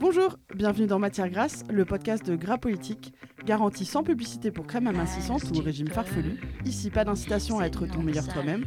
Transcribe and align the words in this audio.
Bonjour, 0.00 0.38
bienvenue 0.54 0.86
dans 0.86 0.98
Matière 0.98 1.28
Grasse, 1.28 1.62
le 1.68 1.84
podcast 1.84 2.24
de 2.26 2.34
Gras 2.34 2.56
Politique, 2.56 3.12
garantie 3.44 3.84
sans 3.84 4.02
publicité 4.02 4.50
pour 4.50 4.66
crème 4.66 4.86
amincissante 4.86 5.42
ou 5.54 5.60
régime 5.60 5.88
farfelu. 5.88 6.40
Ici, 6.64 6.88
pas 6.88 7.04
d'incitation 7.04 7.58
à 7.58 7.66
être 7.66 7.84
ton 7.84 8.00
meilleur 8.00 8.26
toi-même, 8.26 8.64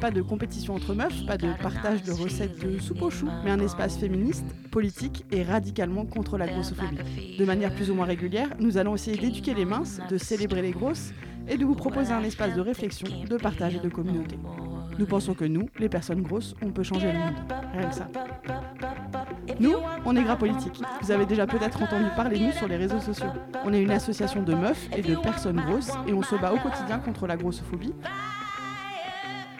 pas 0.00 0.10
de 0.10 0.22
compétition 0.22 0.74
entre 0.74 0.94
meufs, 0.94 1.26
pas 1.26 1.36
de 1.36 1.52
partage 1.62 2.02
de 2.02 2.12
recettes 2.12 2.64
de 2.64 2.78
soupe 2.78 3.02
au 3.02 3.10
chou, 3.10 3.28
mais 3.44 3.50
un 3.50 3.60
espace 3.60 3.98
féministe, 3.98 4.46
politique 4.70 5.26
et 5.30 5.42
radicalement 5.42 6.06
contre 6.06 6.38
la 6.38 6.46
grossophobie. 6.46 7.36
De 7.38 7.44
manière 7.44 7.74
plus 7.74 7.90
ou 7.90 7.94
moins 7.94 8.06
régulière, 8.06 8.48
nous 8.58 8.78
allons 8.78 8.94
essayer 8.94 9.18
d'éduquer 9.18 9.52
les 9.52 9.66
minces, 9.66 10.00
de 10.08 10.16
célébrer 10.16 10.62
les 10.62 10.72
grosses 10.72 11.12
et 11.46 11.58
de 11.58 11.64
vous 11.66 11.74
proposer 11.74 12.14
un 12.14 12.22
espace 12.22 12.54
de 12.54 12.60
réflexion, 12.62 13.06
de 13.28 13.36
partage 13.36 13.74
et 13.74 13.80
de 13.80 13.90
communauté. 13.90 14.38
Nous 14.98 15.06
pensons 15.06 15.34
que 15.34 15.44
nous, 15.44 15.68
les 15.78 15.90
personnes 15.90 16.22
grosses, 16.22 16.54
on 16.62 16.70
peut 16.70 16.82
changer 16.82 17.12
le 17.12 17.18
monde. 17.18 17.34
Rien 17.74 17.88
que 17.88 17.94
ça. 17.94 18.08
Nous, 19.58 19.74
on 20.04 20.16
est 20.16 20.22
Gras 20.22 20.36
Politique. 20.36 20.80
Vous 21.02 21.10
avez 21.10 21.26
déjà 21.26 21.46
peut-être 21.46 21.82
entendu 21.82 22.06
parler 22.16 22.38
de 22.38 22.44
nous 22.46 22.52
sur 22.52 22.68
les 22.68 22.76
réseaux 22.76 23.00
sociaux. 23.00 23.30
On 23.64 23.72
est 23.72 23.82
une 23.82 23.90
association 23.90 24.42
de 24.42 24.54
meufs 24.54 24.88
et 24.96 25.02
de 25.02 25.16
personnes 25.16 25.60
grosses 25.60 25.92
et 26.06 26.12
on 26.12 26.22
se 26.22 26.34
bat 26.36 26.52
au 26.52 26.58
quotidien 26.58 26.98
contre 26.98 27.26
la 27.26 27.36
grossophobie. 27.36 27.94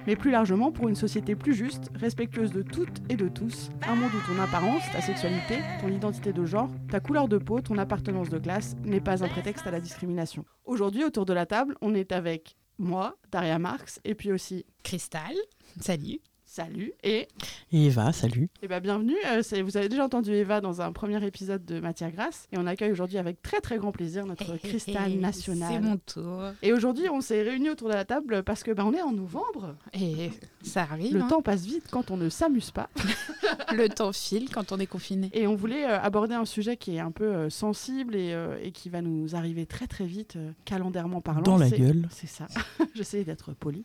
Mais 0.06 0.16
plus 0.16 0.30
largement 0.30 0.72
pour 0.72 0.88
une 0.88 0.94
société 0.94 1.36
plus 1.36 1.54
juste, 1.54 1.90
respectueuse 1.94 2.52
de 2.52 2.62
toutes 2.62 3.02
et 3.10 3.16
de 3.16 3.28
tous, 3.28 3.70
un 3.86 3.94
monde 3.94 4.10
où 4.14 4.32
ton 4.32 4.40
apparence, 4.40 4.82
ta 4.92 5.00
sexualité, 5.00 5.58
ton 5.80 5.88
identité 5.88 6.32
de 6.32 6.44
genre, 6.46 6.70
ta 6.90 7.00
couleur 7.00 7.28
de 7.28 7.38
peau, 7.38 7.60
ton 7.60 7.76
appartenance 7.76 8.30
de 8.30 8.38
classe 8.38 8.76
n'est 8.84 9.00
pas 9.00 9.22
un 9.22 9.28
prétexte 9.28 9.66
à 9.66 9.70
la 9.70 9.80
discrimination. 9.80 10.44
Aujourd'hui, 10.64 11.04
autour 11.04 11.26
de 11.26 11.34
la 11.34 11.46
table, 11.46 11.76
on 11.82 11.94
est 11.94 12.12
avec 12.12 12.56
moi, 12.78 13.16
Daria 13.30 13.58
Marx, 13.58 14.00
et 14.04 14.14
puis 14.14 14.32
aussi 14.32 14.64
Cristal, 14.82 15.34
salut. 15.80 16.20
Salut 16.52 16.92
et 17.04 17.28
Et 17.70 17.86
Eva, 17.86 18.12
salut. 18.12 18.48
Eh 18.60 18.66
ben, 18.66 18.80
bienvenue. 18.80 19.14
Euh, 19.28 19.40
c'est- 19.40 19.62
vous 19.62 19.76
avez 19.76 19.88
déjà 19.88 20.04
entendu 20.04 20.32
Eva 20.32 20.60
dans 20.60 20.80
un 20.80 20.90
premier 20.90 21.24
épisode 21.24 21.64
de 21.64 21.78
Matière 21.78 22.10
Grasse. 22.10 22.48
Et 22.50 22.58
on 22.58 22.66
accueille 22.66 22.90
aujourd'hui 22.90 23.18
avec 23.18 23.40
très 23.40 23.60
très 23.60 23.78
grand 23.78 23.92
plaisir 23.92 24.26
notre 24.26 24.56
cristal 24.56 25.12
national. 25.12 25.72
C'est 25.72 25.78
mon 25.78 25.96
tour. 25.98 26.42
Et 26.62 26.72
aujourd'hui, 26.72 27.08
on 27.08 27.20
s'est 27.20 27.42
réunis 27.42 27.70
autour 27.70 27.88
de 27.88 27.94
la 27.94 28.04
table 28.04 28.42
parce 28.42 28.64
que 28.64 28.72
ben, 28.72 28.82
on 28.84 28.92
est 28.92 29.00
en 29.00 29.12
novembre. 29.12 29.76
Et 29.92 30.30
ça 30.60 30.82
arrive. 30.90 31.14
Le 31.14 31.22
hein. 31.22 31.28
temps 31.28 31.40
passe 31.40 31.64
vite 31.64 31.84
quand 31.88 32.10
on 32.10 32.16
ne 32.16 32.28
s'amuse 32.28 32.72
pas. 32.72 32.90
Le 33.72 33.88
temps 33.88 34.12
file 34.12 34.50
quand 34.50 34.72
on 34.72 34.80
est 34.80 34.88
confiné. 34.88 35.30
Et 35.32 35.46
on 35.46 35.54
voulait 35.54 35.84
euh, 35.88 36.00
aborder 36.00 36.34
un 36.34 36.46
sujet 36.46 36.76
qui 36.76 36.96
est 36.96 37.00
un 37.00 37.12
peu 37.12 37.32
euh, 37.32 37.48
sensible 37.50 38.16
et, 38.16 38.32
euh, 38.32 38.58
et 38.60 38.72
qui 38.72 38.88
va 38.88 39.02
nous 39.02 39.36
arriver 39.36 39.66
très 39.66 39.86
très 39.86 40.04
vite, 40.04 40.34
euh, 40.34 40.50
calendairement 40.64 41.20
parlant. 41.20 41.42
Dans 41.42 41.58
la 41.58 41.68
C'est- 41.68 41.78
gueule. 41.78 42.08
C'est 42.10 42.26
ça. 42.28 42.48
J'essaie 42.96 43.22
d'être 43.22 43.52
poli. 43.52 43.84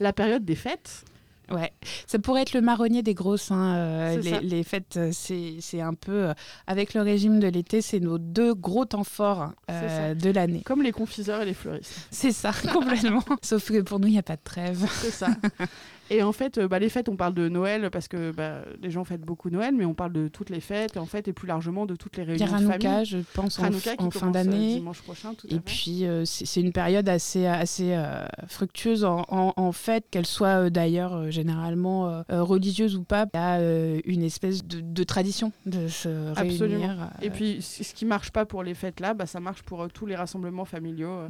La 0.00 0.14
période 0.14 0.46
des 0.46 0.56
fêtes. 0.56 1.04
Ouais, 1.50 1.72
ça 2.08 2.18
pourrait 2.18 2.42
être 2.42 2.54
le 2.54 2.60
marronnier 2.60 3.02
des 3.02 3.14
grosses. 3.14 3.50
hein, 3.52 3.76
euh, 3.76 4.16
les, 4.20 4.40
les 4.40 4.64
fêtes, 4.64 4.96
euh, 4.96 5.10
c'est 5.12 5.54
c'est 5.60 5.80
un 5.80 5.94
peu 5.94 6.26
euh, 6.28 6.34
avec 6.66 6.92
le 6.94 7.02
régime 7.02 7.38
de 7.38 7.46
l'été, 7.46 7.82
c'est 7.82 8.00
nos 8.00 8.18
deux 8.18 8.52
gros 8.54 8.84
temps 8.84 9.04
forts 9.04 9.52
euh, 9.70 10.14
de 10.14 10.30
l'année. 10.30 10.62
Comme 10.64 10.82
les 10.82 10.90
confiseurs 10.92 11.42
et 11.42 11.44
les 11.44 11.54
fleuristes. 11.54 12.08
C'est 12.10 12.32
ça, 12.32 12.50
complètement. 12.72 13.22
Sauf 13.42 13.68
que 13.70 13.80
pour 13.82 14.00
nous, 14.00 14.08
il 14.08 14.12
n'y 14.12 14.18
a 14.18 14.22
pas 14.24 14.36
de 14.36 14.42
trêve. 14.42 14.84
C'est 15.00 15.12
ça. 15.12 15.28
Et 16.10 16.22
en 16.22 16.32
fait, 16.32 16.58
euh, 16.58 16.68
bah, 16.68 16.78
les 16.78 16.88
fêtes, 16.88 17.08
on 17.08 17.16
parle 17.16 17.34
de 17.34 17.48
Noël 17.48 17.90
parce 17.90 18.08
que 18.08 18.30
bah, 18.30 18.60
les 18.82 18.90
gens 18.90 19.04
fêtent 19.04 19.22
beaucoup 19.22 19.50
Noël, 19.50 19.74
mais 19.76 19.84
on 19.84 19.94
parle 19.94 20.12
de 20.12 20.28
toutes 20.28 20.50
les 20.50 20.60
fêtes, 20.60 20.96
en 20.96 21.06
fait, 21.06 21.26
et 21.28 21.32
plus 21.32 21.48
largement 21.48 21.86
de 21.86 21.96
toutes 21.96 22.16
les 22.16 22.22
Il 22.24 22.38
y 22.38 22.42
a 22.42 22.46
réunions 22.46 22.66
de 22.68 22.72
famille. 22.72 22.86
Hanouka, 22.86 23.04
je 23.04 23.18
pense, 23.34 23.58
en, 23.58 23.64
Hanouka 23.64 23.96
qui 23.96 24.04
en 24.04 24.10
fin 24.10 24.28
euh, 24.28 24.30
d'année. 24.30 24.74
dimanche 24.74 25.02
prochain, 25.02 25.34
tout 25.34 25.46
Et 25.50 25.58
puis, 25.60 26.04
euh, 26.06 26.24
c'est 26.24 26.60
une 26.60 26.72
période 26.72 27.08
assez, 27.08 27.46
assez 27.46 27.94
euh, 27.94 28.24
fructueuse 28.46 29.04
en, 29.04 29.24
en, 29.28 29.52
en 29.56 29.72
fait, 29.72 30.04
qu'elle 30.10 30.26
soit 30.26 30.64
euh, 30.66 30.70
d'ailleurs 30.70 31.30
généralement 31.30 32.22
religieuse 32.28 32.96
ou 32.96 33.02
pas. 33.02 33.26
Il 33.34 33.36
y 33.36 33.40
a 33.40 33.60
une 34.04 34.22
espèce 34.22 34.64
de, 34.64 34.80
de 34.80 35.02
tradition 35.04 35.52
de 35.66 35.88
se 35.88 36.08
Absolument. 36.36 36.78
réunir. 36.78 37.10
Et 37.22 37.30
puis, 37.30 37.60
ce 37.62 37.94
qui 37.94 38.04
marche 38.04 38.30
pas 38.30 38.44
pour 38.46 38.62
les 38.62 38.74
fêtes 38.74 39.00
là, 39.00 39.14
bah, 39.14 39.26
ça 39.26 39.40
marche 39.40 39.62
pour 39.62 39.88
tous 39.88 40.06
les 40.06 40.14
rassemblements 40.16 40.64
familiaux, 40.64 41.22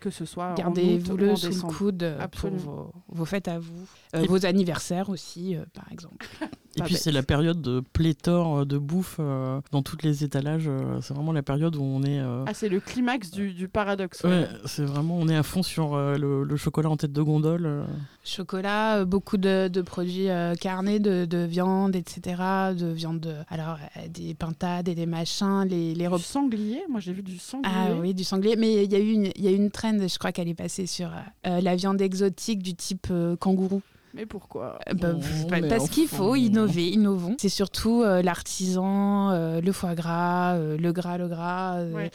que 0.00 0.10
ce 0.10 0.24
soit 0.24 0.54
Gardez-vous 0.54 1.12
ou 1.12 1.16
le 1.16 1.36
sous 1.36 1.48
le 1.66 1.72
coude 1.72 2.12
pour 2.16 2.22
Absolument. 2.24 2.58
vos, 2.62 2.92
vos 3.08 3.24
fêtes 3.24 3.48
à 3.48 3.58
vous. 3.58 3.86
Euh, 4.22 4.24
Et- 4.24 4.28
vos 4.28 4.46
anniversaires 4.46 5.08
aussi, 5.10 5.56
euh, 5.56 5.64
par 5.74 5.90
exemple. 5.92 6.26
Et 6.74 6.78
Pas 6.78 6.86
puis 6.86 6.94
c'est 6.96 7.12
la 7.12 7.22
période 7.22 7.60
de 7.60 7.80
pléthore 7.92 8.60
euh, 8.60 8.64
de 8.64 8.78
bouffe 8.78 9.16
euh, 9.20 9.60
dans 9.72 9.82
toutes 9.82 10.02
les 10.02 10.24
étalages. 10.24 10.70
C'est 11.02 11.12
vraiment 11.12 11.32
la 11.32 11.42
période 11.42 11.76
où 11.76 11.82
on 11.82 12.02
est. 12.02 12.18
euh, 12.18 12.44
Ah, 12.46 12.54
c'est 12.54 12.70
le 12.70 12.80
climax 12.80 13.30
du, 13.30 13.52
du 13.52 13.68
paradoxe. 13.68 14.22
ouais, 14.24 14.48
c'est 14.64 14.84
vraiment 14.84 15.18
on 15.18 15.28
est 15.28 15.36
à 15.36 15.42
fond 15.42 15.62
sur 15.62 15.94
euh, 15.94 16.16
le, 16.16 16.44
le 16.44 16.56
chocolat 16.56 16.88
en 16.88 16.96
tête 16.96 17.12
de 17.12 17.20
gondole. 17.20 17.84
Chocolat, 18.24 19.04
beaucoup 19.04 19.36
de, 19.36 19.68
de 19.68 19.82
produits 19.82 20.30
euh, 20.30 20.54
carnés, 20.54 20.98
de, 20.98 21.26
de 21.26 21.38
viande, 21.44 21.94
etc. 21.94 22.40
De 22.74 22.86
viande, 22.86 23.20
de- 23.20 23.34
alors 23.50 23.76
euh, 23.98 24.08
des 24.08 24.32
pintades 24.32 24.88
et 24.88 24.94
des 24.94 25.04
machins, 25.06 25.64
les, 25.68 25.92
les 25.94 26.04
Du 26.04 26.08
repas. 26.08 26.22
sanglier, 26.24 26.82
moi 26.88 27.00
j'ai 27.00 27.12
vu 27.12 27.22
du 27.22 27.36
sanglier. 27.36 27.70
Ah 27.76 27.88
oui, 28.00 28.14
du 28.14 28.24
sanglier. 28.24 28.56
Mais 28.56 28.84
il 28.84 28.90
y 28.90 28.94
a 28.96 28.98
eu 28.98 29.10
une, 29.10 29.30
il 29.36 29.42
y 29.44 29.48
a 29.48 29.50
eu 29.50 29.56
une 29.56 29.70
trend, 29.70 29.98
je 30.08 30.18
crois 30.18 30.32
qu'elle 30.32 30.48
est 30.48 30.54
passée 30.54 30.86
sur 30.86 31.10
euh, 31.46 31.60
la 31.60 31.76
viande 31.76 32.00
exotique 32.00 32.62
du 32.62 32.74
type 32.74 33.08
euh, 33.10 33.36
kangourou. 33.36 33.82
Mais 34.14 34.26
pourquoi? 34.26 34.78
Euh, 34.88 34.94
bah, 34.94 35.08
Oh, 35.14 35.46
pa- 35.48 35.60
mais 35.60 35.68
parce 35.68 35.88
qu'il 35.88 36.06
faut 36.08 36.34
innover, 36.36 36.88
innovons. 36.88 37.36
C'est 37.38 37.48
surtout 37.48 38.02
euh, 38.02 38.20
l'artisan, 38.22 39.30
euh, 39.30 39.60
le 39.60 39.72
foie 39.72 39.94
gras, 39.94 40.54
euh, 40.54 40.76
le 40.76 40.92
gras, 40.92 41.16
le 41.18 41.28
gras. 41.28 41.76
euh, 41.78 41.92
Ouais. 41.94 42.10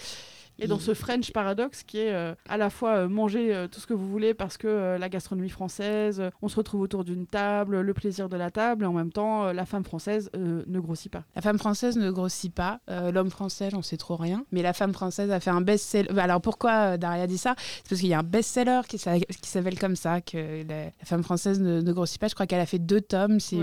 Et 0.59 0.67
dans 0.67 0.79
ce 0.79 0.93
French 0.93 1.31
paradoxe 1.31 1.83
qui 1.83 1.99
est 1.99 2.13
euh, 2.13 2.33
à 2.49 2.57
la 2.57 2.69
fois 2.69 2.95
euh, 2.95 3.07
manger 3.07 3.53
euh, 3.53 3.67
tout 3.67 3.79
ce 3.79 3.85
que 3.87 3.93
vous 3.93 4.07
voulez 4.09 4.33
parce 4.33 4.57
que 4.57 4.67
euh, 4.67 4.97
la 4.97 5.07
gastronomie 5.09 5.49
française, 5.49 6.21
on 6.41 6.47
se 6.47 6.55
retrouve 6.55 6.81
autour 6.81 7.03
d'une 7.03 7.27
table, 7.27 7.81
le 7.81 7.93
plaisir 7.93 8.27
de 8.29 8.37
la 8.37 8.49
table, 8.49 8.83
et 8.83 8.87
en 8.87 8.93
même 8.93 9.11
temps, 9.11 9.51
la 9.53 9.65
femme 9.65 9.83
française 9.83 10.29
ne 10.35 10.79
grossit 10.79 11.11
pas. 11.11 11.23
La 11.35 11.41
femme 11.41 11.57
française 11.59 11.97
ne 11.97 12.09
grossit 12.11 12.53
pas. 12.53 12.79
L'homme 12.87 13.29
français, 13.29 13.69
j'en 13.71 13.81
sais 13.81 13.97
trop 13.97 14.15
rien. 14.15 14.45
Mais 14.51 14.61
la 14.61 14.73
femme 14.73 14.93
française 14.93 15.29
a 15.31 15.39
fait 15.39 15.49
un 15.51 15.61
best-seller. 15.61 16.09
Bah, 16.13 16.23
Alors 16.23 16.41
pourquoi 16.41 16.97
Daria 16.97 17.27
dit 17.27 17.37
ça? 17.37 17.55
C'est 17.83 17.89
parce 17.89 18.01
qu'il 18.01 18.09
y 18.09 18.13
a 18.13 18.19
un 18.19 18.23
best-seller 18.23 18.81
qui 18.87 18.97
s'a- 18.97 19.19
qui 19.19 19.49
s'appelle 19.49 19.77
comme 19.77 19.95
ça, 19.95 20.21
que 20.21 20.63
la, 20.67 20.85
la 20.85 20.91
femme 21.05 21.23
française 21.23 21.59
ne, 21.59 21.81
ne 21.81 21.91
grossit 21.93 22.19
pas. 22.19 22.27
Je 22.27 22.33
crois 22.33 22.47
qu'elle 22.47 22.59
a 22.59 22.65
fait 22.65 22.79
deux 22.79 23.01
tomes. 23.01 23.39
C'est 23.39 23.55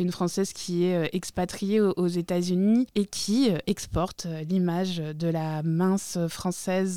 une, 0.00 0.12
française 0.12 0.52
qui 0.52 0.84
est 0.84 1.10
expatriée 1.14 1.80
aux, 1.80 1.92
aux 1.96 2.06
États-Unis 2.06 2.86
et 2.94 3.04
qui 3.06 3.50
exporte 3.66 4.26
l'image 4.48 4.98
de 4.98 5.28
la 5.28 5.62
mince 5.64 6.12
française 6.28 6.35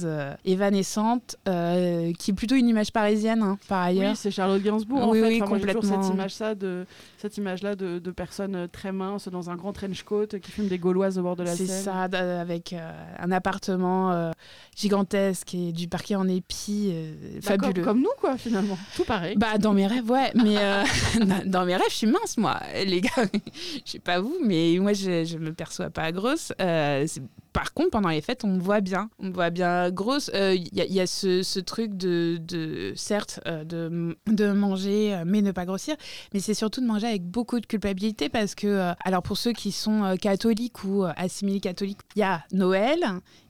euh, 0.05 0.33
évanescente, 0.45 1.35
euh, 1.47 2.11
qui 2.19 2.31
est 2.31 2.33
plutôt 2.33 2.55
une 2.55 2.67
image 2.67 2.91
parisienne 2.91 3.41
hein, 3.41 3.57
par 3.67 3.81
ailleurs. 3.81 4.11
Oui, 4.11 4.15
c'est 4.17 4.31
Charlotte 4.31 4.61
Gainsbourg 4.61 4.99
en 5.03 5.09
Oui, 5.11 5.19
fait. 5.21 5.27
oui, 5.27 5.35
Enfin, 5.41 5.49
moi, 5.49 5.57
complètement. 5.59 6.03
cette 6.03 6.13
image 6.13 6.31
ça 6.33 6.55
de 6.55 6.85
cette 7.17 7.37
image 7.37 7.63
là 7.63 7.75
de, 7.75 7.99
de 7.99 8.11
personnes 8.11 8.55
euh, 8.55 8.67
très 8.67 8.91
minces 8.91 9.27
dans 9.27 9.49
un 9.49 9.55
grand 9.55 9.73
trench 9.73 10.03
coat 10.03 10.25
euh, 10.33 10.39
qui 10.39 10.51
fument 10.51 10.67
des 10.67 10.77
gauloises 10.79 11.17
au 11.17 11.23
bord 11.23 11.35
de 11.35 11.43
la 11.43 11.55
C'est 11.55 11.65
Seine. 11.67 11.83
ça, 11.83 12.07
d- 12.07 12.17
avec 12.17 12.73
euh, 12.73 12.91
un 13.19 13.31
appartement 13.31 14.11
euh, 14.11 14.31
gigantesque 14.75 15.53
et 15.53 15.71
du 15.71 15.87
parquet 15.87 16.15
en 16.15 16.27
épi 16.27 16.89
euh, 16.93 17.13
D'accord, 17.41 17.67
fabuleux. 17.67 17.83
Comme 17.83 18.01
nous 18.01 18.09
quoi 18.19 18.37
finalement, 18.37 18.77
tout 18.95 19.03
pareil. 19.03 19.35
Bah 19.37 19.57
dans 19.57 19.73
mes 19.73 19.87
rêves, 19.87 20.09
ouais, 20.09 20.31
mais 20.35 20.57
euh, 20.57 20.83
dans 21.45 21.65
mes 21.65 21.75
rêves, 21.75 21.85
je 21.89 21.95
suis 21.95 22.07
mince 22.07 22.37
moi, 22.37 22.59
les 22.85 23.01
gars. 23.01 23.09
Je 23.85 23.91
sais 23.93 23.99
pas 23.99 24.19
vous, 24.19 24.37
mais 24.43 24.77
moi 24.79 24.93
je, 24.93 25.23
je 25.25 25.37
me 25.37 25.51
perçois 25.53 25.89
pas 25.89 26.11
grosse. 26.11 26.51
Euh, 26.61 27.05
c'est- 27.07 27.21
par 27.53 27.73
contre, 27.73 27.89
pendant 27.91 28.09
les 28.09 28.21
fêtes, 28.21 28.43
on 28.43 28.47
me 28.49 28.59
voit 28.59 28.81
bien, 28.81 29.09
on 29.19 29.27
me 29.27 29.33
voit 29.33 29.49
bien 29.49 29.89
grosse. 29.91 30.29
Euh, 30.33 30.53
Il 30.55 30.69
y, 30.75 30.81
a- 30.81 30.85
il 30.85 30.93
y 30.93 30.99
a 30.99 31.07
ce, 31.07 31.41
ce 31.43 31.59
truc 31.59 31.95
de, 31.95 32.37
de 32.41 32.93
certes, 32.95 33.39
euh, 33.47 33.63
de, 33.63 34.17
de 34.27 34.51
manger 34.51 35.13
euh, 35.15 35.23
mais 35.25 35.41
ne 35.41 35.51
pas 35.51 35.65
grossir, 35.65 35.95
mais 36.33 36.39
c'est 36.39 36.53
surtout 36.53 36.81
de 36.81 36.85
manger 36.85 37.07
avec 37.07 37.23
beaucoup 37.23 37.59
de 37.59 37.65
culpabilité 37.65 38.29
parce 38.29 38.55
que, 38.55 38.67
euh, 38.67 38.93
alors 39.03 39.21
pour 39.23 39.37
ceux 39.37 39.53
qui 39.53 39.71
sont 39.71 40.03
euh, 40.03 40.15
catholiques 40.15 40.83
ou 40.83 41.03
euh, 41.05 41.11
assimilés 41.17 41.59
catholiques, 41.59 41.99
il 42.15 42.19
y 42.19 42.23
a 42.23 42.43
Noël 42.51 42.99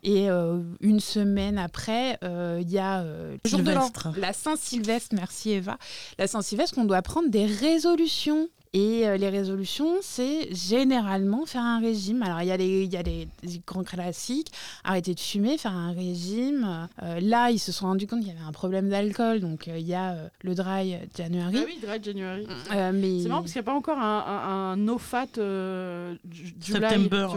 et 0.03 0.29
euh, 0.29 0.61
une 0.81 0.99
semaine 0.99 1.57
après, 1.57 2.17
euh, 2.23 2.59
il 2.61 2.69
y 2.69 2.77
a 2.79 3.01
euh, 3.01 3.37
le 3.43 3.49
jour 3.49 3.59
de 3.59 4.19
la 4.19 4.33
Saint-Sylvestre, 4.33 5.15
merci 5.15 5.51
Eva. 5.51 5.77
La 6.17 6.27
Saint-Sylvestre, 6.27 6.77
on 6.77 6.85
doit 6.85 7.01
prendre 7.01 7.29
des 7.29 7.45
résolutions. 7.45 8.47
Et 8.73 9.07
euh, 9.07 9.17
les 9.17 9.29
résolutions, 9.29 9.95
c'est 10.01 10.53
généralement 10.53 11.47
faire 11.47 11.63
un 11.63 11.79
régime. 11.79 12.21
Alors, 12.21 12.41
il 12.43 12.47
y 12.49 12.51
a 12.51 12.57
les, 12.57 12.83
il 12.83 12.93
y 12.93 12.97
a 12.97 13.01
les, 13.01 13.27
les 13.41 13.61
grands 13.65 13.83
classiques, 13.83 14.51
arrêter 14.83 15.15
de 15.15 15.19
fumer, 15.19 15.57
faire 15.57 15.73
un 15.73 15.91
régime. 15.91 16.87
Euh, 17.01 17.19
là, 17.19 17.49
ils 17.49 17.57
se 17.57 17.71
sont 17.71 17.87
rendus 17.87 18.05
compte 18.05 18.19
qu'il 18.19 18.27
y 18.27 18.31
avait 18.31 18.45
un 18.47 18.51
problème 18.51 18.87
d'alcool. 18.89 19.39
Donc, 19.39 19.67
euh, 19.67 19.79
il 19.79 19.87
y 19.87 19.95
a 19.95 20.11
euh, 20.11 20.27
le 20.43 20.53
dry 20.53 20.97
January. 21.17 21.55
Ah 21.57 21.63
oui, 21.65 21.79
Dry 21.81 21.97
January. 22.03 22.45
Euh, 22.71 22.91
mais... 22.93 23.21
C'est 23.23 23.29
marrant 23.29 23.41
parce 23.41 23.53
qu'il 23.53 23.59
n'y 23.59 23.65
a 23.67 23.71
pas 23.71 23.75
encore 23.77 23.97
un, 23.97 24.03
un, 24.27 24.49
un 24.73 24.77
no 24.77 24.99
fat 24.99 25.25
euh, 25.39 26.13
ju- 26.31 26.53
July, 26.61 26.79
September. 26.81 27.27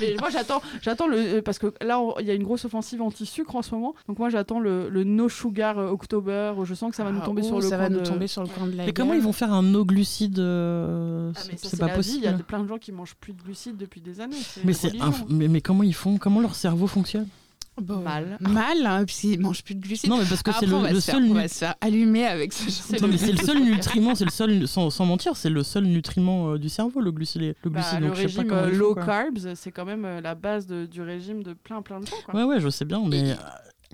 Mais 0.00 0.14
moi 0.20 0.30
j'attends, 0.30 0.62
j'attends 0.82 1.06
le 1.06 1.40
parce 1.40 1.58
que 1.58 1.72
là 1.82 2.00
il 2.20 2.26
y 2.26 2.30
a 2.30 2.34
une 2.34 2.42
grosse 2.42 2.64
offensive 2.64 3.02
anti-sucre 3.02 3.54
en 3.56 3.62
ce 3.62 3.74
moment. 3.74 3.94
Donc 4.08 4.18
moi 4.18 4.30
j'attends 4.30 4.58
le, 4.60 4.88
le 4.88 5.04
no 5.04 5.28
sugar 5.28 5.78
euh, 5.78 5.90
October 5.90 6.54
je 6.64 6.74
sens 6.74 6.90
que 6.90 6.96
ça 6.96 7.04
va 7.04 7.12
nous 7.12 7.20
Ah, 7.22 7.26
tomber 7.26 7.42
oh, 7.44 7.46
sur 7.48 7.60
le 7.60 7.68
ça 7.68 7.76
va 7.76 7.88
nous 7.90 8.00
de- 8.00 8.04
tomber 8.06 8.26
sur 8.26 8.42
le 8.42 8.48
coin 8.48 8.66
de 8.66 8.76
la 8.76 8.86
Mais 8.86 8.92
comment 8.92 9.12
ils 9.14 9.20
vont 9.20 9.32
faire 9.32 9.52
un 9.52 9.69
no 9.70 9.84
glucide 9.84 10.38
euh, 10.38 11.32
Ah, 11.36 11.40
C'est 11.56 11.78
pas 11.78 11.86
vie. 11.98 12.12
Il 12.16 12.22
y 12.22 12.26
a 12.26 12.30
possible. 12.32 12.44
plein 12.44 12.60
de 12.62 12.68
gens 12.68 12.78
qui 12.78 12.92
mangent 12.92 13.14
plus 13.14 13.32
de 13.32 13.42
glucides 13.42 13.76
depuis 13.76 14.00
des 14.00 14.20
années. 14.20 14.36
Mais, 14.64 14.72
inf- 14.72 15.24
mais, 15.28 15.48
mais 15.48 15.60
comment 15.60 15.82
ils 15.82 15.94
font 15.94 16.18
Comment 16.18 16.40
leur 16.40 16.54
cerveau 16.54 16.86
fonctionne 16.86 17.28
Bon, 17.80 18.00
Mal. 18.00 18.36
Mal, 18.40 18.84
hein, 18.84 19.04
puis 19.06 19.16
il 19.24 19.40
mange 19.40 19.62
plus 19.64 19.74
de 19.74 19.80
glucides. 19.80 20.10
Non, 20.10 20.18
mais 20.18 20.24
parce 20.28 20.42
que 20.42 20.50
c'est 20.52 20.66
le, 20.66 20.76
va 20.76 20.90
le 20.92 21.00
se 21.00 21.06
faire- 21.06 21.14
seul 21.14 21.24
on 21.30 21.34
va 21.34 21.48
se 21.48 21.54
faire 21.54 21.74
allumer 21.80 22.26
avec 22.26 22.52
ce 22.52 22.64
genre 22.64 22.72
C'est 22.72 23.00
de 23.00 23.06
le 23.06 23.16
seul 23.38 23.62
nutriment, 23.62 24.14
c'est 24.14 24.24
le 24.26 24.30
seul, 24.30 24.68
sans, 24.68 24.90
sans 24.90 25.06
mentir, 25.06 25.34
c'est 25.34 25.48
le 25.48 25.62
seul 25.62 25.84
nutriment 25.84 26.50
euh, 26.52 26.58
du 26.58 26.68
cerveau, 26.68 27.00
le 27.00 27.10
glucide. 27.10 27.40
Le, 27.40 27.54
Bah, 27.70 27.80
glucide 27.80 28.00
le 28.00 28.06
donc 28.08 28.16
je 28.16 28.28
sais 28.28 28.34
pas 28.34 28.42
régime 28.42 28.52
euh, 28.52 28.70
font, 28.70 28.76
low 28.76 28.94
carbs, 28.96 29.54
c'est 29.54 29.70
quand 29.70 29.86
même 29.86 30.04
euh, 30.04 30.20
la 30.20 30.34
base 30.34 30.66
de- 30.66 30.84
du 30.84 31.00
régime 31.00 31.42
de 31.42 31.54
plein 31.54 31.80
plein 31.80 32.00
de 32.00 32.06
gens. 32.06 32.16
Quoi. 32.26 32.34
Ouais, 32.34 32.44
ouais, 32.44 32.60
je 32.60 32.68
sais 32.68 32.84
bien, 32.84 33.00
mais 33.08 33.34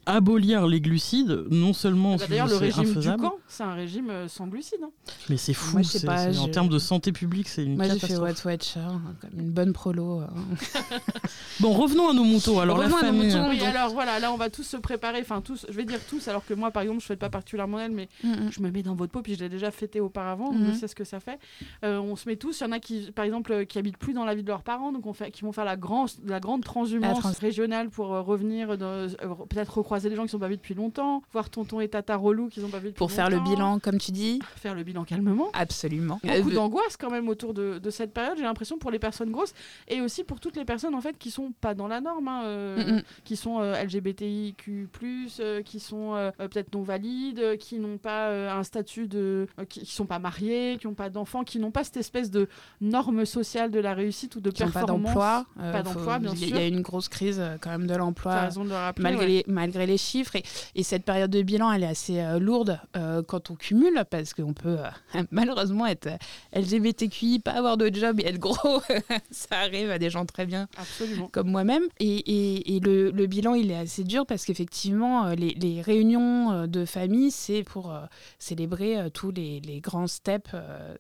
abolir 0.05 0.67
les 0.67 0.81
glucides, 0.81 1.47
non 1.51 1.73
seulement 1.73 2.17
Bah, 2.17 2.25
D'ailleurs, 2.29 2.47
le 2.49 2.57
régime 2.57 2.85
du 2.85 2.91
infaisable, 2.91 3.23
camp, 3.23 3.35
c'est 3.49 3.65
un 3.65 3.75
régime 3.75 4.11
euh, 4.11 4.29
sans 4.29 4.47
glucides. 4.47 4.79
hein. 4.85 4.91
mais 5.29 5.37
c'est 5.37 5.55
fou. 5.55 5.73
Moi, 5.73 5.83
je 5.83 5.89
sais 5.89 6.07
pas, 6.07 6.29
En 6.39 6.49
termes 6.49 6.69
de 6.69 6.79
santé 6.79 7.11
publique, 7.13 7.49
c'est 7.49 7.65
une 7.65 7.77
Moi, 7.77 7.87
j'ai 7.87 7.95
fait 7.99 8.01
catastrophe. 8.09 8.45
What 8.45 8.51
Watcher, 8.51 8.81
hein, 8.81 9.01
comme 9.21 9.41
une 9.41 9.51
bonne 9.51 9.73
prolo. 9.73 10.21
hein. 10.21 10.29
Bon, 11.61 11.73
revenons 11.73 12.11
à 12.11 12.13
nos 12.13 12.25
moutons. 12.25 12.61
Alors, 12.61 12.77
Revenons 12.79 12.97
à 12.99 13.03
nos 13.11 13.13
moutons. 13.13 13.49
Oui, 13.49 13.59
donc- 13.59 13.69
alors 13.69 13.91
voilà, 13.91 14.19
là 14.21 14.31
on 14.33 14.37
va 14.37 14.51
tous 14.51 14.63
se 14.63 14.77
préparer, 14.77 15.21
enfin 15.23 15.41
tous, 15.41 15.65
je 15.69 15.75
vais 15.75 15.85
dire 15.85 16.01
tous, 16.09 16.29
alors 16.29 16.45
que 16.45 16.53
moi 16.55 16.71
par 16.71 16.83
exemple 16.83 17.01
je 17.01 17.07
fais 17.07 17.17
pas 17.17 17.31
particulièrement 17.31 17.81
elle, 17.81 17.93
mais 17.93 18.09
je 18.23 18.61
me 18.61 18.71
mets 18.71 18.83
dans 18.83 18.95
votre 18.95 19.11
peau, 19.13 19.23
puis 19.23 19.35
je 19.35 19.41
l'ai 19.41 19.49
déjà 19.49 19.71
fêté 19.71 20.01
auparavant, 20.01 20.53
donc 20.53 20.61
Mhm. 20.61 20.73
je 20.75 20.79
sais 20.79 20.89
ce 20.89 20.95
que 20.95 21.05
ça 21.05 21.19
fait. 21.21 21.39
Euh, 21.85 21.99
on 21.99 22.15
se 22.17 22.29
met 22.29 22.37
tous, 22.37 22.61
il 22.61 22.65
y 22.65 22.67
en 22.67 22.73
a 22.73 22.79
qui, 22.79 23.11
par 23.13 23.25
exemple, 23.25 23.53
euh, 23.53 23.65
qui 23.65 23.79
habitent 23.79 23.97
plus 23.97 24.13
dans 24.13 24.25
la 24.25 24.35
vie 24.35 24.43
de 24.43 24.49
leurs 24.49 24.63
parents, 24.63 24.93
donc 24.93 25.07
on 25.07 25.13
fait, 25.15 25.31
qui 25.31 25.43
vont 25.43 25.53
faire 25.53 25.65
la, 25.65 25.77
grand, 25.77 26.07
la 26.27 26.41
grande 26.41 26.63
transhumance 26.63 27.17
La 27.17 27.21
trans- 27.31 27.33
régionale 27.41 27.89
pour 27.91 28.15
euh, 28.15 28.21
revenir, 28.21 28.69
euh, 28.71 29.09
peut-être 29.49 29.79
recroiser 29.87 30.09
les 30.09 30.17
gens 30.17 30.25
qui 30.25 30.31
sont 30.31 30.41
pas 30.41 30.49
vus 30.49 30.57
depuis 30.57 30.75
longtemps, 30.75 31.23
voir 31.33 31.49
tonton 31.49 31.79
et 31.81 31.87
tata 31.89 32.17
relou 32.17 32.49
qu'ils 32.49 32.65
ont 32.65 32.69
pas 32.69 32.79
vus 32.81 32.89
depuis 32.89 32.99
Pour 32.99 33.13
faire 33.13 33.31
le 33.31 33.37
longtemps, 33.37 33.51
bilan, 33.51 33.79
comme 33.79 33.99
tu 33.99 34.11
dis. 34.11 34.41
Faire 34.57 34.75
le 34.75 34.83
bilan 34.83 35.05
calmement. 35.05 35.49
Absolument. 35.53 36.19
Beaucoup 36.25 36.51
Euh, 36.51 36.55
d'angoisse 36.55 36.97
quand 36.97 37.11
même 37.11 37.29
autour 37.29 37.55
de, 37.55 37.79
de 37.79 37.91
cette 37.91 38.13
période, 38.13 38.37
j'ai 38.37 38.43
l'impression 38.43 38.79
pour 38.79 38.91
les 38.91 38.99
personnes 38.99 39.31
grosses 39.31 39.55
et 39.87 40.01
aussi 40.01 40.25
pour 40.25 40.41
toutes 40.41 40.57
les 40.57 40.65
personnes 40.65 40.95
en 40.97 41.01
fait 41.01 41.17
qui 41.17 41.31
sont 41.31 41.53
pas 41.61 41.75
dans 41.75 41.87
la 41.87 42.01
norme, 42.01 42.27
hein, 42.27 42.43
euh, 42.45 42.77
mm, 42.95 42.97
mm. 42.97 43.03
qui 43.25 43.37
sont 43.37 43.61
euh, 43.61 43.81
LGBTIQ+, 43.85 44.89
euh, 45.41 45.63
qui 45.63 45.79
sont 45.79 46.33
peut-être 46.39 46.75
non 46.75 46.83
valides, 46.83 47.57
qui 47.59 47.79
n'ont 47.79 47.99
pas 47.99 48.31
un 48.53 48.63
statut 48.65 49.07
de... 49.07 49.47
qui, 49.69 49.81
qui 49.83 49.93
sont 49.95 50.07
pas 50.07 50.19
mariés, 50.19 50.79
qui 50.81 50.89
n'ont 50.89 50.95
pas 50.95 51.11
d'enfants, 51.11 51.45
qui 51.45 51.59
n'ont 51.61 51.71
pas 51.71 51.85
cette 51.85 51.97
espèce 51.99 52.31
de 52.33 52.49
norme 52.81 53.25
sociale 53.25 53.71
de 53.71 53.79
la 53.79 53.95
réussite 53.95 54.35
ou 54.37 54.41
de 54.41 54.51
qui 54.51 54.63
n'ont 54.65 54.71
pas 54.71 54.81
performance. 54.81 55.07
d'emploi. 55.07 55.47
Pas 55.57 55.83
d'emploi, 55.83 56.19
bien 56.19 56.33
il 56.33 56.41
y 56.41 56.45
a- 56.45 56.49
sûr. 56.49 56.57
Il 56.57 56.61
y 56.61 56.65
a 56.65 56.69
une 56.69 56.83
grosse 56.83 57.09
crise 57.09 57.41
quand 57.61 57.71
même 57.71 57.87
de 57.87 57.95
l'emploi. 57.95 58.49
Malgré, 58.99 59.21
ouais. 59.21 59.27
les, 59.27 59.45
malgré 59.77 59.87
les 59.93 59.99
chiffres. 59.99 60.37
Et, 60.37 60.43
et 60.75 60.83
cette 60.83 61.05
période 61.05 61.31
de 61.31 61.43
bilan, 61.43 61.71
elle 61.73 61.83
est 61.85 61.87
assez 61.89 62.21
euh, 62.21 62.39
lourde 62.39 62.79
euh, 62.97 63.23
quand 63.23 63.51
on 63.51 63.55
cumule, 63.55 64.05
parce 64.11 64.33
qu'on 64.35 64.55
peut 64.55 64.79
euh, 65.15 65.23
malheureusement 65.31 65.87
être 65.87 66.09
LGBTQI, 66.55 67.41
pas 67.41 67.53
avoir 67.53 67.77
de 67.77 67.93
job 67.95 68.21
et 68.21 68.27
être 68.27 68.39
gros. 68.39 68.81
ça 69.31 69.59
arrive 69.61 69.91
à 69.91 69.99
des 69.99 70.11
gens 70.11 70.25
très 70.25 70.47
bien 70.47 70.69
Absolument. 70.77 71.29
comme 71.29 71.51
moi-même. 71.51 71.83
Et, 72.01 72.07
et- 72.17 72.77
et 72.77 72.81
le, 72.81 73.11
le 73.11 73.27
bilan, 73.27 73.55
il 73.55 73.71
est 73.71 73.77
assez 73.77 74.03
dur 74.05 74.27
parce 74.27 74.45
qu'effectivement, 74.45 75.29
les, 75.31 75.51
les 75.55 75.81
réunions 75.83 76.67
de 76.67 76.85
famille, 76.85 77.31
c'est 77.31 77.63
pour 77.63 77.93
célébrer 78.39 79.11
tous 79.13 79.31
les, 79.31 79.61
les 79.61 79.81
grands 79.81 80.07
steps 80.07 80.51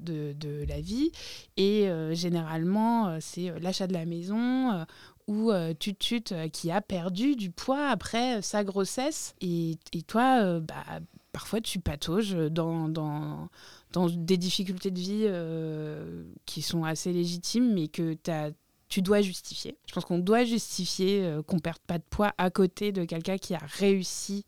de, 0.00 0.32
de 0.32 0.64
la 0.68 0.80
vie. 0.80 1.10
Et 1.56 1.88
généralement, 2.12 3.18
c'est 3.20 3.52
l'achat 3.60 3.86
de 3.86 3.92
la 3.94 4.04
maison. 4.04 4.84
Ou 5.26 5.50
euh, 5.50 5.74
Tutut 5.74 6.22
euh, 6.32 6.48
qui 6.48 6.70
a 6.70 6.80
perdu 6.80 7.34
du 7.36 7.50
poids 7.50 7.88
après 7.88 8.38
euh, 8.38 8.42
sa 8.42 8.62
grossesse. 8.64 9.34
Et, 9.40 9.76
et 9.92 10.02
toi, 10.02 10.60
bah, 10.60 10.84
parfois, 11.32 11.60
tu 11.60 11.80
patauges 11.80 12.34
dans, 12.50 12.88
dans, 12.88 13.48
dans 13.92 14.06
des 14.08 14.36
difficultés 14.36 14.90
de 14.90 14.98
vie 15.00 15.24
euh, 15.24 16.24
qui 16.46 16.62
sont 16.62 16.84
assez 16.84 17.12
légitimes, 17.12 17.72
mais 17.74 17.88
que 17.88 18.14
t'as- 18.14 18.50
tu 18.88 19.02
dois 19.02 19.20
justifier. 19.20 19.76
Je 19.88 19.92
pense 19.94 20.04
qu'on 20.04 20.20
doit 20.20 20.44
justifier 20.44 21.24
euh, 21.24 21.42
qu'on 21.42 21.58
perde 21.58 21.80
pas 21.88 21.98
de 21.98 22.04
poids 22.08 22.32
à 22.38 22.50
côté 22.50 22.92
de 22.92 23.04
quelqu'un 23.04 23.36
qui 23.36 23.52
a 23.52 23.58
réussi 23.58 24.44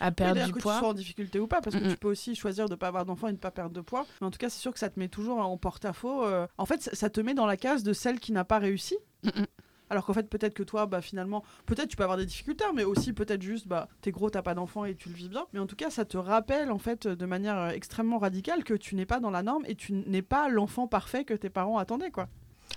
à 0.00 0.10
perdre 0.10 0.42
du 0.46 0.52
que 0.52 0.56
tu 0.56 0.62
poids. 0.62 0.78
sois 0.78 0.88
en 0.88 0.94
difficulté 0.94 1.38
ou 1.38 1.46
pas, 1.46 1.60
parce 1.60 1.76
que 1.76 1.82
Mm, 1.82 1.88
mm. 1.88 1.90
tu 1.90 1.96
peux 1.98 2.08
aussi 2.08 2.34
choisir 2.34 2.64
de 2.66 2.70
ne 2.72 2.76
pas 2.76 2.88
avoir 2.88 3.04
d'enfant 3.04 3.26
et 3.28 3.32
de 3.32 3.36
ne 3.36 3.40
pas 3.40 3.50
perdre 3.50 3.74
de 3.74 3.82
poids. 3.82 4.06
Mais 4.22 4.26
en 4.26 4.30
tout 4.30 4.38
cas, 4.38 4.48
c'est 4.48 4.60
sûr 4.60 4.72
que 4.72 4.78
ça 4.78 4.88
te 4.88 4.98
met 4.98 5.08
toujours 5.08 5.38
en 5.40 5.58
porte-à-faux. 5.58 6.24
euh, 6.24 6.46
En 6.56 6.64
fait, 6.64 6.88
ça- 6.94 7.10
te 7.10 7.20
met 7.20 7.34
dans 7.34 7.44
la 7.44 7.58
case 7.58 7.82
de 7.82 7.92
celle 7.92 8.18
qui 8.18 8.32
n'a 8.32 8.44
pas 8.44 8.58
réussi. 8.58 8.96
Mm, 9.24 9.28
mm. 9.42 9.46
Alors 9.92 10.06
qu'en 10.06 10.14
fait, 10.14 10.30
peut-être 10.30 10.54
que 10.54 10.62
toi, 10.62 10.86
bah, 10.86 11.02
finalement, 11.02 11.44
peut-être 11.66 11.88
tu 11.88 11.96
peux 11.96 12.02
avoir 12.02 12.16
des 12.16 12.24
difficultés, 12.24 12.64
mais 12.74 12.82
aussi 12.82 13.12
peut-être 13.12 13.42
juste, 13.42 13.68
bah, 13.68 13.88
t'es 14.00 14.10
gros, 14.10 14.30
t'as 14.30 14.40
pas 14.40 14.54
d'enfant 14.54 14.86
et 14.86 14.94
tu 14.94 15.10
le 15.10 15.14
vis 15.14 15.28
bien. 15.28 15.44
Mais 15.52 15.60
en 15.60 15.66
tout 15.66 15.76
cas, 15.76 15.90
ça 15.90 16.06
te 16.06 16.16
rappelle, 16.16 16.70
en 16.70 16.78
fait, 16.78 17.06
de 17.06 17.26
manière 17.26 17.58
euh, 17.58 17.68
extrêmement 17.68 18.16
radicale 18.16 18.64
que 18.64 18.72
tu 18.72 18.94
n'es 18.94 19.04
pas 19.04 19.20
dans 19.20 19.28
la 19.30 19.42
norme 19.42 19.64
et 19.66 19.74
tu 19.74 19.92
n'es 19.92 20.22
pas 20.22 20.48
l'enfant 20.48 20.86
parfait 20.86 21.24
que 21.26 21.34
tes 21.34 21.50
parents 21.50 21.76
attendaient, 21.76 22.10
quoi. 22.10 22.30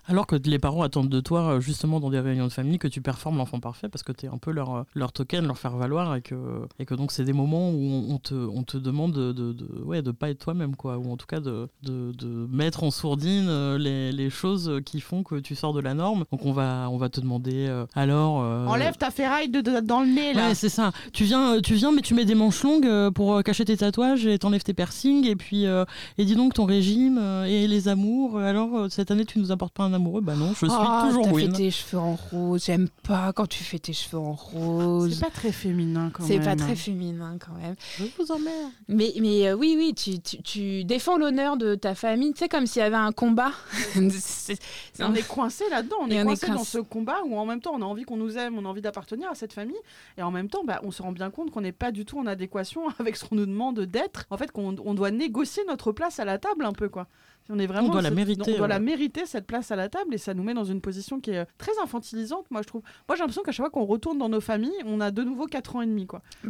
Alors 0.07 0.27
que 0.27 0.35
les 0.35 0.59
parents 0.59 0.83
attendent 0.83 1.09
de 1.09 1.19
toi, 1.19 1.41
euh, 1.55 1.59
justement, 1.59 1.99
dans 1.99 2.09
des 2.09 2.19
réunions 2.19 2.45
de 2.45 2.51
famille, 2.51 2.77
que 2.77 2.87
tu 2.87 3.01
performes 3.01 3.37
l'enfant 3.37 3.59
parfait 3.59 3.89
parce 3.89 4.03
que 4.03 4.11
tu 4.11 4.27
es 4.27 4.29
un 4.29 4.37
peu 4.37 4.51
leur, 4.51 4.75
euh, 4.75 4.83
leur 4.93 5.11
token, 5.11 5.47
leur 5.47 5.57
faire 5.57 5.75
valoir 5.77 6.15
et 6.15 6.21
que, 6.21 6.35
et 6.79 6.85
que 6.85 6.93
donc 6.93 7.11
c'est 7.11 7.23
des 7.23 7.33
moments 7.33 7.71
où 7.71 8.05
on, 8.09 8.17
te, 8.19 8.35
on 8.35 8.63
te 8.63 8.77
demande 8.77 9.13
de, 9.13 9.31
de, 9.31 9.53
de- 9.53 9.81
ouais, 9.83 10.01
de 10.01 10.11
pas 10.11 10.29
être 10.29 10.39
toi-même, 10.39 10.75
quoi. 10.75 10.97
Ou 10.97 11.11
en 11.11 11.17
tout 11.17 11.25
cas 11.25 11.39
de, 11.39 11.67
de, 11.83 12.11
de 12.11 12.47
mettre 12.51 12.83
en 12.83 12.91
sourdine 12.91 13.47
euh, 13.49 13.77
les, 13.77 14.11
les 14.11 14.29
choses 14.29 14.79
qui 14.85 14.99
font 15.01 15.23
que 15.23 15.35
tu 15.35 15.55
sors 15.55 15.73
de 15.73 15.81
la 15.81 15.93
norme. 15.95 16.25
Donc 16.31 16.45
on 16.45 16.51
va, 16.51 16.87
on 16.91 16.97
va 16.97 17.09
te 17.09 17.19
demander 17.19 17.65
euh, 17.67 17.85
alors. 17.95 18.43
euh, 18.43 18.67
Enlève 18.67 18.97
ta 18.97 19.09
ferraille 19.11 19.49
de, 19.49 19.61
de- 19.61 19.79
dans 19.79 20.01
le 20.01 20.07
nez, 20.07 20.33
là. 20.33 20.49
Ouais, 20.49 20.55
c'est 20.55 20.69
ça. 20.69 20.91
Tu 21.13 21.23
viens, 21.23 21.59
tu 21.61 21.73
viens, 21.73 21.91
mais 21.91 22.01
tu 22.01 22.13
mets 22.13 22.25
des 22.25 22.35
manches 22.35 22.61
longues 22.63 23.09
pour 23.11 23.41
cacher 23.43 23.65
tes 23.65 23.77
tatouages 23.77 24.25
et 24.27 24.37
t'enlèves 24.37 24.63
tes 24.63 24.73
piercings. 24.75 25.25
Et 25.25 25.35
puis, 25.35 25.65
euh, 25.65 25.83
et 26.19 26.25
dis 26.25 26.35
donc 26.35 26.53
ton 26.53 26.65
régime 26.65 27.17
et 27.47 27.67
les 27.67 27.87
amours. 27.87 28.37
Alors, 28.37 28.85
cette 28.91 29.09
année, 29.09 29.25
tu 29.25 29.39
nous 29.39 29.51
apportes 29.51 29.73
pas 29.73 29.83
un 29.83 29.94
amoureux 29.95 30.21
Bah 30.21 30.35
non, 30.35 30.49
je 30.51 30.57
suis 30.57 30.67
Ah, 30.69 31.05
toujours 31.07 31.23
t'as 31.23 31.29
fait 31.29 31.35
win. 31.35 31.53
tes 31.53 31.71
cheveux 31.71 31.97
en 32.01 32.15
rose. 32.15 32.63
J'aime 32.65 32.87
pas 33.07 33.33
quand 33.33 33.47
tu 33.47 33.63
fais 33.63 33.79
tes 33.79 33.93
cheveux 33.93 34.19
en 34.19 34.33
rose. 34.33 35.13
c'est 35.15 35.25
pas 35.25 35.31
très 35.31 35.51
féminin, 35.51 36.11
quand 36.13 36.23
C'est 36.23 36.37
même. 36.37 36.45
pas 36.45 36.55
très 36.55 36.75
féminin 36.75 37.37
quand 37.43 37.53
même. 37.59 37.75
Je 37.97 38.05
vous 38.17 38.31
emmerde. 38.31 38.71
Mais, 38.87 39.13
mais 39.19 39.47
euh, 39.47 39.53
oui, 39.55 39.75
oui, 39.77 39.93
tu, 39.95 40.19
tu, 40.19 40.41
tu 40.43 40.83
défends 40.83 41.17
l'honneur 41.17 41.57
de 41.57 41.75
ta 41.75 41.95
famille. 41.95 42.33
Tu 42.33 42.39
sais, 42.39 42.47
comme 42.49 42.67
s'il 42.67 42.81
y 42.81 42.85
avait 42.85 42.95
un 42.95 43.11
combat. 43.11 43.51
C'est- 43.95 44.59
c'est- 44.93 45.03
on 45.03 45.13
est 45.13 45.27
coincé 45.27 45.63
là-dedans, 45.71 45.95
on 46.01 46.09
Et 46.09 46.15
est 46.15 46.19
on 46.19 46.23
est 46.23 46.25
coincé 46.39 46.47
dans 46.47 46.63
ce 46.63 46.77
combat 46.77 47.17
où 47.25 47.37
en 47.37 47.45
même 47.45 47.61
temps 47.61 47.71
on 47.73 47.81
a 47.81 47.85
envie 47.85 48.03
qu'on 48.03 48.17
nous 48.17 48.37
aime, 48.37 48.57
on 48.57 48.65
a 48.65 48.67
envie 48.67 48.81
d'appartenir 48.81 49.29
à 49.31 49.35
cette 49.35 49.53
famille, 49.53 49.75
et 50.17 50.21
en 50.23 50.31
même 50.31 50.49
temps 50.49 50.63
bah, 50.65 50.79
on 50.83 50.91
se 50.91 51.01
rend 51.01 51.11
bien 51.11 51.29
compte 51.31 51.51
qu'on 51.51 51.61
n'est 51.61 51.71
pas 51.71 51.91
du 51.91 52.05
tout 52.05 52.19
en 52.19 52.25
adéquation 52.25 52.81
avec 52.99 53.15
ce 53.17 53.25
qu'on 53.25 53.35
nous 53.35 53.45
demande 53.45 53.79
d'être. 53.81 54.25
En 54.29 54.37
fait, 54.37 54.51
qu'on 54.51 54.75
on 54.83 54.93
doit 54.93 55.11
négocier 55.11 55.63
notre 55.67 55.91
place 55.91 56.19
à 56.19 56.25
la 56.25 56.37
table 56.37 56.65
un 56.65 56.73
peu 56.73 56.89
quoi. 56.89 57.07
On 57.49 57.59
est 57.59 57.67
vraiment 57.67 57.89
On 57.89 57.91
doit 57.91 58.01
la 58.01 58.09
mériter, 58.11 58.53
On 58.55 58.57
doit 58.57 58.67
la 58.67 58.75
ouais. 58.75 58.81
mériter 58.81 59.25
cette 59.25 59.45
place 59.45 59.69
à 59.71 59.75
la 59.75 59.87
table 59.87 60.13
et 60.15 60.17
ça 60.17 60.33
nous 60.33 60.41
met 60.43 60.53
dans 60.55 60.63
une 60.65 60.81
position 60.81 61.19
qui 61.19 61.31
est 61.31 61.37
euh, 61.39 61.45
très 61.59 61.71
infantilisante, 61.83 62.45
moi 62.49 62.61
je 62.63 62.67
trouve. 62.67 62.81
Moi 63.07 63.15
j'ai 63.15 63.19
l'impression 63.19 63.43
qu'à 63.43 63.51
chaque 63.51 63.65
fois 63.65 63.69
qu'on 63.69 63.85
retourne 63.85 64.17
dans 64.17 64.29
nos 64.29 64.41
familles, 64.41 64.73
on 64.85 64.99
a 64.99 65.11
de 65.11 65.23
nouveau 65.23 65.45
4 65.45 65.75
ans 65.75 65.81
et 65.81 65.85
demi 65.85 66.07
quoi. 66.07 66.21
Il 66.43 66.49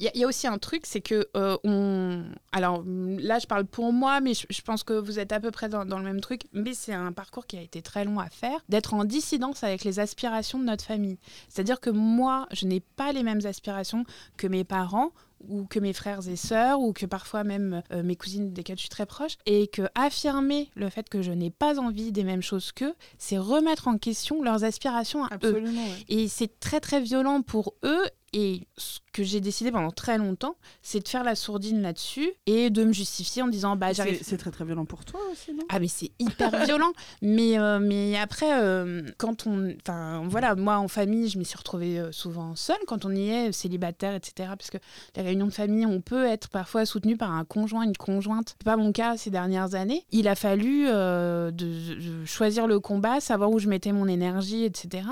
y, 0.00 0.08
a- 0.08 0.10
il 0.14 0.20
y 0.20 0.24
a 0.24 0.26
aussi 0.26 0.46
un 0.46 0.58
truc, 0.58 0.86
c'est 0.86 1.00
que 1.02 1.28
euh, 1.36 1.56
on. 1.64 2.24
Alors 2.52 2.82
mm, 2.84 3.18
là, 3.18 3.38
je 3.38 3.46
parle 3.46 3.66
pour 3.66 3.92
moi, 3.92 4.20
mais 4.20 4.34
je, 4.34 4.46
je 4.48 4.62
pense 4.62 4.82
que 4.82 4.94
vous 4.94 5.18
êtes 5.18 5.32
à 5.32 5.40
peu 5.40 5.50
près 5.50 5.68
dans, 5.68 5.84
dans 5.84 5.98
le 5.98 6.04
même 6.04 6.20
truc. 6.20 6.42
Mais 6.52 6.72
c'est 6.74 6.94
un 6.94 7.12
parcours 7.12 7.46
qui 7.46 7.58
a 7.58 7.62
été 7.62 7.82
très 7.82 8.04
long 8.04 8.18
à 8.18 8.28
faire, 8.30 8.60
d'être 8.68 8.94
en 8.94 9.04
dissidence 9.04 9.62
avec 9.62 9.84
les 9.84 10.00
aspirations 10.00 10.58
de 10.58 10.64
notre 10.64 10.84
famille. 10.84 11.18
C'est-à-dire 11.48 11.80
que 11.80 11.90
moi, 11.90 12.46
je 12.52 12.66
n'ai 12.66 12.80
pas 12.80 13.12
les 13.12 13.22
mêmes 13.22 13.40
aspirations 13.44 14.04
que 14.36 14.46
mes 14.46 14.64
parents 14.64 15.10
ou 15.48 15.64
que 15.64 15.78
mes 15.78 15.92
frères 15.92 16.28
et 16.28 16.36
sœurs 16.36 16.80
ou 16.80 16.92
que 16.92 17.06
parfois 17.06 17.44
même 17.44 17.82
euh, 17.92 18.02
mes 18.02 18.16
cousines 18.16 18.52
desquelles 18.52 18.76
je 18.76 18.82
suis 18.82 18.88
très 18.90 19.06
proche 19.06 19.36
et 19.46 19.66
que 19.68 19.82
affirmer 19.94 20.70
le 20.74 20.90
fait 20.90 21.08
que 21.08 21.22
je 21.22 21.32
n'ai 21.32 21.50
pas 21.50 21.78
envie 21.78 22.12
des 22.12 22.24
mêmes 22.24 22.42
choses 22.42 22.72
qu'eux 22.72 22.94
c'est 23.18 23.38
remettre 23.38 23.88
en 23.88 23.96
question 23.98 24.42
leurs 24.42 24.64
aspirations 24.64 25.24
à 25.24 25.34
eux 25.42 25.56
Absolument. 25.56 25.82
ouais. 25.84 26.04
et 26.08 26.28
c'est 26.28 26.60
très 26.60 26.80
très 26.80 27.00
violent 27.00 27.42
pour 27.42 27.74
eux. 27.84 28.04
Et 28.32 28.68
ce 28.76 29.00
que 29.22 29.28
j'ai 29.28 29.40
décidé 29.40 29.70
pendant 29.70 29.90
très 29.90 30.18
longtemps, 30.18 30.56
c'est 30.82 31.00
de 31.00 31.08
faire 31.08 31.24
la 31.24 31.34
sourdine 31.34 31.82
là-dessus 31.82 32.32
et 32.46 32.70
de 32.70 32.84
me 32.84 32.92
justifier 32.92 33.42
en 33.42 33.48
disant 33.48 33.76
bah 33.76 33.92
j'arrive. 33.92 34.20
c'est 34.22 34.36
très 34.36 34.50
très 34.50 34.64
violent 34.64 34.84
pour 34.84 35.04
toi 35.04 35.20
aussi, 35.30 35.52
non? 35.52 35.64
Ah 35.68 35.78
mais 35.78 35.88
c'est 35.88 36.10
hyper 36.18 36.64
violent. 36.64 36.92
Mais 37.22 37.58
euh, 37.58 37.78
mais 37.80 38.16
après 38.18 38.52
euh, 38.52 39.02
quand 39.18 39.46
on, 39.46 39.74
enfin 39.80 40.22
voilà, 40.26 40.54
moi 40.54 40.78
en 40.78 40.88
famille, 40.88 41.28
je 41.28 41.38
me 41.38 41.44
suis 41.44 41.56
retrouvée 41.56 41.98
euh, 41.98 42.12
souvent 42.12 42.54
seule 42.56 42.78
quand 42.86 43.04
on 43.04 43.14
y 43.14 43.30
est 43.30 43.52
célibataire, 43.52 44.14
etc. 44.14 44.50
Parce 44.56 44.70
que 44.70 44.78
les 45.16 45.22
réunions 45.22 45.46
de 45.46 45.52
famille, 45.52 45.86
on 45.86 46.00
peut 46.00 46.26
être 46.26 46.48
parfois 46.48 46.86
soutenu 46.86 47.16
par 47.16 47.32
un 47.32 47.44
conjoint, 47.44 47.82
une 47.82 47.96
conjointe. 47.96 48.56
C'est 48.58 48.64
pas 48.64 48.76
mon 48.76 48.92
cas 48.92 49.16
ces 49.16 49.30
dernières 49.30 49.74
années. 49.74 50.04
Il 50.10 50.28
a 50.28 50.34
fallu 50.34 50.86
euh, 50.88 51.50
de, 51.50 51.94
de 51.94 52.24
choisir 52.24 52.66
le 52.66 52.80
combat, 52.80 53.20
savoir 53.20 53.50
où 53.50 53.58
je 53.58 53.68
mettais 53.68 53.92
mon 53.92 54.08
énergie, 54.08 54.64
etc. 54.64 55.04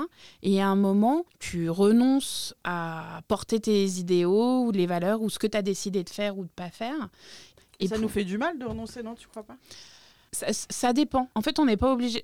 Et 0.43 0.61
à 0.61 0.67
un 0.67 0.75
moment, 0.75 1.25
tu 1.39 1.69
renonces 1.69 2.55
à 2.63 3.21
porter 3.27 3.59
tes 3.59 3.98
idéaux 3.99 4.65
ou 4.65 4.71
les 4.71 4.85
valeurs 4.87 5.21
ou 5.21 5.29
ce 5.29 5.39
que 5.39 5.47
tu 5.47 5.57
as 5.57 5.61
décidé 5.61 6.03
de 6.03 6.09
faire 6.09 6.37
ou 6.37 6.43
de 6.43 6.49
pas 6.49 6.69
faire. 6.69 7.09
Et 7.79 7.87
ça 7.87 7.95
pour- 7.95 8.03
nous 8.03 8.09
fait 8.09 8.23
du 8.25 8.37
mal 8.37 8.57
de 8.59 8.65
renoncer, 8.65 9.03
non 9.03 9.15
Tu 9.15 9.27
crois 9.27 9.43
pas? 9.43 9.57
Ça, 10.31 10.47
ça 10.51 10.93
dépend. 10.93 11.29
En 11.35 11.41
fait, 11.41 11.59
on 11.59 11.65
n'est 11.65 11.77
pas 11.77 11.91
obligé. 11.93 12.21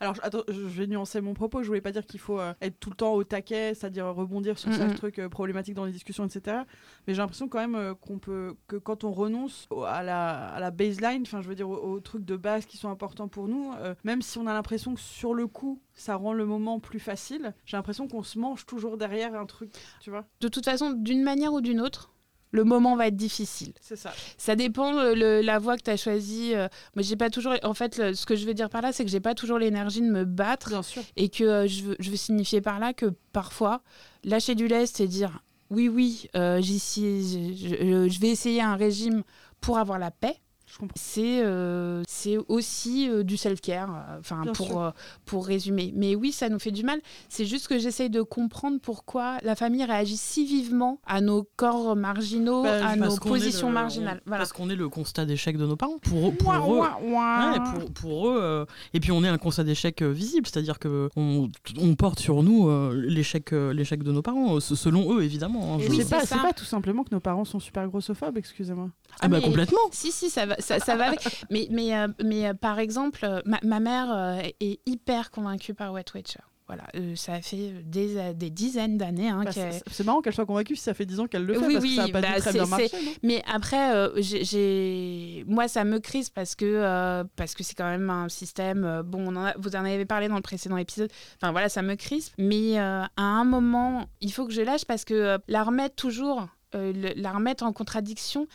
Alors, 0.00 0.14
je- 0.14 0.20
attends, 0.22 0.42
je 0.48 0.60
vais 0.60 0.86
nuancer 0.86 1.20
mon 1.20 1.34
propos. 1.34 1.62
Je 1.62 1.68
voulais 1.68 1.80
pas 1.80 1.92
dire 1.92 2.04
qu'il 2.06 2.20
faut 2.20 2.38
euh, 2.38 2.52
être 2.60 2.78
tout 2.80 2.90
le 2.90 2.96
temps 2.96 3.12
au 3.14 3.24
taquet, 3.24 3.74
c'est-à-dire 3.74 4.06
rebondir 4.06 4.58
sur 4.58 4.70
Mhm. 4.70 4.76
chaque 4.76 4.94
truc 4.96 5.18
euh, 5.18 5.28
problématique 5.28 5.74
dans 5.74 5.84
les 5.84 5.92
discussions, 5.92 6.24
etc. 6.26 6.58
Mais 7.06 7.14
j'ai 7.14 7.20
l'impression 7.22 7.48
quand 7.48 7.58
même 7.58 7.74
euh, 7.74 7.94
qu'on 7.94 8.18
peut, 8.18 8.54
que 8.68 8.76
quand 8.76 9.04
on 9.04 9.12
renonce 9.12 9.68
à 9.86 10.02
la, 10.02 10.48
à 10.48 10.60
la 10.60 10.70
baseline, 10.70 11.22
enfin, 11.22 11.40
je 11.42 11.48
veux 11.48 11.54
dire 11.54 11.68
aux, 11.68 11.76
aux 11.76 12.00
trucs 12.00 12.24
de 12.24 12.36
base 12.36 12.66
qui 12.66 12.76
sont 12.76 12.88
importants 12.90 13.28
pour 13.28 13.48
nous, 13.48 13.72
euh, 13.80 13.94
même 14.04 14.22
si 14.22 14.38
on 14.38 14.46
a 14.46 14.52
l'impression 14.52 14.94
que 14.94 15.00
sur 15.00 15.34
le 15.34 15.46
coup, 15.46 15.80
ça 15.94 16.16
rend 16.16 16.32
le 16.32 16.46
moment 16.46 16.80
plus 16.80 17.00
facile, 17.00 17.54
j'ai 17.66 17.76
l'impression 17.76 18.08
qu'on 18.08 18.22
se 18.22 18.38
mange 18.38 18.66
toujours 18.66 18.96
derrière 18.96 19.34
un 19.34 19.46
truc, 19.46 19.70
tu 20.00 20.10
vois. 20.10 20.24
De 20.40 20.48
toute 20.48 20.64
façon, 20.64 20.92
d'une 20.92 21.22
manière 21.22 21.52
ou 21.52 21.60
d'une 21.60 21.80
autre, 21.80 22.11
le 22.52 22.64
moment 22.64 22.94
va 22.96 23.08
être 23.08 23.16
difficile. 23.16 23.72
C'est 23.80 23.96
ça. 23.96 24.12
Ça 24.38 24.54
dépend 24.56 24.96
euh, 24.98 25.14
le- 25.14 25.40
la 25.40 25.58
voie 25.58 25.76
que 25.76 25.82
tu 25.82 25.90
as 25.90 25.96
choisie. 25.96 26.54
euh, 26.54 26.68
moi, 26.94 27.02
j'ai 27.02 27.16
pas 27.16 27.30
toujours. 27.30 27.54
En 27.64 27.74
fait, 27.74 27.96
le- 27.98 28.14
ce 28.14 28.24
que 28.26 28.36
je 28.36 28.46
veux 28.46 28.54
dire 28.54 28.68
par 28.70 28.82
là, 28.82 28.92
c'est 28.92 29.04
que 29.04 29.10
j'ai 29.10 29.20
pas 29.20 29.34
toujours 29.34 29.58
l'énergie 29.58 30.00
de 30.02 30.06
me 30.10 30.24
battre 30.24 30.68
Bien 30.68 30.82
sûr. 30.82 31.02
et 31.16 31.28
que 31.30 31.42
euh, 31.44 31.66
je, 31.66 31.82
veux, 31.82 31.96
je 31.98 32.10
veux 32.10 32.16
signifier 32.16 32.60
par 32.60 32.78
là 32.78 32.92
que 32.92 33.06
parfois, 33.32 33.82
lâcher 34.22 34.54
du 34.54 34.68
lest 34.68 35.00
et 35.00 35.08
dire 35.08 35.42
oui, 35.70 35.88
oui, 35.88 36.28
euh, 36.36 36.60
j'y 36.60 36.78
suis- 36.78 37.56
je, 37.56 37.68
je- 37.68 38.08
je 38.10 38.20
vais 38.20 38.28
essayer 38.28 38.60
un 38.60 38.76
régime 38.76 39.22
pour 39.62 39.78
avoir 39.78 39.98
la 39.98 40.10
paix. 40.10 40.36
Je 40.72 40.78
comprends. 40.78 40.94
C'est 40.96 41.42
euh, 41.44 42.02
c'est 42.08 42.38
aussi 42.48 43.06
euh, 43.10 43.22
du 43.22 43.36
self-care, 43.36 43.90
euh, 43.94 44.18
enfin 44.20 44.42
pour, 44.54 44.80
euh, 44.82 44.90
pour 45.26 45.46
résumer. 45.46 45.92
Mais 45.94 46.14
oui, 46.14 46.32
ça 46.32 46.48
nous 46.48 46.58
fait 46.58 46.70
du 46.70 46.82
mal. 46.82 46.98
C'est 47.28 47.44
juste 47.44 47.68
que 47.68 47.78
j'essaye 47.78 48.08
de 48.08 48.22
comprendre 48.22 48.78
pourquoi 48.80 49.36
la 49.42 49.54
famille 49.54 49.84
réagit 49.84 50.16
si 50.16 50.46
vivement 50.46 50.98
à 51.06 51.20
nos 51.20 51.46
corps 51.56 51.94
marginaux, 51.94 52.62
Bah, 52.62 52.86
à 52.88 52.96
nos 52.96 53.16
positions 53.16 53.68
le- 53.68 53.74
marginales. 53.74 54.20
on- 54.24 54.28
Voilà. 54.30 54.38
Parce 54.38 54.54
qu'on 54.54 54.70
est 54.70 54.74
le 54.76 54.88
constat 54.88 55.26
d'échec 55.26 55.58
de 55.58 55.66
nos 55.66 55.76
parents. 55.76 55.98
Pour, 55.98 56.34
pour 56.36 56.48
Ouah, 56.48 56.58
eux, 56.58 56.78
ouah, 56.78 56.98
ouah. 57.06 57.52
Ouais, 57.52 57.58
pour, 57.80 57.92
pour 57.92 58.28
eux, 58.30 58.38
euh, 58.40 58.64
et 58.94 59.00
puis 59.00 59.12
on 59.12 59.22
est 59.24 59.28
un 59.28 59.36
constat 59.38 59.64
d'échec 59.64 60.00
euh, 60.00 60.10
visible, 60.10 60.46
c'est-à-dire 60.46 60.78
que 60.78 61.10
on, 61.16 61.48
on 61.78 61.94
porte 61.96 62.18
sur 62.18 62.42
nous 62.42 62.68
euh, 62.70 62.94
l'échec, 63.06 63.52
euh, 63.52 63.74
l'échec 63.74 64.02
de 64.02 64.10
nos 64.10 64.22
parents, 64.22 64.58
selon 64.60 65.14
eux 65.18 65.22
évidemment. 65.22 65.74
hein, 65.74 65.78
Et 65.80 65.84
je- 65.84 65.90
Oui, 65.90 65.96
c'est 65.98 66.04
c'est 66.04 66.10
pas, 66.16 66.20
ça. 66.24 66.36
c'est 66.36 66.42
pas 66.42 66.52
tout 66.54 66.64
simplement 66.64 67.04
que 67.04 67.10
nos 67.12 67.20
parents 67.20 67.44
sont 67.44 67.60
super 67.60 67.86
grossophobes, 67.88 68.38
excusez-moi. 68.38 68.88
Ah 69.20 69.28
bah 69.28 69.38
mais- 69.38 69.44
complètement. 69.44 69.78
Si, 69.92 70.10
si, 70.12 70.30
ça 70.30 70.46
va, 70.46 70.56
ça, 70.58 70.78
ça 70.78 70.96
va 70.96 71.06
avec. 71.08 71.44
Mais, 71.50 71.68
mais, 71.70 71.96
euh, 71.96 72.08
mais 72.24 72.48
euh, 72.48 72.54
par 72.54 72.78
exemple, 72.78 73.20
euh, 73.24 73.40
ma, 73.44 73.58
ma 73.62 73.80
mère 73.80 74.10
euh, 74.12 74.40
est 74.60 74.80
hyper 74.86 75.30
convaincue 75.30 75.74
par 75.74 75.92
Wet 75.92 76.04
Watcher. 76.14 76.40
Voilà, 76.68 76.84
ça 77.16 77.42
fait 77.42 77.82
des, 77.84 78.32
des 78.32 78.48
dizaines 78.48 78.96
d'années 78.96 79.28
hein, 79.28 79.42
Bah, 79.44 79.52
c'est 79.52 79.82
c'est 79.90 80.04
marrant 80.06 80.22
qu'elle 80.22 80.32
soit 80.32 80.46
convaincue 80.46 80.74
si 80.74 80.82
ça 80.84 80.94
fait 80.94 81.04
10 81.04 81.20
ans 81.20 81.26
qu'elle 81.26 81.44
le 81.44 81.52
fait, 81.52 81.66
Oui, 81.66 81.74
parce 81.74 81.84
oui, 81.84 81.90
que 81.90 81.96
ça 81.96 82.04
a 82.04 82.08
pas 82.08 82.20
bah, 82.22 82.34
dû 82.34 82.40
très 82.40 82.52
bien 82.52 82.64
non? 82.66 82.78
Mais 83.22 83.42
après, 83.52 84.08
j'ai- 84.22 84.42
j'ai, 84.44 85.44
moi, 85.46 85.68
ça 85.68 85.84
me 85.84 85.98
crise 85.98 86.30
parce 86.30 86.54
que 86.54 87.24
parce 87.36 87.54
que 87.54 87.62
c'est 87.62 87.74
quand 87.74 87.88
même 87.90 88.08
un 88.08 88.30
système. 88.30 89.02
bon, 89.04 89.22
on 89.32 89.36
en 89.36 89.44
a- 89.46 89.54
vous 89.58 89.76
en 89.76 89.84
avez 89.84 90.06
parlé 90.06 90.28
dans 90.28 90.36
le 90.36 90.40
précédent 90.42 90.78
épisode. 90.78 91.10
Enfin 91.36 91.52
voilà, 91.52 91.68
ça 91.68 91.82
me 91.82 91.94
crispe. 91.94 92.32
Mais 92.38 92.78
à 92.78 93.08
un 93.18 93.44
moment, 93.44 94.06
il 94.22 94.32
faut 94.32 94.46
que 94.46 94.52
je 94.54 94.62
lâche 94.62 94.86
parce 94.86 95.04
que 95.04 95.38
la 95.48 95.64
remettre 95.64 95.96
toujours, 95.96 96.46
la 96.72 97.32
remettre 97.32 97.64
en 97.64 97.72
contradiction. 97.74 98.46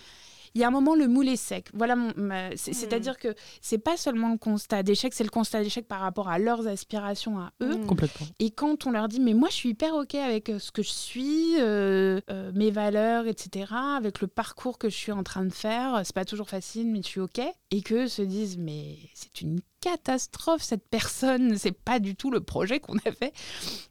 Il 0.58 0.62
y 0.62 0.64
a 0.64 0.68
un 0.70 0.72
moment, 0.72 0.96
le 0.96 1.08
moule 1.08 1.28
est 1.30 1.36
sec. 1.36 1.68
Voilà, 1.76 1.96
Hmm. 1.96 2.32
c'est-à-dire 2.56 3.20
que 3.20 3.36
c'est 3.62 3.78
pas 3.78 3.96
seulement 3.96 4.32
le 4.32 4.40
constat 4.40 4.82
d'échec, 4.82 5.14
c'est 5.14 5.24
le 5.24 5.30
constat 5.30 5.62
d'échec 5.62 5.88
par 5.88 6.00
rapport 6.00 6.30
à 6.30 6.40
leurs 6.40 6.66
aspirations 6.66 7.38
à 7.38 7.52
eux. 7.62 7.78
Mm. 7.78 7.86
Complètement. 7.86 8.26
Et 8.40 8.50
quand 8.50 8.88
on 8.88 8.92
leur 8.92 9.08
dit, 9.08 9.20
mais 9.20 9.36
moi 9.36 9.50
je 9.50 9.54
suis 9.56 9.70
hyper 9.70 9.94
OK 9.94 10.16
avec 10.16 10.50
euh, 10.50 10.58
ce 10.58 10.72
que 10.72 10.82
je 10.82 10.90
suis, 10.90 11.60
euh, 11.60 12.20
euh, 12.32 12.52
mes 12.56 12.72
valeurs, 12.72 13.28
etc., 13.28 13.72
avec 13.98 14.20
le 14.20 14.26
parcours 14.28 14.80
que 14.80 14.90
je 14.90 14.96
suis 14.96 15.12
en 15.12 15.22
train 15.22 15.46
de 15.46 15.54
faire, 15.54 16.02
c'est 16.04 16.16
pas 16.16 16.26
toujours 16.26 16.50
facile, 16.50 16.88
mais 16.88 17.04
je 17.04 17.08
suis 17.08 17.20
OK. 17.22 17.40
Et 17.70 17.82
qu'eux 17.84 18.08
se 18.08 18.24
disent, 18.24 18.58
mais 18.58 18.98
c'est 19.14 19.42
une 19.42 19.60
catastrophe 19.80 20.64
cette 20.64 20.88
personne, 20.90 21.56
c'est 21.58 21.72
pas 21.72 22.00
du 22.00 22.16
tout 22.16 22.32
le 22.32 22.42
projet 22.42 22.80
qu'on 22.80 22.98
a 22.98 23.12
fait. 23.12 23.32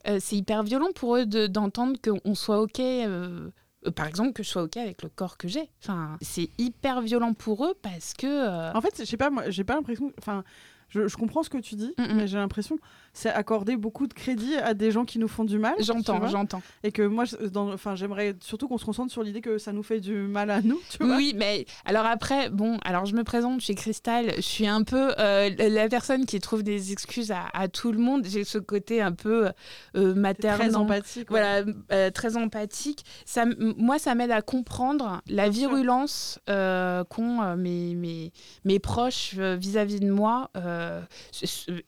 Euh, 0.08 0.18
c'est 0.20 0.34
hyper 0.36 0.64
violent 0.64 0.88
pour 0.96 1.14
eux 1.16 1.26
de- 1.26 1.46
d'entendre 1.46 1.96
qu'on 2.02 2.34
soit 2.34 2.60
OK. 2.60 2.80
euh, 2.80 3.50
par 3.90 4.06
exemple, 4.06 4.32
que 4.32 4.42
je 4.42 4.48
sois 4.48 4.62
OK 4.62 4.76
avec 4.76 5.02
le 5.02 5.08
corps 5.08 5.36
que 5.36 5.48
j'ai. 5.48 5.68
Enfin, 5.82 6.16
c'est 6.20 6.48
hyper 6.58 7.00
violent 7.02 7.34
pour 7.34 7.64
eux 7.66 7.74
parce 7.82 8.12
que. 8.14 8.26
euh, 8.26 8.72
En 8.72 8.80
fait, 8.80 8.94
je 8.98 9.04
sais 9.04 9.16
pas, 9.16 9.30
moi, 9.30 9.50
j'ai 9.50 9.64
pas 9.64 9.74
l'impression. 9.74 10.12
Enfin, 10.18 10.44
je, 10.88 11.08
je 11.08 11.16
comprends 11.16 11.42
ce 11.42 11.50
que 11.50 11.58
tu 11.58 11.74
dis, 11.74 11.92
Mm, 11.98 12.02
mm. 12.02 12.14
mais 12.16 12.26
j'ai 12.28 12.38
l'impression 12.38 12.78
c'est 13.16 13.30
accorder 13.30 13.76
beaucoup 13.76 14.06
de 14.06 14.12
crédit 14.12 14.56
à 14.56 14.74
des 14.74 14.90
gens 14.90 15.06
qui 15.06 15.18
nous 15.18 15.26
font 15.26 15.44
du 15.44 15.58
mal. 15.58 15.72
J'entends, 15.78 16.26
j'entends. 16.28 16.60
Et 16.82 16.92
que 16.92 17.00
moi, 17.00 17.24
enfin, 17.54 17.94
j'aimerais 17.94 18.36
surtout 18.40 18.68
qu'on 18.68 18.76
se 18.76 18.84
concentre 18.84 19.10
sur 19.10 19.22
l'idée 19.22 19.40
que 19.40 19.56
ça 19.56 19.72
nous 19.72 19.82
fait 19.82 20.00
du 20.00 20.12
mal 20.12 20.50
à 20.50 20.60
nous, 20.60 20.78
tu 20.90 21.02
vois. 21.02 21.16
Oui, 21.16 21.32
mais 21.34 21.64
alors 21.86 22.04
après, 22.04 22.50
bon, 22.50 22.76
alors 22.84 23.06
je 23.06 23.14
me 23.14 23.24
présente, 23.24 23.60
je 23.60 23.64
suis 23.64 23.74
Cristal, 23.74 24.34
je 24.36 24.42
suis 24.42 24.66
un 24.66 24.82
peu 24.82 25.14
euh, 25.18 25.48
la 25.56 25.88
personne 25.88 26.26
qui 26.26 26.40
trouve 26.40 26.62
des 26.62 26.92
excuses 26.92 27.32
à, 27.32 27.46
à 27.54 27.68
tout 27.68 27.90
le 27.90 27.98
monde. 27.98 28.26
J'ai 28.26 28.44
ce 28.44 28.58
côté 28.58 29.00
un 29.00 29.12
peu 29.12 29.48
euh, 29.96 30.14
maternel. 30.14 30.68
Très 30.68 30.76
empathique. 30.76 31.30
Voilà, 31.30 31.64
euh, 31.92 32.10
très 32.10 32.36
empathique. 32.36 33.02
Ça, 33.24 33.46
moi, 33.78 33.98
ça 33.98 34.14
m'aide 34.14 34.30
à 34.30 34.42
comprendre 34.42 35.22
la 35.26 35.48
Bien 35.48 35.68
virulence 35.68 36.38
euh, 36.50 37.02
qu'ont 37.04 37.40
euh, 37.40 37.56
mes, 37.56 37.94
mes, 37.94 38.32
mes 38.66 38.78
proches 38.78 39.36
euh, 39.38 39.56
vis-à-vis 39.56 40.00
de 40.00 40.10
moi, 40.10 40.50
euh, 40.56 41.00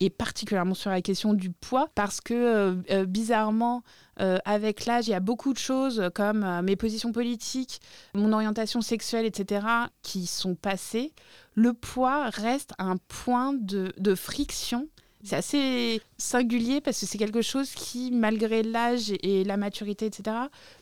et 0.01 0.09
particulièrement 0.09 0.73
sur 0.75 0.91
la 0.91 1.03
question 1.03 1.18
du 1.27 1.51
poids, 1.51 1.89
parce 1.95 2.21
que 2.21 2.35
euh, 2.35 2.75
euh, 2.91 3.05
bizarrement, 3.05 3.83
euh, 4.21 4.39
avec 4.45 4.87
l'âge, 4.87 5.09
il 5.09 5.11
y 5.11 5.15
a 5.15 5.21
beaucoup 5.21 5.53
de 5.53 5.59
choses 5.59 6.11
comme 6.15 6.63
mes 6.63 6.77
positions 6.77 7.13
politiques, 7.13 7.81
mon 8.15 8.33
orientation 8.33 8.81
sexuelle, 8.81 9.27
etc., 9.27 9.67
qui 10.03 10.27
sont 10.27 10.55
passées. 10.55 11.13
Le 11.55 11.73
poids 11.73 12.31
reste 12.31 12.73
un 12.79 12.97
point 12.97 13.53
de, 13.53 13.93
de 13.99 14.15
friction. 14.15 14.89
C'est 15.25 15.37
assez 15.37 16.01
singulier 16.17 16.81
parce 16.81 17.01
que 17.01 17.07
c'est 17.07 17.19
quelque 17.19 17.43
chose 17.43 17.71
qui, 17.71 18.13
malgré 18.13 18.63
l'âge 18.63 19.13
et 19.23 19.45
la 19.45 19.57
maturité, 19.57 20.07
etc., 20.07 20.37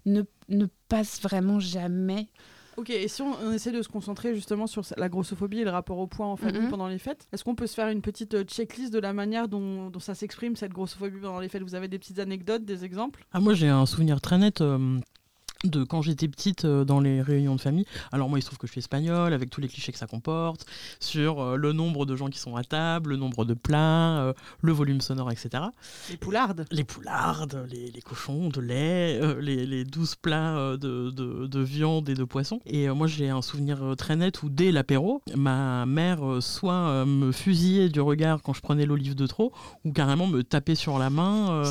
ne, 0.05 0.23
ne 0.49 0.67
passe 0.89 1.21
vraiment 1.21 1.59
jamais. 1.59 2.29
Ok, 2.77 2.91
et 2.91 3.09
si 3.09 3.23
on, 3.23 3.33
on 3.43 3.53
essaie 3.53 3.73
de 3.73 3.81
se 3.81 3.89
concentrer 3.89 4.35
justement 4.35 4.67
sur 4.67 4.83
la 4.99 5.09
grossophobie 5.09 5.61
et 5.61 5.65
le 5.65 5.71
rapport 5.71 5.99
au 5.99 6.07
poids 6.07 6.27
en 6.27 6.37
famille 6.37 6.61
Mhm. 6.63 6.69
pendant 6.69 6.89
les 6.89 6.99
fêtes, 6.99 7.27
est-ce 7.33 7.43
qu'on 7.43 7.55
peut 7.55 7.67
se 7.67 7.75
faire 7.75 7.89
une 7.89 8.03
petite 8.03 8.35
euh, 8.35 8.45
checklist 8.45 8.93
de 8.93 8.99
la 8.99 9.13
manière 9.15 9.49
dont, 9.49 9.89
dont 9.89 9.99
ça 10.01 10.15
s'exprime, 10.15 10.57
cette 10.57 10.73
grossophobie 10.73 11.19
pendant 11.21 11.41
les 11.41 11.49
fêtes? 11.49 11.63
Vous 11.63 11.75
avez 11.75 11.89
des 11.89 11.99
petites 11.99 12.19
anecdotes, 12.19 12.65
des 12.65 12.85
exemples? 12.85 13.25
Ah, 13.33 13.41
moi, 13.41 13.55
j'ai 13.55 13.69
un 13.69 13.87
souvenir 13.87 14.21
très 14.21 14.37
net 14.39 14.61
euh, 14.61 14.99
de 15.65 15.85
quand 15.85 16.03
j'étais 16.03 16.29
petite 16.29 16.65
euh, 16.65 16.85
dans 16.85 17.01
les 17.01 17.23
réunions 17.23 17.57
de 17.57 17.61
famille. 17.61 17.87
Alors, 18.13 18.29
moi, 18.29 18.39
il 18.39 18.43
se 18.43 18.47
trouve 18.47 18.59
que 18.59 18.67
je 18.67 18.73
suis 18.73 18.79
espagnole, 18.81 19.33
avec 19.33 19.51
tous 19.51 19.61
les 19.61 19.69
clichés 19.69 19.91
que 19.93 19.99
ça 19.99 20.07
comporte, 20.07 20.67
sur 21.01 21.41
euh, 21.41 21.57
le 21.57 21.73
nombre 21.73 22.05
de 22.07 22.15
gens 22.15 22.29
qui 22.29 22.39
sont 22.39 22.57
à 22.57 22.63
table, 22.65 23.11
le 23.11 23.17
nombre 23.17 23.45
de 23.45 23.55
plats, 23.55 24.19
euh, 24.21 24.33
le 24.61 24.73
volume 24.73 25.01
sonore, 25.01 25.31
etc. 25.33 25.65
Les 26.11 26.17
poulardes 26.19 26.67
Les 26.71 26.85
poulardes, 26.85 27.67
les, 27.71 27.91
les 27.91 28.03
cochons 28.03 28.49
de 28.51 28.61
lait, 28.61 29.41
les, 29.41 29.65
les 29.67 29.85
12 29.85 30.17
plats 30.17 30.77
de, 30.77 31.11
de- 31.11 31.47
de 31.47 31.61
viande 31.61 32.09
et 32.11 32.15
de 32.15 32.25
poisson. 32.25 32.61
Et 32.67 32.89
moi, 32.91 33.07
j'ai 33.07 33.31
un 33.31 33.43
souvenir 33.43 33.95
très 33.97 34.15
net 34.17 34.43
où, 34.43 34.51
dès 34.51 34.73
l'apéro, 34.73 35.23
ma 35.35 35.87
mère 35.87 36.21
soit 36.41 37.05
me 37.07 37.33
fusillait 37.33 37.89
du 37.89 38.01
regard 38.01 38.43
quand 38.43 38.53
je 38.53 38.61
prenais 38.61 38.85
l'olive 38.87 39.15
de 39.15 39.27
trop, 39.27 39.53
ou 39.85 39.93
carrément 39.93 40.27
me 40.27 40.43
tapait 40.43 40.75
sur 40.75 40.99
la 40.99 41.09
main. 41.11 41.63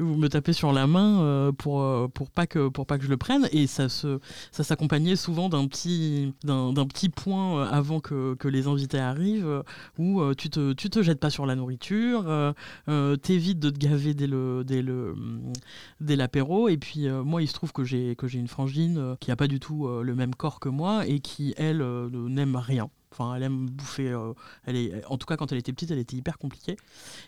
ou 0.00 0.14
me 0.16 0.28
taper 0.28 0.52
sur 0.54 0.72
la 0.72 0.86
main 0.86 1.52
pour, 1.58 2.10
pour, 2.12 2.30
pas 2.30 2.46
que, 2.46 2.68
pour 2.68 2.86
pas 2.86 2.96
que 2.98 3.04
je 3.04 3.10
le 3.10 3.17
prenne. 3.18 3.48
Et 3.52 3.66
ça 3.66 3.88
se 3.88 4.18
ça 4.52 4.64
s'accompagnait 4.64 5.16
souvent 5.16 5.48
d'un 5.48 5.66
petit, 5.66 6.34
d'un, 6.44 6.72
petit 6.86 7.08
point 7.08 7.60
euh, 7.60 7.68
avant 7.70 8.00
que, 8.00 8.34
que 8.34 8.48
les 8.48 8.66
invités 8.66 8.98
arrivent 8.98 9.46
euh, 9.46 9.62
où 9.98 10.20
euh, 10.20 10.34
tu, 10.34 10.50
te, 10.50 10.72
tu 10.72 10.90
te 10.90 11.02
jettes 11.02 11.20
pas 11.20 11.30
sur 11.30 11.46
la 11.46 11.54
nourriture, 11.54 12.24
euh, 12.26 13.16
t'évites 13.16 13.58
de 13.58 13.70
te 13.70 13.78
gaver 13.78 14.14
dès, 14.14 14.26
le, 14.26 14.64
dès, 14.64 14.82
le, 14.82 15.12
hum, 15.12 15.52
dès 16.00 16.16
l'apéro. 16.16 16.68
Et 16.68 16.76
puis 16.76 17.08
moi, 17.08 17.42
il 17.42 17.48
se 17.48 17.54
trouve 17.54 17.72
que 17.72 17.84
j'ai, 17.84 18.16
que 18.16 18.26
j'ai 18.26 18.38
une 18.38 18.48
frangine 18.48 19.16
qui 19.20 19.30
a 19.30 19.36
pas 19.36 19.48
du 19.48 19.60
tout 19.60 19.88
le 19.88 20.14
même 20.14 20.34
corps 20.34 20.60
que 20.60 20.68
moi 20.68 21.06
et 21.06 21.20
qui, 21.20 21.54
elle, 21.56 21.82
n'aime 22.12 22.56
rien. 22.56 22.90
Enfin, 23.12 23.34
elle 23.34 23.42
aime 23.42 23.66
bouffer. 23.70 24.08
euh, 24.08 24.32
elle 24.64 24.76
est, 24.76 25.04
en 25.06 25.16
tout 25.16 25.26
cas, 25.26 25.36
quand 25.36 25.50
elle 25.52 25.58
était 25.58 25.72
petite, 25.72 25.90
elle 25.90 25.98
était 25.98 26.16
hyper 26.16 26.38
compliquée. 26.38 26.76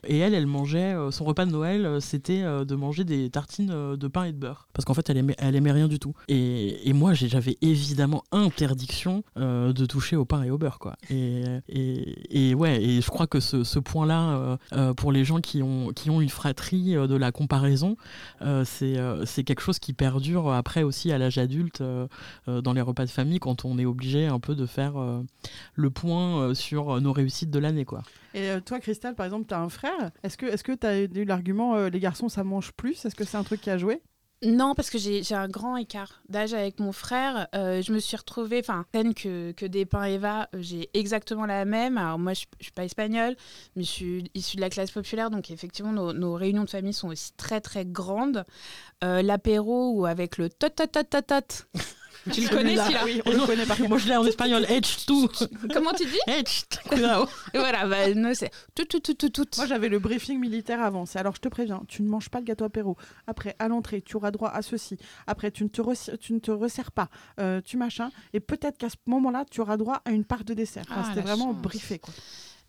Et 0.06 0.18
elle, 0.18 0.34
elle 0.34 0.46
mangeait. 0.46 0.94
euh, 0.94 1.10
son 1.10 1.25
repas 1.25 1.46
de 1.46 1.50
Noël, 1.50 1.87
euh, 1.87 2.00
c'était 2.00 2.42
de 2.42 2.75
manger 2.75 3.04
des 3.04 3.30
tartines 3.30 3.96
de 3.96 4.08
pain 4.08 4.25
et 4.25 4.32
de 4.32 4.37
beurre. 4.38 4.68
Parce 4.72 4.84
qu'en 4.84 4.94
fait, 4.94 5.08
elle 5.10 5.16
aimait, 5.16 5.34
elle 5.38 5.56
aimait 5.56 5.72
rien 5.72 5.88
du 5.88 5.99
tout. 5.99 6.14
Et, 6.28 6.88
et 6.88 6.92
moi, 6.92 7.14
j'avais 7.14 7.56
évidemment 7.62 8.22
interdiction 8.32 9.22
de 9.37 9.87
toucher 9.87 10.16
au 10.16 10.25
pain 10.25 10.42
et 10.42 10.50
au 10.50 10.58
beurre, 10.58 10.78
quoi. 10.78 10.96
Et, 11.08 11.44
et, 11.68 12.50
et 12.50 12.54
ouais, 12.54 12.82
et 12.82 13.00
je 13.00 13.08
crois 13.08 13.26
que 13.26 13.40
ce, 13.40 13.78
point-là, 13.78 14.58
pour 14.96 15.12
les 15.12 15.25
gens 15.25 15.40
qui 15.40 15.62
ont, 15.62 15.92
qui 15.92 16.10
ont 16.10 16.20
une 16.20 16.28
fratrie 16.28 16.94
de 16.94 17.16
la 17.16 17.32
comparaison, 17.32 17.96
c'est 18.64 19.44
quelque 19.44 19.60
chose 19.62 19.78
qui 19.78 19.92
perdure 19.92 20.52
après 20.52 20.82
aussi 20.82 21.12
à 21.12 21.18
l'âge 21.18 21.38
adulte 21.38 21.82
dans 22.46 22.72
les 22.72 22.80
repas 22.80 23.04
de 23.04 23.10
famille 23.10 23.38
quand 23.38 23.64
on 23.64 23.78
est 23.78 23.87
obligé 23.87 24.26
un 24.26 24.40
peu 24.40 24.54
de 24.54 24.66
faire 24.66 24.94
le 25.74 25.90
point 25.90 26.42
euh, 26.42 26.54
sur 26.54 26.96
euh, 26.96 27.00
nos 27.00 27.12
réussites 27.12 27.50
de 27.50 27.58
l'année, 27.58 27.84
quoi. 27.84 28.02
Et 28.34 28.50
euh, 28.50 28.60
toi, 28.60 28.80
Christelle, 28.80 29.14
par 29.14 29.26
exemple, 29.26 29.46
tu 29.46 29.54
as 29.54 29.60
un 29.60 29.68
frère. 29.68 30.10
Est-ce 30.22 30.36
que 30.36 30.46
est-ce 30.46 30.64
que 30.64 30.72
tu 30.72 30.86
as 30.86 31.00
eu 31.00 31.24
l'argument 31.24 31.74
euh, 31.74 31.88
les 31.88 32.00
garçons, 32.00 32.28
ça 32.28 32.44
mange 32.44 32.72
plus? 32.72 33.04
Est-ce 33.04 33.14
que 33.14 33.24
c'est 33.24 33.36
un 33.36 33.44
truc 33.44 33.60
qui 33.60 33.70
a 33.70 33.78
joué? 33.78 34.02
Non, 34.42 34.74
parce 34.74 34.88
que 34.88 34.96
j'ai 34.96 35.22
j'ai 35.22 35.34
un 35.34 35.48
grand 35.48 35.76
écart 35.76 36.22
d'âge 36.30 36.54
avec 36.54 36.80
mon 36.80 36.92
frère. 36.92 37.46
Euh, 37.54 37.82
je 37.82 37.92
me 37.92 37.98
suis 37.98 38.16
retrouvée, 38.16 38.60
enfin, 38.60 38.86
peine 38.90 39.12
que, 39.12 39.52
que 39.52 39.66
Despins 39.66 40.04
Eva, 40.04 40.48
j'ai 40.54 40.88
exactement 40.94 41.44
la 41.44 41.66
même. 41.66 41.98
Alors 41.98 42.18
moi, 42.18 42.32
je 42.32 42.46
ne 42.58 42.62
suis 42.62 42.72
pas 42.72 42.84
espagnole, 42.84 43.36
mais 43.76 43.82
je 43.82 43.90
suis 43.90 44.30
issue 44.34 44.56
de 44.56 44.62
la 44.62 44.70
classe 44.70 44.92
populaire, 44.92 45.30
donc 45.30 45.50
effectivement, 45.50 45.92
nos, 45.92 46.14
nos 46.14 46.32
réunions 46.32 46.64
de 46.64 46.70
famille 46.70 46.94
sont 46.94 47.08
aussi 47.08 47.32
très 47.36 47.60
très 47.60 47.84
grandes. 47.84 48.46
Euh, 49.04 49.20
L'apéro 49.20 49.92
ou 49.92 50.06
avec 50.06 50.38
le 50.38 50.48
tot 50.48 50.70
tot 50.70 50.86
tot 50.86 51.04
tot 51.04 51.20
tot. 51.20 51.66
Tu 52.32 52.40
le 52.42 52.48
connais 52.48 52.76
celui-là 52.76 53.00
Oui, 53.04 53.22
on 53.26 53.30
le 53.32 53.46
connaît 53.46 53.66
par. 53.66 53.80
Moi, 53.80 53.98
je 53.98 54.08
l'ai 54.08 54.16
en 54.16 54.24
espagnol. 54.24 54.64
Edge 54.68 55.06
tout. 55.06 55.28
Comment 55.72 55.92
tu 55.92 56.04
dis? 56.04 56.18
Edge. 56.26 56.62
Voilà, 57.54 57.86
bah, 57.86 58.12
nous, 58.14 58.34
c'est 58.34 58.50
tout 58.74 58.84
tout 58.84 59.00
tout 59.00 59.14
tout 59.14 59.28
tout. 59.30 59.46
Moi, 59.56 59.66
j'avais 59.66 59.88
le 59.88 59.98
briefing 59.98 60.38
militaire 60.38 60.82
avant. 60.82 61.06
C'est 61.06 61.18
alors, 61.18 61.34
je 61.34 61.40
te 61.40 61.48
préviens, 61.48 61.82
tu 61.88 62.02
ne 62.02 62.08
manges 62.08 62.28
pas 62.28 62.38
le 62.38 62.44
gâteau 62.44 62.64
apéro. 62.64 62.96
Après, 63.26 63.56
à 63.58 63.68
l'entrée, 63.68 64.02
tu 64.02 64.16
auras 64.16 64.30
droit 64.30 64.50
à 64.50 64.62
ceci. 64.62 64.96
Après, 65.26 65.50
tu 65.50 65.64
ne 65.64 65.68
te, 65.68 65.80
ressi- 65.80 66.16
tu 66.18 66.32
ne 66.32 66.38
te 66.38 66.50
resserres 66.50 66.92
pas. 66.92 67.08
Euh, 67.40 67.60
tu 67.64 67.76
machin. 67.76 68.10
Et 68.32 68.40
peut-être 68.40 68.78
qu'à 68.78 68.90
ce 68.90 68.96
moment-là, 69.06 69.44
tu 69.50 69.60
auras 69.60 69.76
droit 69.76 70.02
à 70.04 70.10
une 70.10 70.24
part 70.24 70.44
de 70.44 70.54
dessert. 70.54 70.84
Enfin, 70.90 71.02
Ah, 71.04 71.08
C'était 71.08 71.22
vraiment 71.26 71.52
chance. 71.52 71.62
briefé. 71.62 71.98
Quoi. 71.98 72.12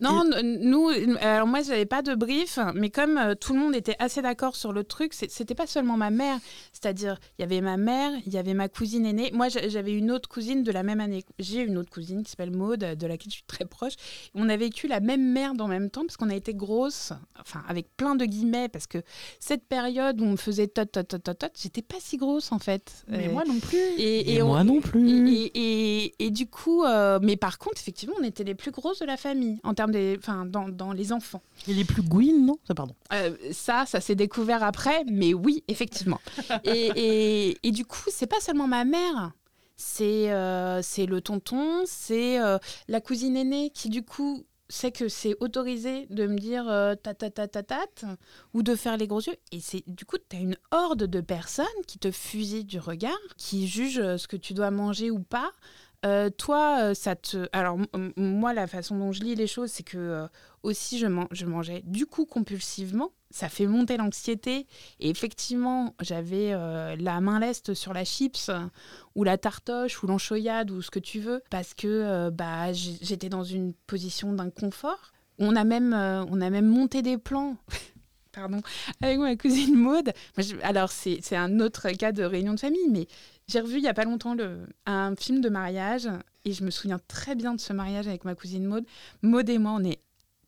Non, 0.01 0.23
nous, 0.43 0.89
alors 1.21 1.47
moi, 1.47 1.61
j'avais 1.61 1.85
pas 1.85 2.01
de 2.01 2.15
brief, 2.15 2.57
mais 2.73 2.89
comme 2.89 3.17
euh, 3.17 3.35
tout 3.35 3.53
le 3.53 3.59
monde 3.59 3.75
était 3.75 3.95
assez 3.99 4.21
d'accord 4.21 4.55
sur 4.55 4.73
le 4.73 4.83
truc, 4.83 5.13
c'était 5.13 5.55
pas 5.55 5.67
seulement 5.67 5.95
ma 5.95 6.09
mère, 6.09 6.37
c'est-à-dire 6.73 7.19
il 7.37 7.43
y 7.43 7.45
avait 7.45 7.61
ma 7.61 7.77
mère, 7.77 8.11
il 8.25 8.33
y 8.33 8.37
avait 8.37 8.53
ma 8.55 8.67
cousine 8.67 9.05
aînée. 9.05 9.29
Moi, 9.33 9.47
j'a- 9.49 9.69
j'avais 9.69 9.93
une 9.93 10.11
autre 10.11 10.27
cousine 10.27 10.63
de 10.63 10.71
la 10.71 10.83
même 10.83 10.99
année. 10.99 11.23
J'ai 11.39 11.61
une 11.61 11.77
autre 11.77 11.91
cousine 11.91 12.23
qui 12.23 12.31
s'appelle 12.31 12.51
Maude, 12.51 12.79
de 12.79 13.07
laquelle 13.07 13.29
je 13.31 13.35
suis 13.35 13.43
très 13.45 13.65
proche. 13.65 13.93
On 14.33 14.49
a 14.49 14.57
vécu 14.57 14.87
la 14.87 14.99
même 14.99 15.23
merde 15.31 15.61
en 15.61 15.67
même 15.67 15.89
temps 15.89 16.01
parce 16.01 16.17
qu'on 16.17 16.29
a 16.29 16.35
été 16.35 16.53
grosses, 16.53 17.13
enfin 17.39 17.63
avec 17.67 17.95
plein 17.95 18.15
de 18.15 18.25
guillemets, 18.25 18.69
parce 18.69 18.87
que 18.87 18.97
cette 19.39 19.65
période 19.67 20.19
où 20.19 20.23
on 20.25 20.31
me 20.31 20.35
faisait 20.37 20.67
tot 20.67 20.85
tot 20.85 21.03
tot 21.03 21.19
tot 21.19 21.33
tot, 21.35 21.47
j'étais 21.61 21.81
pas 21.83 21.97
si 21.99 22.17
grosse 22.17 22.51
en 22.51 22.59
fait. 22.59 23.05
Mais 23.07 23.27
Euh, 23.27 23.31
moi 23.33 23.43
non 23.47 23.59
plus. 23.59 23.77
et, 23.77 24.33
Et 24.33 24.41
on- 24.41 24.47
moi 24.47 24.63
non 24.63 24.81
plus. 24.81 25.29
et, 25.29 25.51
et- 25.53 26.05
et- 26.05 26.25
et 26.25 26.31
du 26.31 26.47
coup, 26.47 26.83
euh, 26.83 27.19
mais 27.21 27.37
par 27.37 27.59
contre, 27.59 27.77
effectivement, 27.79 28.15
on 28.19 28.23
était 28.23 28.43
les 28.43 28.55
plus 28.55 28.71
grosses 28.71 28.99
de 28.99 29.05
la 29.05 29.17
famille 29.17 29.59
en 29.63 29.73
termes 29.73 29.90
des, 29.91 30.15
enfin, 30.17 30.45
dans, 30.45 30.67
dans 30.69 30.91
les 30.93 31.11
enfants. 31.13 31.41
Et 31.67 31.73
les 31.73 31.85
plus 31.85 32.01
gouines, 32.01 32.45
non? 32.45 32.57
Ça, 32.67 32.73
pardon. 32.73 32.95
Euh, 33.13 33.35
ça, 33.51 33.85
ça 33.85 34.01
s'est 34.01 34.15
découvert 34.15 34.63
après, 34.63 35.03
mais 35.11 35.33
oui, 35.35 35.63
effectivement. 35.67 36.19
et, 36.63 36.91
et- 36.95 37.57
et 37.67 37.71
du 37.71 37.85
coup, 37.85 38.09
c'est 38.09 38.27
pas 38.27 38.39
seulement 38.39 38.67
ma 38.67 38.83
mère. 38.85 39.31
C'est 39.77 40.31
euh, 40.31 40.81
c'est 40.83 41.05
le 41.07 41.21
tonton, 41.21 41.83
c'est 41.85 42.39
euh, 42.39 42.57
la 42.87 43.01
cousine 43.01 43.35
aînée 43.35 43.71
qui 43.71 43.89
du 43.89 44.03
coup 44.03 44.43
sait 44.69 44.91
que 44.91 45.09
c'est 45.09 45.35
autorisé 45.39 46.05
de 46.11 46.27
me 46.27 46.37
dire 46.37 46.69
euh, 46.69 46.93
ta 46.95 47.15
ta 47.15 47.31
ta 47.31 47.47
ta 47.47 47.63
ta 47.63 47.79
ou 48.53 48.61
de 48.61 48.75
faire 48.75 48.95
les 48.95 49.07
gros 49.07 49.19
yeux 49.21 49.35
et 49.51 49.59
c'est 49.59 49.83
du 49.87 50.05
coup 50.05 50.17
tu 50.29 50.35
as 50.37 50.39
une 50.39 50.55
horde 50.71 51.03
de 51.05 51.19
personnes 51.19 51.65
qui 51.87 51.97
te 51.97 52.11
fusillent 52.11 52.63
du 52.63 52.79
regard, 52.79 53.17
qui 53.37 53.67
jugent 53.67 53.99
euh, 53.99 54.17
ce 54.17 54.27
que 54.27 54.37
tu 54.37 54.53
dois 54.53 54.69
manger 54.69 55.09
ou 55.09 55.19
pas. 55.19 55.51
Euh, 56.05 56.29
toi, 56.31 56.77
euh, 56.81 56.93
ça 56.93 57.15
te. 57.15 57.47
Alors, 57.51 57.77
moi, 58.17 58.53
la 58.53 58.65
façon 58.67 58.97
dont 58.97 59.11
je 59.11 59.21
lis 59.21 59.35
les 59.35 59.45
choses, 59.47 59.69
c'est 59.71 59.83
que 59.83 59.97
euh, 59.97 60.27
aussi, 60.63 60.97
je, 60.97 61.05
man- 61.07 61.27
je 61.31 61.45
mangeais 61.45 61.81
du 61.85 62.05
coup 62.07 62.25
compulsivement. 62.25 63.11
Ça 63.29 63.49
fait 63.49 63.67
monter 63.67 63.97
l'anxiété. 63.97 64.67
Et 64.99 65.09
effectivement, 65.09 65.95
j'avais 66.01 66.51
la 66.97 67.21
main 67.21 67.39
leste 67.39 67.73
sur 67.73 67.93
la 67.93 68.03
chips 68.03 68.51
ou 69.15 69.23
la 69.23 69.37
tartoche 69.37 70.03
ou 70.03 70.07
l'enchoyade 70.07 70.69
ou 70.69 70.81
ce 70.81 70.91
que 70.91 70.99
tu 70.99 71.21
veux, 71.21 71.41
parce 71.49 71.73
que 71.73 72.29
bah, 72.29 72.73
j'étais 72.73 73.29
dans 73.29 73.45
une 73.45 73.73
position 73.87 74.33
d'inconfort. 74.33 75.13
On 75.39 75.55
a 75.55 75.63
même, 75.63 75.93
on 75.93 76.41
a 76.41 76.49
même 76.49 76.67
monté 76.67 77.01
des 77.01 77.17
plans. 77.17 77.55
Pardon, 78.33 78.61
avec 79.01 79.19
ma 79.19 79.35
cousine 79.35 79.75
Maude. 79.75 80.13
Alors, 80.63 80.89
c'est 80.91 81.35
un 81.35 81.59
autre 81.59 81.89
cas 81.91 82.11
de 82.13 82.23
réunion 82.23 82.53
de 82.53 82.59
famille, 82.59 82.87
mais 82.89 83.07
j'ai 83.47 83.59
revu 83.59 83.77
il 83.77 83.83
y 83.83 83.89
a 83.89 83.93
pas 83.93 84.05
longtemps 84.05 84.35
un 84.85 85.15
film 85.17 85.41
de 85.41 85.49
mariage 85.49 86.07
et 86.45 86.53
je 86.53 86.63
me 86.63 86.71
souviens 86.71 86.99
très 87.09 87.35
bien 87.35 87.53
de 87.53 87.59
ce 87.59 87.73
mariage 87.73 88.07
avec 88.07 88.23
ma 88.23 88.33
cousine 88.35 88.65
Maude. 88.65 88.85
Maude 89.21 89.49
et 89.49 89.57
moi, 89.57 89.73
on 89.77 89.83
est 89.83 89.99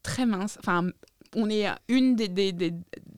très 0.01 0.25
minces. 0.25 0.57
Enfin, 0.59 0.87
on 1.35 1.49
est 1.49 1.65
une 1.89 2.15
des, 2.15 2.29
des- 2.29 2.53
des- 2.53 2.73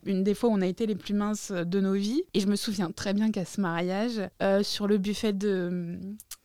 une 0.05 0.24
des 0.24 0.34
fois 0.34 0.50
où 0.50 0.53
on 0.53 0.62
a 0.62 0.67
été 0.67 0.88
les 0.88 0.95
plus 0.95 1.13
minces 1.13 1.51
de 1.51 1.79
nos 1.79 1.93
vies. 1.93 2.24
Et 2.34 2.39
je 2.39 2.48
me 2.48 2.55
souviens 2.55 2.89
très 2.91 3.13
bien 3.13 3.29
qu'à 3.31 3.45
ce 3.45 3.62
mariage, 3.62 4.19
euh, 4.41 4.63
sur 4.63 4.88
le 4.88 4.98
buffet 4.98 5.34
de, 5.34 6.00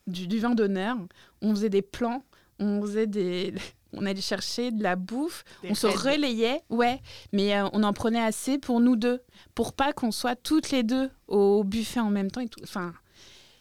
du, 0.05 0.27
du 0.27 0.39
vin 0.39 0.53
d'honneur, 0.53 0.95
on 1.41 1.51
faisait 1.55 1.69
des 1.69 1.81
plans, 1.81 2.23
on 2.59 2.81
faisait 2.81 3.07
des... 3.07 3.53
On 3.93 4.05
allait 4.05 4.21
chercher 4.21 4.71
de 4.71 4.81
la 4.81 4.95
bouffe, 4.95 5.43
Des 5.61 5.71
on 5.71 5.75
se 5.75 5.87
relayait, 5.87 6.61
ouais, 6.69 7.01
mais 7.33 7.55
euh, 7.55 7.67
on 7.73 7.83
en 7.83 7.93
prenait 7.93 8.21
assez 8.21 8.57
pour 8.57 8.79
nous 8.79 8.95
deux, 8.95 9.21
pour 9.55 9.73
pas 9.73 9.93
qu'on 9.93 10.11
soit 10.11 10.35
toutes 10.35 10.71
les 10.71 10.83
deux 10.83 11.09
au 11.27 11.63
buffet 11.63 11.99
en 11.99 12.09
même 12.09 12.31
temps 12.31 12.41
et 12.41 12.47
tout. 12.47 12.61
Enfin, 12.63 12.93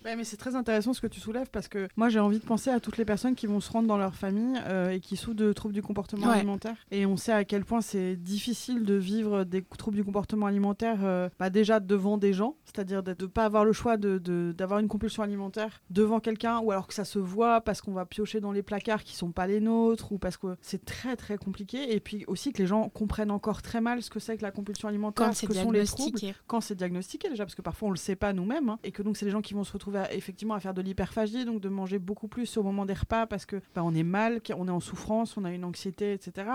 Ouais, 0.05 0.17
mais 0.17 0.25
c'est 0.25 0.37
très 0.39 0.55
intéressant 0.57 0.93
ce 0.95 1.01
que 1.01 1.07
tu 1.07 1.21
soulèves 1.21 1.51
parce 1.51 1.69
que 1.69 1.89
moi 1.97 2.09
j'ai 2.09 2.21
envie 2.21 2.39
de 2.39 2.45
penser 2.45 2.71
à 2.71 2.81
toutes 2.81 2.97
les 2.97 3.05
personnes 3.05 3.35
qui 3.35 3.47
vont 3.47 3.61
se 3.61 3.71
rendre 3.71 3.87
dans 3.87 3.99
leur 3.99 4.15
famille 4.15 4.59
euh, 4.67 4.91
et 4.91 5.01
qui 5.01 5.17
souffrent 5.17 5.37
de 5.37 5.53
troubles 5.53 5.75
du 5.75 5.83
comportement 5.83 6.29
Ouais. 6.29 6.37
alimentaire. 6.37 6.77
Et 6.91 7.05
on 7.07 7.17
sait 7.17 7.33
à 7.33 7.45
quel 7.45 7.65
point 7.65 7.81
c'est 7.83 8.17
difficile 8.17 8.85
de 8.85 8.95
vivre 8.95 9.45
des 9.45 9.63
troubles 9.63 9.97
du 9.99 10.05
comportement 10.05 10.47
alimentaire 10.47 10.99
euh, 11.05 11.29
bah, 11.39 11.51
déjà 11.51 11.81
devant 11.81 12.17
des 12.19 12.33
gens, 12.33 12.57
c'est-à-dire 12.65 13.03
de 13.03 13.11
ne 13.21 13.27
pas 13.27 13.45
avoir 13.45 13.65
le 13.65 13.73
choix 13.73 13.97
d'avoir 13.99 14.21
de, 14.21 14.53
d'avoir 14.57 14.79
une 14.81 14.89
compulsion 14.89 15.23
alimentaire 15.23 15.83
devant 15.91 16.19
quelqu'un 16.21 16.61
ou 16.61 16.71
alors 16.73 16.87
que 16.87 16.95
ça 16.95 17.05
se 17.05 17.19
voit 17.19 17.61
parce 17.61 17.83
qu'on 17.83 17.93
va 17.93 18.07
piocher 18.07 18.41
dans 18.41 18.53
les 18.53 18.63
placards 18.63 19.05
qui 19.05 19.15
sont 19.17 19.33
pas 19.33 19.47
les 19.47 19.61
nôtres 19.61 20.13
ou 20.13 20.19
parce 20.19 20.37
que 20.39 20.57
c'est 20.63 20.85
très 20.85 21.17
très 21.17 21.37
compliqué. 21.37 21.95
Et 21.95 22.01
puis 22.01 22.25
aussi 22.27 22.53
que 22.53 22.59
les 22.59 22.67
gens 22.67 22.89
comprennent 22.89 23.31
encore 23.31 23.61
très 23.61 23.81
mal 23.83 24.03
ce 24.03 24.09
que 24.09 24.19
c'est 24.21 24.37
que 24.39 24.43
la 24.43 24.51
compulsion 24.51 24.89
alimentaire, 24.89 25.27
quand 25.29 25.35
ce 25.35 25.47
que 25.47 25.53
sont 25.55 25.71
les 25.71 25.85
troubles 25.85 26.19
quand 26.47 26.61
c'est 26.63 26.75
diagnostiqué 26.75 27.29
déjà, 27.29 27.45
parce 27.45 27.55
que 27.55 27.63
parfois 27.63 27.89
on 27.89 27.93
le 27.93 27.97
sait 27.99 28.17
pas 28.17 28.33
nous-mêmes, 28.33 28.71
hein, 28.71 28.79
et 28.83 28.93
que 28.93 29.03
donc 29.03 29.17
c'est 29.19 29.27
les 29.27 29.31
gens 29.31 29.43
qui 29.43 29.53
vont 29.55 29.65
se 29.65 29.73
retrouver 29.73 29.90
à- 29.97 30.13
effectivement 30.13 30.55
à 30.55 30.61
faire 30.61 30.75
de 30.75 30.83
l'hyperphagie, 30.83 31.45
donc 31.45 31.61
de 31.61 31.69
manger 31.69 31.99
beaucoup 31.99 32.29
plus 32.29 32.57
au 32.57 32.63
moment 32.63 32.87
des 32.87 32.95
repas 32.95 33.27
parce 33.27 33.47
que 33.47 33.57
bah, 33.75 33.83
on 33.85 33.95
est 33.95 34.03
mal, 34.03 34.43
qu'on 34.43 34.67
est 34.69 34.71
en 34.71 34.81
souffrance, 34.81 35.37
on 35.37 35.45
a 35.45 35.53
une 35.53 35.65
anxiété, 35.65 36.13
etc. 36.13 36.49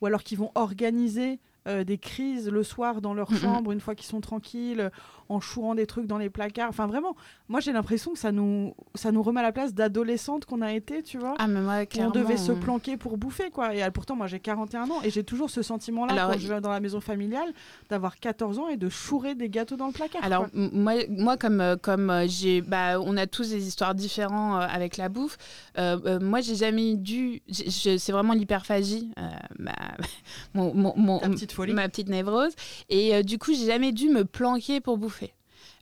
Ou 0.00 0.06
alors 0.06 0.22
qu'ils 0.22 0.38
vont 0.38 0.50
organiser 0.54 1.38
euh, 1.68 1.84
des 1.84 1.98
crises 1.98 2.48
le 2.48 2.62
soir 2.62 3.00
dans 3.00 3.14
leur 3.14 3.30
Mhm. 3.30 3.38
chambre 3.38 3.72
une 3.72 3.80
fois 3.80 3.94
qu'ils 3.94 4.06
sont 4.08 4.20
tranquilles, 4.20 4.80
euh, 4.80 4.90
en 5.30 5.40
chourant 5.40 5.74
des 5.74 5.86
trucs 5.86 6.06
dans 6.06 6.16
les 6.16 6.30
placards. 6.30 6.70
Enfin 6.70 6.86
vraiment, 6.86 7.14
moi 7.48 7.60
j'ai 7.60 7.72
l'impression 7.72 8.12
que 8.14 8.18
ça 8.18 8.32
nous, 8.32 8.74
ça 8.94 9.12
nous 9.12 9.22
remet 9.22 9.40
à 9.40 9.42
la 9.42 9.52
place 9.52 9.74
d'adolescente 9.74 10.46
qu'on 10.46 10.62
a 10.62 10.72
été, 10.72 11.02
tu 11.02 11.18
vois. 11.18 11.34
Ah, 11.38 11.46
mais 11.46 11.60
moi, 11.60 11.80
on 11.98 12.10
devait 12.10 12.38
se 12.38 12.52
euh, 12.52 12.54
planquer 12.54 12.96
pour 12.96 13.18
bouffer 13.18 13.50
quoi 13.50 13.74
et 13.74 13.90
pourtant 13.90 14.16
moi 14.16 14.26
j'ai 14.26 14.40
41 14.40 14.88
ans 14.90 15.02
et 15.04 15.10
j'ai 15.10 15.24
toujours 15.24 15.50
ce 15.50 15.60
sentiment 15.60 16.06
là 16.06 16.14
Alors, 16.14 16.30
quand 16.32 16.38
je 16.38 16.48
vais 16.48 16.60
dans 16.62 16.70
la 16.70 16.80
maison 16.80 17.00
familiale 17.02 17.52
d'avoir 17.90 18.18
14 18.18 18.58
ans 18.58 18.68
et 18.68 18.76
de 18.78 18.88
chourer 18.88 19.34
des 19.34 19.50
gâteaux 19.50 19.76
dans 19.76 19.88
le 19.88 19.92
placard 19.92 20.24
Alors 20.24 20.46
moi, 20.54 20.94
moi 21.10 21.36
comme 21.36 21.60
euh, 21.60 21.76
comme 21.76 22.08
euh, 22.08 22.26
j'ai 22.26 22.62
bah 22.62 22.98
on 22.98 23.16
a 23.18 23.26
tous 23.26 23.50
des 23.50 23.68
histoires 23.68 23.94
différentes 23.94 24.62
avec 24.62 24.96
la 24.96 25.08
bouffe. 25.10 25.36
Moi 25.76 26.40
j'ai 26.40 26.54
jamais 26.56 26.96
dû. 26.96 27.42
C'est 27.50 28.12
vraiment 28.12 28.32
l'hyperphagie. 28.32 29.10
mon, 30.54 30.74
mon- 30.74 30.94
mon- 30.96 31.18
petite 31.20 31.52
folie. 31.58 31.72
ma 31.74 31.88
petite 31.88 32.08
névrose. 32.08 32.52
Et 32.88 33.14
euh, 33.14 33.22
du 33.22 33.38
coup 33.38 33.52
j'ai 33.54 33.66
jamais 33.66 33.92
dû 33.92 34.08
me 34.08 34.24
planquer 34.24 34.80
pour 34.80 34.98
bouffer. 34.98 35.32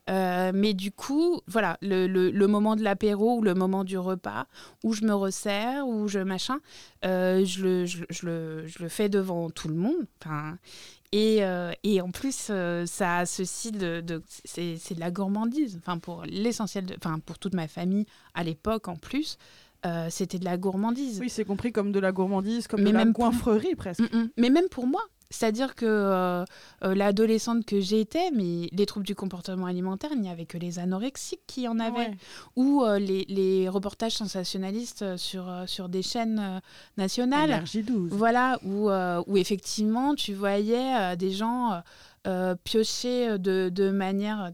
Euh, 0.08 0.52
mais 0.54 0.72
du 0.72 0.92
coup, 0.92 1.40
voilà, 1.48 1.78
le, 1.82 2.06
le- 2.06 2.30
le 2.30 2.46
moment 2.46 2.76
de 2.76 2.82
l'apéro 2.84 3.38
ou 3.38 3.42
le 3.42 3.54
moment 3.54 3.82
du 3.82 3.98
repas 3.98 4.46
où 4.84 4.92
je 4.92 5.02
me 5.04 5.12
resserre, 5.12 5.84
où 5.88 6.06
je 6.06 6.20
machin, 6.20 6.58
euh, 7.04 7.44
je, 7.44 7.60
le, 7.64 7.86
je, 7.86 7.98
le- 8.02 8.06
je 8.10 8.26
le, 8.26 8.66
je 8.68 8.82
le 8.84 8.88
fais 8.88 9.08
devant 9.08 9.50
tout 9.50 9.66
le 9.66 9.74
monde. 9.74 10.06
Et, 11.12 11.38
euh, 11.44 11.72
et 11.82 12.00
en 12.00 12.10
plus, 12.10 12.52
ça 12.86 13.18
a 13.18 13.26
ceci 13.26 13.72
de, 13.72 14.00
de 14.00 14.22
c'est, 14.44 14.76
c'est 14.78 14.94
de 14.94 15.00
la 15.00 15.10
gourmandise. 15.10 15.76
Enfin, 15.80 15.98
pour 15.98 16.22
l'essentiel, 16.24 16.84
enfin 16.98 17.18
pour 17.18 17.38
toute 17.40 17.54
ma 17.54 17.66
famille 17.68 18.06
à 18.34 18.44
l'époque 18.44 18.86
en 18.88 18.96
plus, 18.96 19.38
euh, 19.86 20.08
c'était 20.10 20.38
de 20.38 20.44
la 20.44 20.56
gourmandise. 20.56 21.18
Oui, 21.20 21.30
c'est 21.30 21.44
compris 21.44 21.72
comme 21.72 21.90
de 21.92 22.00
la 22.00 22.12
gourmandise, 22.12 22.66
comme 22.68 22.82
Mais 22.82 22.90
de 22.90 22.96
la 22.96 23.04
même 23.04 23.12
pour- 23.12 23.24
presque. 23.76 24.00
Mm, 24.00 24.16
mm. 24.18 24.28
Mais 24.36 24.50
même 24.50 24.68
pour 24.68 24.86
moi. 24.86 25.02
C'est-à-dire 25.30 25.74
que 25.74 25.86
euh, 25.86 26.44
euh, 26.84 26.94
l'adolescente 26.94 27.64
que 27.64 27.80
j'étais, 27.80 28.30
mais 28.30 28.68
les 28.72 28.86
troubles 28.86 29.06
du 29.06 29.14
comportement 29.14 29.66
alimentaire, 29.66 30.10
il 30.12 30.20
n'y 30.20 30.30
avait 30.30 30.46
que 30.46 30.58
les 30.58 30.78
anorexiques 30.78 31.42
qui 31.46 31.66
en 31.66 31.78
avaient. 31.78 31.96
Ouais. 31.96 32.16
Ou 32.54 32.82
euh, 32.82 32.98
les, 32.98 33.24
les 33.28 33.68
reportages 33.68 34.12
sensationnalistes 34.12 35.16
sur, 35.16 35.50
sur 35.66 35.88
des 35.88 36.02
chaînes 36.02 36.60
nationales. 36.96 37.50
Énergie 37.50 37.82
12. 37.82 38.12
Voilà, 38.12 38.58
où, 38.64 38.88
où 38.90 39.36
effectivement 39.36 40.14
tu 40.14 40.34
voyais 40.34 41.16
des 41.16 41.32
gens 41.32 41.82
piocher 42.64 43.38
de, 43.38 43.68
de 43.68 43.90
manière, 43.90 44.52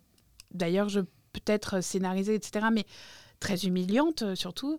d'ailleurs, 0.53 0.89
je 0.89 1.01
peut-être 1.33 1.83
scénarisée, 1.83 2.35
etc., 2.35 2.67
mais 2.73 2.85
très 3.41 3.65
humiliante 3.65 4.35
surtout. 4.35 4.79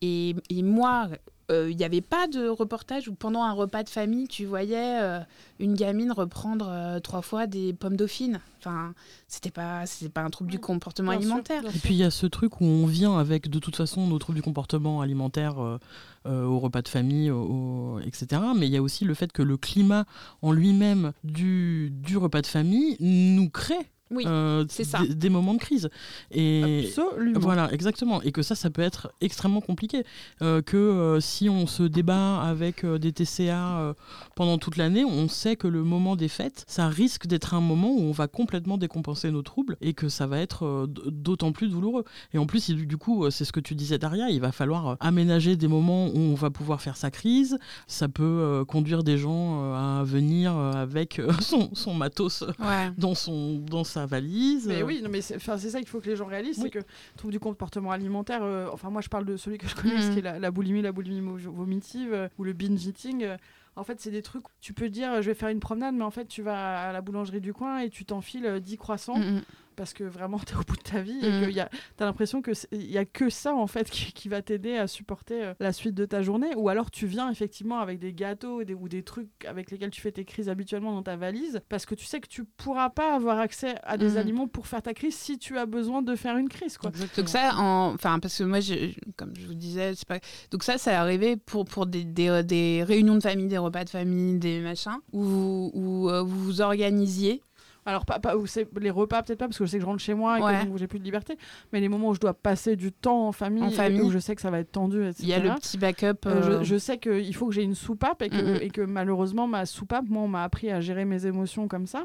Et, 0.00 0.36
et 0.48 0.62
moi, 0.62 1.08
il 1.50 1.76
n'y 1.76 1.84
avait 1.84 2.00
pas 2.00 2.26
de 2.28 2.48
reportage 2.48 3.08
où 3.08 3.14
pendant 3.14 3.42
un 3.42 3.52
repas 3.52 3.82
de 3.82 3.88
famille, 3.88 4.28
tu 4.28 4.44
voyais 4.44 5.00
euh, 5.00 5.20
une 5.58 5.74
gamine 5.74 6.12
reprendre 6.12 6.68
euh, 6.68 7.00
trois 7.00 7.22
fois 7.22 7.46
des 7.46 7.72
pommes 7.72 7.96
dauphines. 7.96 8.40
Enfin, 8.58 8.94
c'était 9.26 9.50
pas, 9.50 9.86
c'était 9.86 10.10
pas 10.10 10.20
un 10.22 10.30
trouble 10.30 10.50
du 10.50 10.58
comportement 10.58 11.12
Bien 11.12 11.20
sûr, 11.20 11.30
alimentaire. 11.30 11.62
Et 11.74 11.78
puis 11.78 11.94
il 11.94 11.96
y 11.96 12.04
a 12.04 12.10
ce 12.10 12.26
truc 12.26 12.60
où 12.60 12.64
on 12.64 12.86
vient 12.86 13.18
avec 13.18 13.48
de 13.48 13.58
toute 13.58 13.74
façon 13.76 14.06
nos 14.06 14.18
troubles 14.18 14.36
du 14.36 14.42
comportement 14.42 15.00
alimentaire 15.00 15.58
euh, 15.62 15.78
euh, 16.26 16.44
au 16.44 16.58
repas 16.60 16.82
de 16.82 16.88
famille, 16.88 17.30
au- 17.30 17.96
au- 17.96 18.00
etc. 18.00 18.40
Mais 18.54 18.66
il 18.66 18.72
y 18.72 18.76
a 18.76 18.82
aussi 18.82 19.04
le 19.04 19.14
fait 19.14 19.32
que 19.32 19.42
le 19.42 19.56
climat 19.56 20.04
en 20.42 20.52
lui-même 20.52 21.12
du, 21.24 21.90
du 21.90 22.16
repas 22.18 22.42
de 22.42 22.46
famille 22.46 22.96
nous 23.00 23.48
crée 23.48 23.90
Oui, 24.10 24.24
euh, 24.26 24.64
ça. 24.68 25.00
des, 25.08 25.30
moments 25.30 25.54
de 25.54 25.60
crise. 25.60 25.88
Et 26.32 26.86
Absolument. 26.88 27.38
voilà, 27.38 27.72
exactement. 27.72 28.20
Et 28.22 28.32
que 28.32 28.42
ça, 28.42 28.56
ça 28.56 28.68
peut 28.68 28.82
être 28.82 29.12
extrêmement 29.20 29.60
compliqué. 29.60 30.04
Euh, 30.42 30.62
que 30.62 30.76
euh, 30.76 31.20
si 31.20 31.48
on 31.48 31.66
se 31.68 31.84
débat 31.84 32.40
avec 32.42 32.84
des 32.84 33.12
TCA 33.12 33.94
pendant 34.34 34.58
toute 34.58 34.76
l'année, 34.76 35.04
on 35.04 35.28
sait 35.28 35.54
que 35.54 35.68
le 35.68 35.84
moment 35.84 36.16
des 36.16 36.28
fêtes, 36.28 36.64
ça 36.66 36.88
risque 36.88 37.26
d'être 37.26 37.54
un 37.54 37.60
moment 37.60 37.92
où 37.92 38.00
on 38.00 38.10
va 38.10 38.26
complètement 38.26 38.78
décompenser 38.78 39.30
nos 39.30 39.42
troubles 39.42 39.76
et 39.80 39.94
que 39.94 40.08
ça 40.08 40.26
va 40.26 40.38
être 40.38 40.88
d'autant 41.06 41.52
plus 41.52 41.68
douloureux. 41.68 42.04
Et 42.34 42.38
en 42.38 42.46
plus, 42.46 42.70
du 42.70 42.96
coup, 42.96 43.30
c'est 43.30 43.44
ce 43.44 43.52
que 43.52 43.60
tu 43.60 43.74
disais, 43.74 43.98
Daria, 43.98 44.28
il 44.30 44.40
va 44.40 44.50
falloir 44.50 44.96
aménager 45.00 45.56
des 45.56 45.68
moments 45.68 46.06
où 46.08 46.18
on 46.18 46.34
va 46.34 46.50
pouvoir 46.50 46.80
faire 46.80 46.96
sa 46.96 47.10
crise. 47.10 47.58
Ça 47.86 48.08
peut 48.08 48.64
conduire 48.66 49.04
des 49.04 49.18
gens 49.18 49.72
à 49.74 50.02
venir 50.04 50.56
avec 50.56 51.20
son, 51.40 51.70
son 51.74 51.94
matos 51.94 52.42
Ouais. 52.58 52.90
dans, 52.98 53.14
son, 53.14 53.58
dans 53.58 53.84
sa 53.84 53.99
valise. 54.06 54.66
Mais 54.66 54.82
oui, 54.82 55.00
non, 55.02 55.08
mais 55.10 55.20
c'est 55.20 55.36
enfin, 55.36 55.56
c'est 55.58 55.70
ça 55.70 55.78
qu'il 55.78 55.88
faut 55.88 56.00
que 56.00 56.08
les 56.08 56.16
gens 56.16 56.26
réalisent, 56.26 56.58
Oui. 56.58 56.70
c'est 56.72 56.80
que 56.80 56.84
trouve 57.16 57.30
du 57.30 57.40
comportement 57.40 57.90
alimentaire. 57.90 58.42
euh, 58.42 58.68
enfin, 58.72 58.90
moi, 58.90 59.00
je 59.02 59.08
parle 59.08 59.24
de 59.24 59.36
celui 59.36 59.58
que 59.58 59.66
je 59.68 59.74
connais, 59.74 60.00
ce 60.00 60.10
qui 60.12 60.18
est 60.18 60.22
la, 60.22 60.38
la 60.38 60.50
boulimie, 60.50 60.82
la 60.82 60.92
boulimie 60.92 61.20
vomitive 61.46 62.12
euh, 62.12 62.28
ou 62.38 62.44
le 62.44 62.52
binge 62.52 62.84
eating. 62.86 63.22
euh, 63.24 63.36
en 63.76 63.84
fait, 63.84 64.00
c'est 64.00 64.10
des 64.10 64.22
trucs. 64.22 64.44
Tu 64.60 64.72
peux 64.74 64.88
dire, 64.90 65.12
euh, 65.12 65.22
je 65.22 65.28
vais 65.28 65.34
faire 65.34 65.48
une 65.48 65.60
promenade, 65.60 65.94
mais 65.94 66.04
en 66.04 66.10
fait, 66.10 66.26
tu 66.26 66.42
vas 66.42 66.88
à 66.88 66.92
la 66.92 67.00
boulangerie 67.00 67.40
du 67.40 67.52
coin 67.52 67.78
et 67.78 67.88
tu 67.88 68.04
t'enfiles 68.04 68.44
euh, 68.46 68.60
10 68.60 68.76
croissants 68.76 69.16
Mm, 69.18 69.36
mm. 69.36 69.42
Parce 69.76 69.92
que 69.94 70.04
vraiment, 70.04 70.38
t'es 70.46 70.54
au 70.54 70.60
bout 70.66 70.76
de 70.76 70.82
ta 70.82 71.00
vie 71.00 71.18
et 71.22 71.30
Mhm. 71.30 71.46
que 71.46 71.50
y 71.50 71.60
a- 71.60 71.70
t'as 71.96 72.04
l'impression 72.04 72.42
que 72.42 72.50
il 72.72 72.90
y 72.90 72.98
a 72.98 73.04
que 73.04 73.30
ça 73.30 73.54
en 73.54 73.66
fait 73.66 73.88
qui, 73.90 74.12
qui 74.12 74.28
va 74.28 74.42
t'aider 74.42 74.76
à 74.76 74.86
supporter 74.86 75.42
euh, 75.44 75.54
la 75.60 75.72
suite 75.72 75.94
de 75.94 76.04
ta 76.04 76.22
journée. 76.22 76.54
Ou 76.56 76.68
alors, 76.68 76.90
tu 76.90 77.06
viens 77.06 77.30
effectivement 77.30 77.78
avec 77.80 77.98
des 77.98 78.12
gâteaux 78.12 78.64
des- 78.64 78.74
ou 78.74 78.88
des 78.88 79.02
trucs 79.02 79.28
avec 79.46 79.70
lesquels 79.70 79.90
tu 79.90 80.00
fais 80.00 80.12
tes 80.12 80.24
crises 80.24 80.48
habituellement 80.48 80.92
dans 80.92 81.02
ta 81.02 81.16
valise 81.16 81.60
parce 81.68 81.86
que 81.86 81.94
tu 81.94 82.04
sais 82.06 82.20
que 82.20 82.28
tu 82.28 82.44
pourras 82.44 82.90
pas 82.90 83.14
avoir 83.14 83.38
accès 83.38 83.74
à 83.82 83.96
des 83.96 84.10
Mhm. 84.10 84.16
aliments 84.16 84.48
pour 84.48 84.66
faire 84.66 84.82
ta 84.82 84.94
crise 84.94 85.14
si 85.14 85.38
tu 85.38 85.56
as 85.58 85.66
besoin 85.66 86.02
de 86.02 86.14
faire 86.16 86.36
une 86.36 86.48
crise. 86.48 86.76
Quoi. 86.78 86.90
Exactement. 86.90 87.24
Donc 87.24 87.28
ça, 87.28 87.52
en... 87.56 87.94
enfin 87.94 88.18
parce 88.18 88.36
que 88.38 88.44
moi, 88.44 88.60
je- 88.60 88.92
comme 89.16 89.32
je 89.38 89.46
vous 89.46 89.54
disais, 89.54 89.94
c'est 89.94 90.06
pas. 90.08 90.18
Donc 90.50 90.62
ça, 90.62 90.78
ça 90.78 91.00
arrivé 91.00 91.36
pour 91.36 91.64
pour 91.64 91.86
des, 91.86 92.04
des, 92.04 92.42
des 92.44 92.82
réunions 92.84 93.14
de 93.16 93.22
famille, 93.22 93.46
des 93.48 93.58
repas 93.58 93.84
de 93.84 93.90
famille, 93.90 94.38
des 94.38 94.60
machins 94.60 94.98
où, 95.12 95.70
où 95.74 96.10
euh, 96.10 96.22
vous 96.22 96.38
vous 96.44 96.60
organisiez. 96.60 97.42
Alors, 97.86 98.04
pas, 98.04 98.18
pas, 98.18 98.34
les 98.80 98.90
repas, 98.90 99.22
peut-être 99.22 99.38
pas, 99.38 99.46
parce 99.46 99.58
que 99.58 99.64
je 99.64 99.70
sais 99.70 99.78
que 99.78 99.82
je 99.82 99.86
rentre 99.86 100.02
chez 100.02 100.12
moi 100.14 100.38
et 100.38 100.42
Ouais. 100.42 100.66
que 100.70 100.76
j'ai 100.78 100.86
plus 100.86 100.98
de 100.98 101.04
liberté, 101.04 101.38
mais 101.72 101.80
les 101.80 101.88
moments 101.88 102.08
où 102.10 102.14
je 102.14 102.20
dois 102.20 102.34
passer 102.34 102.76
du 102.76 102.92
temps 102.92 103.26
en 103.28 103.32
famille, 103.32 103.62
En 103.62 103.68
et 103.68 103.72
famille. 103.72 104.00
où 104.02 104.10
je 104.10 104.18
sais 104.18 104.34
que 104.34 104.42
ça 104.42 104.50
va 104.50 104.58
être 104.60 104.70
tendu, 104.72 105.02
etc. 105.06 105.16
Il 105.22 105.28
y 105.28 105.32
a 105.34 105.38
le 105.38 105.54
petit 105.58 105.78
backup. 105.78 106.26
Euh, 106.26 106.30
euh, 106.30 106.58
je, 106.62 106.64
je 106.64 106.76
sais 106.78 106.98
qu'il 106.98 107.34
faut 107.34 107.46
que 107.46 107.52
j'ai 107.54 107.62
une 107.62 107.74
soupape 107.74 108.20
et 108.22 108.28
que, 108.28 108.62
et 108.62 108.68
que 108.70 108.82
malheureusement, 108.82 109.46
ma 109.46 109.64
soupape, 109.66 110.04
moi, 110.08 110.22
on 110.22 110.28
m'a 110.28 110.42
appris 110.44 110.70
à 110.70 110.80
gérer 110.80 111.04
mes 111.06 111.24
émotions 111.26 111.68
comme 111.68 111.86
ça. 111.86 112.04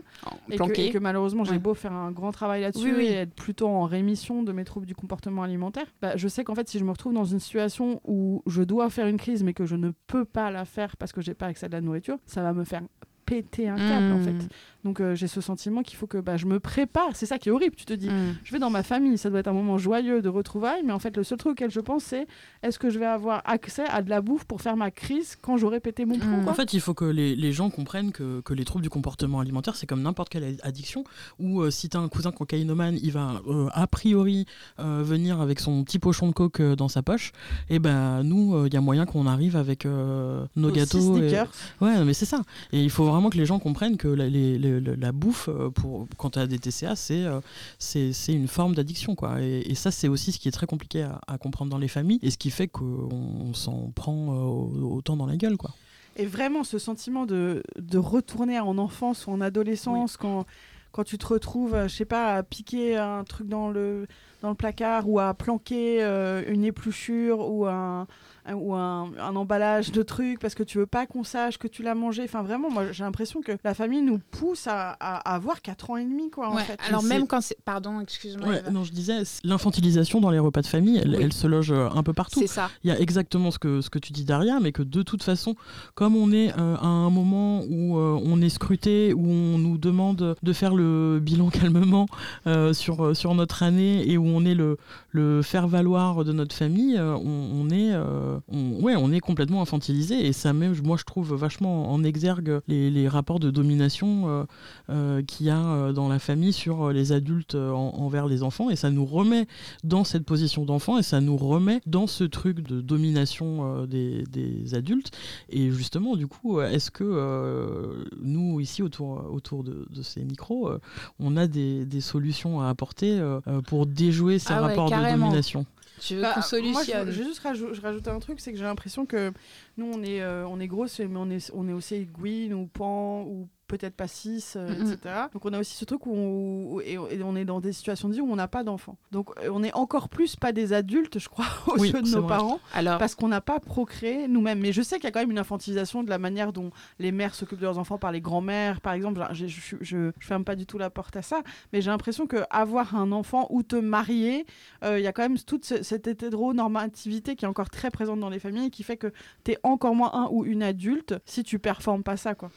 Et 0.50 0.58
que, 0.58 0.80
et 0.80 0.90
que 0.92 0.98
malheureusement, 0.98 1.44
j'ai 1.44 1.52
Ouais. 1.52 1.60
beau 1.60 1.74
faire 1.74 1.94
un 1.94 2.12
grand 2.12 2.32
travail 2.32 2.62
là-dessus 2.62 2.92
Oui, 2.92 2.94
oui. 2.98 3.06
et 3.08 3.14
être 3.14 3.34
plutôt 3.34 3.68
en 3.68 3.84
rémission 3.84 4.44
de 4.44 4.52
mes 4.54 4.64
troubles 4.64 4.86
du 4.86 4.96
comportement 4.96 5.44
alimentaire, 5.44 5.86
bah, 6.02 6.16
je 6.16 6.28
sais 6.28 6.44
qu'en 6.44 6.56
fait, 6.56 6.70
si 6.70 6.80
je 6.80 6.86
me 6.86 6.92
retrouve 6.92 7.14
dans 7.14 7.26
une 7.26 7.40
situation 7.40 8.00
où 8.06 8.42
je 8.48 8.62
dois 8.64 8.90
faire 8.90 9.08
une 9.08 9.18
crise 9.18 9.44
mais 9.44 9.54
que 9.54 9.66
je 9.66 9.76
ne 9.76 9.92
peux 10.08 10.26
pas 10.26 10.52
la 10.52 10.64
faire 10.66 10.96
parce 10.98 11.12
que 11.12 11.22
j'ai 11.22 11.34
pas 11.34 11.48
accès 11.48 11.66
à 11.66 11.70
de 11.70 11.74
la 11.74 11.82
nourriture, 11.82 12.18
ça 12.26 12.42
va 12.42 12.54
me 12.54 12.64
faire 12.64 12.82
péter 13.26 13.68
un 13.68 13.76
câble 13.78 14.14
en 14.14 14.18
Mm. 14.20 14.22
fait. 14.22 14.48
Donc 14.86 15.02
euh, 15.02 15.16
j'ai 15.16 15.28
ce 15.28 15.42
sentiment 15.42 15.82
qu'il 15.84 15.98
faut 15.98 16.08
que 16.08 16.18
bah, 16.20 16.38
je 16.38 16.46
me 16.46 16.60
prépare. 16.62 17.10
C'est 17.16 17.26
ça 17.26 17.38
qui 17.40 17.50
est 17.50 17.52
horrible. 17.52 17.76
Tu 17.76 17.84
te 17.86 17.94
dis, 17.94 18.08
Mm. 18.08 18.36
je 18.44 18.52
vais 18.54 18.60
dans 18.60 18.70
ma 18.70 18.84
famille, 18.84 19.18
ça 19.18 19.30
doit 19.30 19.40
être 19.40 19.48
un 19.48 19.54
moment 19.54 19.78
joyeux 19.78 20.22
de 20.22 20.30
retrouvailles, 20.30 20.84
mais 20.86 20.94
en 20.94 21.00
fait 21.00 21.18
le 21.18 21.24
seul 21.24 21.38
truc 21.40 21.54
auquel 21.54 21.72
je 21.72 21.80
pense 21.80 22.04
c'est 22.04 22.28
est-ce 22.64 22.78
que 22.80 22.90
je 22.90 23.00
vais 23.00 23.06
avoir 23.06 23.42
accès 23.46 23.84
à 23.90 24.02
de 24.02 24.10
la 24.10 24.22
bouffe 24.22 24.46
pour 24.46 24.62
faire 24.62 24.78
ma 24.78 24.92
crise 24.92 25.36
quand 25.42 25.58
j'aurai 25.58 25.80
pété 25.80 26.06
mon 26.06 26.18
plomb 26.20 26.38
Mm. 26.38 26.44
quoi. 26.44 26.52
En 26.52 26.56
fait, 26.56 26.74
il 26.74 26.80
faut 26.82 26.94
que 26.94 27.06
les, 27.06 27.36
les 27.36 27.52
gens 27.52 27.70
comprennent 27.70 28.12
que, 28.12 28.42
que 28.42 28.54
les 28.54 28.64
troubles 28.64 28.84
du 28.84 28.90
comportement 28.90 29.40
alimentaire, 29.40 29.76
c'est 29.76 29.88
comme 29.88 30.02
n'importe 30.04 30.30
quelle 30.30 30.56
addiction, 30.62 31.04
où 31.40 31.62
euh, 31.62 31.72
si 31.72 31.90
tu 31.90 31.98
as 31.98 32.00
un 32.00 32.08
cousin 32.08 32.32
cocaïnomane, 32.32 32.98
il 33.02 33.12
va 33.12 33.42
euh, 33.48 33.68
a 33.74 33.88
priori 33.88 34.46
euh, 34.80 35.02
venir 35.04 35.42
avec 35.42 35.60
son 35.60 35.84
petit 35.84 35.98
pochon 36.00 36.28
de 36.28 36.34
coke 36.34 36.60
euh, 36.60 36.76
dans 36.76 36.88
sa 36.90 37.02
poche, 37.02 37.32
et 37.70 37.80
ben 37.80 38.22
nous, 38.24 38.66
il 38.68 38.74
y 38.74 38.78
a 38.78 38.82
moyen 38.82 39.06
qu'on 39.08 39.26
arrive 39.26 39.56
avec 39.56 39.86
euh, 39.86 40.46
nos 40.56 40.70
Aussi 40.70 40.78
gâteaux. 40.78 41.18
et- 41.18 41.20
sneakers. 41.30 41.52
Ouais, 41.82 42.04
mais 42.06 42.14
c'est 42.14 42.26
ça. 42.26 42.42
Et 42.72 42.84
il 42.84 42.90
faut 42.92 43.06
vraiment 43.06 43.30
que 43.32 43.38
les 43.38 43.46
gens 43.48 43.58
comprennent 43.58 43.98
que 43.98 44.08
la, 44.08 44.28
les- 44.28 44.58
les- 44.60 44.75
le- 44.80 44.96
la 44.96 45.12
bouffe, 45.12 45.50
euh, 45.50 45.70
pour, 45.70 46.08
quand 46.18 46.32
tu 46.32 46.40
as 46.40 46.48
des 46.48 46.60
TCA, 46.60 46.96
c'est 46.96 47.24
euh, 47.26 47.40
c'est 47.80 48.14
c'est 48.14 48.34
une 48.34 48.48
forme 48.48 48.76
d'addiction. 48.76 49.16
quoi. 49.16 49.42
Et, 49.42 49.62
et 49.70 49.76
ça, 49.76 49.92
c'est 49.92 50.08
aussi 50.08 50.32
ce 50.32 50.40
qui 50.40 50.48
est 50.48 50.52
très 50.52 50.68
compliqué 50.68 51.04
à, 51.04 51.20
à 51.28 51.38
comprendre 51.38 51.72
dans 51.72 51.78
les 51.78 51.88
familles, 51.88 52.20
et 52.22 52.32
ce 52.32 52.38
qui 52.38 52.52
fait 52.52 52.68
qu'on 52.68 53.10
on 53.12 53.54
s'en 53.54 53.92
prend 53.96 54.34
euh, 54.34 54.82
autant 54.82 55.16
dans 55.18 55.26
la 55.26 55.38
gueule. 55.38 55.58
quoi. 55.58 55.72
Et 56.18 56.26
vraiment, 56.26 56.64
ce 56.64 56.80
sentiment 56.80 57.26
de, 57.26 57.62
de 57.78 57.98
retourner 57.98 58.60
en 58.60 58.78
enfance 58.78 59.28
ou 59.28 59.32
en 59.32 59.42
adolescence, 59.42 60.16
quand, 60.16 60.46
quand 60.94 61.04
tu 61.04 61.18
te 61.18 61.28
retrouves, 61.28 61.76
je 61.84 61.94
sais 61.94 62.06
pas, 62.06 62.36
à 62.36 62.44
piquer 62.44 62.96
un 62.96 63.26
truc 63.26 63.50
dans 63.50 63.70
le, 63.70 64.08
dans 64.42 64.48
le 64.50 64.56
placard 64.56 65.10
ou 65.10 65.20
à 65.20 65.34
planquer 65.34 66.02
euh, 66.04 66.42
une 66.48 66.64
épluchure 66.64 67.40
ou 67.52 67.66
un- 67.68 68.08
ou 68.54 68.74
un, 68.76 69.10
un 69.20 69.36
emballage 69.36 69.92
de 69.92 70.04
trucs 70.04 70.40
parce 70.40 70.54
que 70.56 70.64
tu 70.64 70.78
veux 70.78 70.86
pas 70.86 71.06
qu'on 71.08 71.24
sache 71.24 71.58
que 71.58 71.68
tu 71.68 71.82
l'as 71.84 71.96
mangé. 71.96 72.24
Enfin, 72.24 72.44
vraiment, 72.44 72.70
moi, 72.70 72.92
j'ai 72.92 73.04
l'impression 73.04 73.42
que 73.42 73.54
la 73.64 73.74
famille 73.74 74.02
nous 74.02 74.20
pousse 74.32 74.68
à, 74.68 74.92
à- 75.00 75.32
à 75.32 75.36
avoir 75.36 75.62
4 75.62 75.90
ans 75.90 75.98
et 75.98 76.04
demi, 76.06 76.30
quoi, 76.30 76.50
en 76.50 76.56
Ouais, 76.56 76.64
fait. 76.64 76.80
Alors 76.88 77.04
même 77.04 77.28
quand 77.28 77.42
c'est. 77.42 77.58
Pardon, 77.66 78.00
excuse-moi. 78.02 78.48
Ouais, 78.48 78.62
non, 78.72 78.84
je 78.84 78.92
disais, 78.92 79.24
l'infantilisation 79.44 80.20
dans 80.22 80.30
les 80.30 80.40
repas 80.40 80.62
de 80.62 80.68
famille, 80.68 80.98
elle, 80.98 81.12
Oui. 81.16 81.22
elle 81.22 81.34
se 81.34 81.48
loge 81.48 81.72
euh, 81.72 81.90
un 81.96 82.04
peu 82.04 82.14
partout. 82.14 82.40
C'est 82.40 82.48
ça. 82.48 82.70
Il 82.84 82.90
y 82.90 82.92
a 82.94 83.00
exactement 83.00 83.52
ce 83.52 83.60
que, 83.60 83.82
ce 83.82 83.90
que 83.90 84.00
tu 84.00 84.12
dis, 84.14 84.26
Daria, 84.26 84.60
mais 84.60 84.72
que 84.72 84.84
de 84.84 85.02
toute 85.02 85.24
façon, 85.24 85.56
comme 85.96 86.16
on 86.16 86.32
est 86.32 86.52
euh, 86.60 86.76
à 86.78 86.86
un 86.88 87.10
moment 87.10 87.62
où 87.70 87.98
euh, 87.98 88.20
on 88.24 88.42
est 88.42 88.50
scruté, 88.50 89.14
où 89.14 89.26
on 89.28 89.58
nous 89.58 89.78
demande 89.78 90.36
de 90.42 90.54
faire 90.54 90.76
le 90.76 91.20
bilan 91.22 91.50
calmement 91.50 92.06
euh, 92.48 92.74
sur, 92.74 93.16
sur 93.16 93.34
notre 93.36 93.64
année 93.64 94.10
et 94.10 94.18
où 94.18 94.26
on 94.26 94.46
est 94.46 94.56
le, 94.56 94.78
le 95.12 95.42
faire-valoir 95.42 96.24
de 96.26 96.32
notre 96.32 96.56
famille, 96.56 96.98
euh, 96.98 97.16
on, 97.16 97.50
on 97.66 97.70
est, 97.70 97.92
euh, 97.94 98.35
on, 98.48 98.82
ouais, 98.82 98.96
on 98.96 99.12
est 99.12 99.20
complètement 99.20 99.62
infantilisé. 99.62 100.26
Et 100.28 100.34
ça 100.34 100.54
met, 100.54 100.70
moi, 100.84 100.98
je 100.98 101.04
trouve 101.04 101.34
vachement 101.36 101.92
en 101.92 102.04
exergue 102.04 102.60
les, 102.68 102.90
les 102.92 103.08
rapports 103.08 103.40
de 103.40 103.52
domination 103.52 104.24
euh, 104.30 104.44
euh, 104.90 105.22
qu'il 105.24 105.46
y 105.46 105.50
a 105.50 105.60
euh, 105.64 105.94
dans 105.94 106.08
la 106.08 106.20
famille 106.20 106.54
sur 106.54 106.92
les 106.92 107.12
adultes 107.12 107.56
en- 107.56 107.96
envers 107.96 108.28
les 108.28 108.44
enfants. 108.44 108.70
Et 108.70 108.76
ça 108.76 108.90
nous 108.92 109.06
remet 109.06 109.48
dans 109.84 110.04
cette 110.04 110.26
position 110.26 110.66
d'enfant 110.66 110.98
et 110.98 111.04
ça 111.04 111.22
nous 111.22 111.38
remet 111.38 111.82
dans 111.86 112.08
ce 112.08 112.24
truc 112.24 112.62
de 112.62 112.82
domination 112.82 113.86
des, 113.86 114.24
des 114.32 114.76
adultes. 114.76 115.12
Et 115.50 115.72
justement, 115.72 116.16
du 116.16 116.28
coup, 116.28 116.60
est-ce 116.62 116.92
que 116.92 117.04
euh, 117.06 118.04
nous, 118.22 118.60
ici, 118.60 118.84
autour, 118.84 119.26
autour 119.32 119.64
de, 119.64 119.86
de 119.90 120.02
ces 120.02 120.24
micros, 120.24 120.70
euh, 120.70 120.80
on 121.20 121.38
a 121.38 121.48
des, 121.48 121.86
des 121.86 122.02
solutions 122.02 122.62
à 122.62 122.70
apporter 122.70 123.20
euh, 123.20 123.40
pour 123.68 123.86
déjouer 123.86 124.40
ces 124.40 124.54
Ah 124.54 124.62
ouais, 124.62 124.68
rapports 124.70 124.90
de 124.90 124.96
domination? 125.20 125.66
Tu 126.00 126.16
veux 126.16 126.22
Bah, 126.22 126.34
qu'on 126.34 126.40
moi, 126.40 126.44
je, 126.44 126.48
solutionne 126.50 127.12
je 127.12 127.20
vais 127.20 127.24
juste 127.26 127.42
rajou- 127.42 127.74
je 127.74 127.82
rajoute 127.82 128.08
un 128.08 128.20
truc, 128.20 128.40
c'est 128.40 128.52
que 128.52 128.58
j'ai 128.58 128.64
l'impression 128.64 129.06
que 129.06 129.32
nous, 129.78 129.86
on 129.92 130.04
est, 130.04 130.22
euh, 130.22 130.46
on 130.48 130.60
est 130.60 130.68
grosses, 130.68 131.00
mais 131.00 131.18
on 131.18 131.30
est, 131.30 131.52
on 131.54 131.68
est 131.70 131.74
aussi 131.74 131.96
aiguille 131.96 132.54
ou 132.54 132.68
pan 132.68 133.22
ou 133.24 133.48
peut-être 133.68 133.96
pas 133.96 134.08
6, 134.08 134.56
Mhm. 134.58 134.92
etc. 134.94 135.16
Donc 135.34 135.46
on 135.46 135.54
a 135.54 135.60
aussi 135.60 135.76
ce 135.76 135.86
truc 135.86 136.06
où 136.06 136.14
on, 136.14 136.74
où- 136.76 136.82
et, 136.82 136.98
on 136.98 137.36
est 137.36 137.46
dans 137.46 137.60
des 137.60 137.74
situations 137.74 138.10
de 138.10 138.14
vie 138.14 138.22
où 138.22 138.32
on 138.32 138.36
n'a 138.36 138.48
pas 138.48 138.64
d'enfants. 138.64 138.98
Donc 139.12 139.30
euh, 139.44 139.50
on 139.52 139.64
est 139.64 139.74
encore 139.74 140.10
plus 140.10 140.36
pas 140.36 140.52
des 140.52 140.74
adultes, 140.74 141.20
je 141.20 141.30
crois, 141.30 141.46
aux 141.68 141.80
Oui, 141.80 141.90
yeux 141.92 142.02
de 142.02 142.10
nos 142.10 142.22
vrai. 142.22 142.28
parents, 142.38 142.60
Alors, 142.74 142.98
parce 143.00 143.16
qu'on 143.16 143.28
n'a 143.28 143.42
pas 143.42 143.60
procréé 143.60 144.28
nous-mêmes. 144.28 144.60
Mais 144.60 144.72
je 144.72 144.82
sais 144.82 144.96
qu'il 144.98 145.06
y 145.06 145.08
a 145.08 145.12
quand 145.12 145.20
même 145.20 145.32
une 145.32 145.40
infantilisation 145.40 146.04
de 146.04 146.10
la 146.10 146.18
manière 146.18 146.54
dont 146.54 146.70
les 147.00 147.12
mères 147.12 147.34
s'occupent 147.36 147.60
de 147.60 147.64
leurs 147.66 147.78
enfants 147.80 147.98
par 147.98 148.12
les 148.12 148.22
grands-mères, 148.22 148.82
par 148.82 148.94
exemple. 148.94 149.26
Je, 149.32 149.48
je, 149.48 149.60
je, 149.60 149.76
je- 149.82 150.12
je 150.20 150.26
ferme 150.28 150.44
pas 150.44 150.56
du 150.56 150.66
tout 150.66 150.78
la 150.78 150.90
porte 150.90 151.16
à 151.16 151.22
ça, 151.22 151.42
mais 151.74 151.82
j'ai 151.82 151.90
l'impression 151.90 152.28
que 152.28 152.38
avoir 152.50 152.96
un 152.96 153.12
enfant 153.12 153.48
ou 153.50 153.64
te 153.64 153.76
marier, 153.76 154.46
euh, 154.84 155.00
il 155.00 155.04
y 155.04 155.08
a 155.08 155.14
quand 155.14 155.24
même 155.24 155.38
toute 155.40 155.66
ce- 155.66 155.84
cette 155.84 156.08
hétéronormativité 156.08 157.36
qui 157.36 157.46
est 157.46 157.48
encore 157.48 157.70
très 157.70 157.92
présente 157.92 158.20
dans 158.20 158.30
les 158.30 158.40
familles 158.40 158.68
et 158.68 158.70
qui 158.70 158.84
fait 158.84 158.98
que 158.98 159.12
tu 159.44 159.52
es 159.52 159.58
encore 159.64 159.96
moins 159.96 160.12
un 160.14 160.28
ou 160.32 160.46
une 160.46 160.64
adulte 160.64 161.16
si 161.26 161.44
tu 161.44 161.60
performes 161.60 162.04
pas 162.04 162.18
ça. 162.18 162.36
Quoi. 162.36 162.50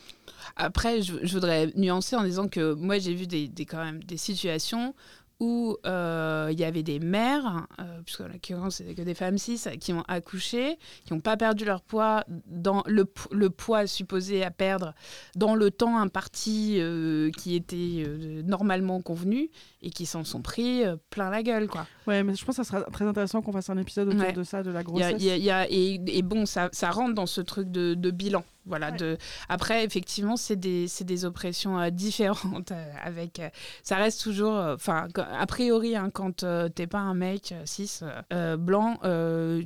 Après, 0.57 1.03
je, 1.03 1.15
je 1.23 1.33
voudrais 1.35 1.73
nuancer 1.77 2.17
en 2.17 2.25
disant 2.25 2.49
que 2.49 2.75
moi, 2.75 2.99
j'ai 2.99 3.15
vu 3.15 3.27
des, 3.27 3.49
des- 3.49 3.67
quand 3.67 3.83
même 3.85 4.03
des 4.05 4.17
situations 4.17 4.95
où 5.41 5.77
euh, 5.87 6.49
il 6.51 6.59
y 6.59 6.65
avait 6.65 6.83
des 6.83 6.99
mères, 6.99 7.69
euh, 7.79 8.01
puisque 8.05 8.23
en 8.23 8.27
l'occurrence, 8.27 8.79
c'était 8.79 8.97
que 8.97 9.03
des 9.03 9.15
femmes 9.15 9.39
cis, 9.39 9.61
qui 9.79 9.93
ont 9.93 10.03
accouché, 10.09 10.79
qui 11.05 11.13
n'ont 11.15 11.21
pas 11.21 11.37
perdu 11.37 11.65
leur 11.65 11.81
poids 11.81 12.25
dans 12.47 12.83
le, 12.89 13.05
le 13.31 13.49
poids 13.49 13.87
supposé 13.87 14.43
à 14.43 14.51
perdre 14.51 14.95
dans 15.37 15.55
le 15.55 15.71
temps 15.71 15.97
imparti 15.97 16.79
euh, 16.81 17.31
qui 17.31 17.55
était 17.55 18.03
euh, 18.05 18.43
normalement 18.43 19.01
convenu 19.01 19.49
et 19.81 19.91
qui 19.91 20.07
s'en 20.07 20.25
sont 20.25 20.43
pris 20.43 20.83
plein 21.09 21.31
la 21.31 21.45
gueule, 21.45 21.69
quoi. 21.69 21.87
Ouais, 22.09 22.25
mais 22.25 22.35
je 22.35 22.45
pense 22.45 22.57
que 22.57 22.65
ça 22.65 22.69
sera 22.69 22.83
très 22.91 23.05
intéressant 23.05 23.41
qu'on 23.41 23.53
fasse 23.53 23.71
un 23.71 23.79
épisode 23.79 24.09
autour 24.09 24.21
Ouais. 24.23 24.33
de 24.33 24.43
ça, 24.43 24.65
de 24.65 24.73
la 24.73 24.81
Il 24.81 24.99
y 24.99 25.03
a- 25.05 25.13
grossesse. 25.13 25.17
il 25.23 25.25
y 25.25 25.31
a- 25.31 25.37
il 25.37 25.45
y 25.45 25.51
a- 25.53 25.71
et, 25.71 26.01
et 26.19 26.23
bon, 26.23 26.47
ça, 26.47 26.69
ça 26.73 26.91
rentre 26.91 27.15
dans 27.15 27.27
ce 27.27 27.41
truc 27.41 27.71
de, 27.71 27.95
de 27.95 28.11
bilan. 28.11 28.43
Voilà, 28.69 28.91
Ouais. 28.91 28.97
de... 28.97 29.19
Après, 29.49 29.85
effectivement, 29.85 30.37
c'est 30.37 30.57
des, 30.57 30.87
des 31.01 31.25
oppressions 31.25 31.79
euh, 31.81 31.91
différentes. 32.05 32.71
euh, 32.73 32.93
avec, 33.03 33.41
euh, 33.41 33.49
ça 33.83 33.97
reste 33.97 34.23
toujours. 34.23 34.55
Enfin, 34.57 35.09
a 35.17 35.47
priori, 35.47 35.97
hein, 35.97 36.11
quand 36.13 36.45
t'es 36.75 36.87
pas 36.87 36.99
un 36.99 37.15
mec 37.15 37.55
cis 37.65 38.01
blanc, 38.59 38.99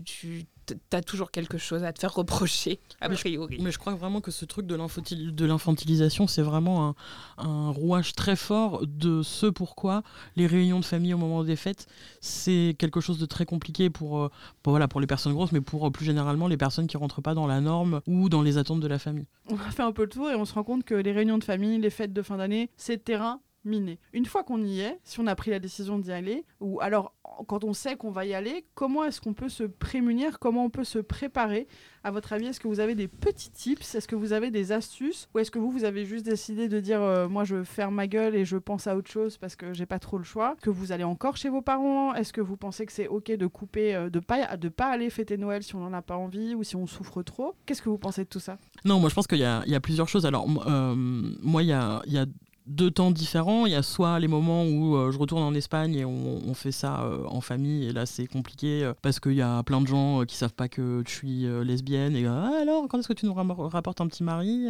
tu 0.04 0.46
t'as 0.90 1.00
toujours 1.02 1.30
quelque 1.30 1.58
chose 1.58 1.82
à 1.84 1.92
te 1.92 1.98
faire 1.98 2.14
reprocher, 2.14 2.80
a 3.00 3.08
Mais 3.08 3.14
priori. 3.16 3.58
Mais 3.60 3.70
je 3.72 3.78
crois 3.78 3.94
vraiment 3.94 4.20
que 4.20 4.30
ce 4.30 4.44
truc 4.44 4.66
de 4.66 4.74
l'infantil- 4.74 5.32
de 5.34 5.44
l'infantilisation, 5.44 6.26
c'est 6.26 6.42
vraiment 6.42 6.88
un, 6.88 6.94
un 7.38 7.70
rouage 7.70 8.12
très 8.14 8.36
fort 8.36 8.86
de 8.86 9.22
ce 9.22 9.46
pourquoi 9.46 10.02
les 10.36 10.46
réunions 10.46 10.80
de 10.80 10.84
famille 10.84 11.14
au 11.14 11.18
moment 11.18 11.44
des 11.44 11.56
fêtes, 11.56 11.86
c'est 12.20 12.76
quelque 12.78 13.00
chose 13.00 13.18
de 13.18 13.26
très 13.26 13.44
compliqué 13.44 13.90
pour, 13.90 14.20
euh, 14.22 14.30
pour, 14.62 14.72
voilà, 14.72 14.88
pour 14.88 15.00
les 15.00 15.06
personnes 15.06 15.32
grosses, 15.32 15.52
mais 15.52 15.60
pour 15.60 15.86
euh, 15.86 15.90
plus 15.90 16.04
généralement 16.04 16.48
les 16.48 16.56
personnes 16.56 16.86
qui 16.86 16.96
rentrent 16.96 17.20
pas 17.22 17.34
dans 17.34 17.46
la 17.46 17.60
norme 17.60 18.00
ou 18.06 18.28
dans 18.28 18.42
les 18.42 18.58
attentes 18.58 18.80
de 18.80 18.88
la 18.88 18.98
famille. 18.98 19.26
On 19.48 19.56
a 19.56 19.70
fait 19.70 19.82
un 19.82 19.92
peu 19.92 20.02
le 20.02 20.08
tour 20.08 20.30
et 20.30 20.34
on 20.34 20.44
se 20.44 20.54
rend 20.54 20.64
compte 20.64 20.84
que 20.84 20.94
les 20.94 21.12
réunions 21.12 21.38
de 21.38 21.44
famille, 21.44 21.78
les 21.78 21.90
fêtes 21.90 22.12
de 22.12 22.22
fin 22.22 22.36
d'année, 22.36 22.70
c'est 22.76 23.02
terrain 23.04 23.40
miné. 23.64 23.98
Une 24.12 24.26
fois 24.26 24.42
qu'on 24.44 24.62
y 24.62 24.80
est, 24.80 24.98
si 25.04 25.20
on 25.20 25.26
a 25.26 25.34
pris 25.34 25.50
la 25.50 25.58
décision 25.58 25.98
d'y 25.98 26.12
aller, 26.12 26.44
ou 26.60 26.80
alors 26.80 27.14
quand 27.46 27.64
on 27.64 27.72
sait 27.72 27.96
qu'on 27.96 28.10
va 28.10 28.26
y 28.26 28.34
aller, 28.34 28.64
comment 28.74 29.04
est-ce 29.04 29.20
qu'on 29.20 29.32
peut 29.32 29.48
se 29.48 29.64
prémunir, 29.64 30.38
comment 30.38 30.64
on 30.64 30.70
peut 30.70 30.84
se 30.84 30.98
préparer? 30.98 31.66
À 32.04 32.10
votre 32.10 32.32
avis, 32.32 32.46
est-ce 32.46 32.60
que 32.60 32.68
vous 32.68 32.80
avez 32.80 32.94
des 32.94 33.08
petits 33.08 33.50
tips? 33.50 33.94
Est-ce 33.94 34.08
que 34.08 34.16
vous 34.16 34.32
avez 34.32 34.50
des 34.50 34.72
astuces? 34.72 35.28
Ou 35.34 35.38
est-ce 35.38 35.50
que 35.50 35.58
vous, 35.58 35.70
vous 35.70 35.84
avez 35.84 36.04
juste 36.04 36.26
décidé 36.26 36.68
de 36.68 36.80
dire 36.80 37.00
euh, 37.00 37.28
moi 37.28 37.44
je 37.44 37.62
ferme 37.62 37.94
ma 37.94 38.06
gueule 38.06 38.34
et 38.34 38.44
je 38.44 38.56
pense 38.56 38.86
à 38.86 38.96
autre 38.96 39.10
chose 39.10 39.38
parce 39.38 39.54
que 39.56 39.72
j'ai 39.72 39.86
pas 39.86 39.98
trop 39.98 40.18
le 40.18 40.24
choix? 40.24 40.56
Que 40.60 40.70
vous 40.70 40.92
allez 40.92 41.04
encore 41.04 41.36
chez 41.36 41.48
vos 41.48 41.62
parents? 41.62 42.14
Est-ce 42.14 42.32
que 42.32 42.40
vous 42.40 42.56
pensez 42.56 42.86
que 42.86 42.92
c'est 42.92 43.06
ok 43.06 43.30
de 43.30 43.46
couper, 43.46 43.94
euh, 43.94 44.10
de 44.10 44.18
pas 44.18 44.56
de 44.56 44.68
pas 44.68 44.86
aller 44.86 45.10
fêter 45.10 45.36
Noël 45.36 45.62
si 45.62 45.74
on 45.76 45.80
n'en 45.80 45.92
a 45.92 46.02
pas 46.02 46.16
envie 46.16 46.54
ou 46.54 46.64
si 46.64 46.76
on 46.76 46.86
souffre 46.86 47.22
trop? 47.22 47.54
Qu'est-ce 47.66 47.82
que 47.82 47.88
vous 47.88 47.98
pensez 47.98 48.24
de 48.24 48.28
tout 48.28 48.40
ça? 48.40 48.58
Non, 48.84 48.98
moi 48.98 49.08
je 49.08 49.14
pense 49.14 49.26
qu'il 49.26 49.38
y 49.38 49.42
y 49.42 49.74
a 49.74 49.80
plusieurs 49.80 50.08
choses. 50.08 50.26
Alors, 50.26 50.46
euh, 50.66 50.94
moi, 50.96 51.62
il 51.62 51.68
y 51.68 51.72
a, 51.72 52.02
il 52.06 52.12
y 52.12 52.18
a 52.18 52.26
deux 52.66 52.90
temps 52.90 53.10
différents. 53.10 53.66
Il 53.66 53.72
y 53.72 53.74
a 53.74 53.82
soit 53.82 54.18
les 54.18 54.28
moments 54.28 54.64
où 54.64 54.96
euh, 54.96 55.10
je 55.10 55.18
retourne 55.18 55.42
en 55.42 55.54
Espagne 55.54 55.94
et 55.94 56.04
on, 56.04 56.40
on 56.46 56.54
fait 56.54 56.72
ça 56.72 57.02
euh, 57.02 57.24
en 57.26 57.40
famille, 57.40 57.86
et 57.86 57.92
là 57.92 58.06
c'est 58.06 58.26
compliqué 58.26 58.84
euh, 58.84 58.94
parce 59.02 59.20
qu'il 59.20 59.34
y 59.34 59.42
a 59.42 59.62
plein 59.62 59.80
de 59.80 59.86
gens 59.86 60.24
qui 60.24 60.36
savent 60.36 60.54
pas 60.54 60.68
que 60.68 61.02
je 61.06 61.12
suis 61.12 61.46
lesbienne 61.64 62.16
et 62.16 62.26
ah, 62.26 62.50
alors 62.60 62.88
quand 62.88 62.98
est-ce 62.98 63.08
que 63.08 63.12
tu 63.12 63.26
nous 63.26 63.34
rapportes 63.34 64.00
un 64.00 64.06
petit 64.06 64.22
mari 64.22 64.68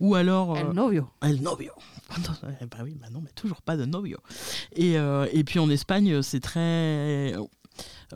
Ou 0.00 0.14
alors. 0.14 0.56
El 0.56 0.70
novio. 0.70 1.08
El 1.22 1.42
novio. 1.42 1.72
Bah 2.70 2.78
oui, 2.84 2.96
bah 3.00 3.08
non, 3.10 3.20
mais 3.20 3.30
toujours 3.34 3.62
pas 3.62 3.76
de 3.76 3.84
novio. 3.84 4.18
Et, 4.74 4.94
et 4.94 5.44
puis 5.44 5.58
en 5.58 5.70
Espagne, 5.70 6.22
c'est 6.22 6.40
très. 6.40 7.34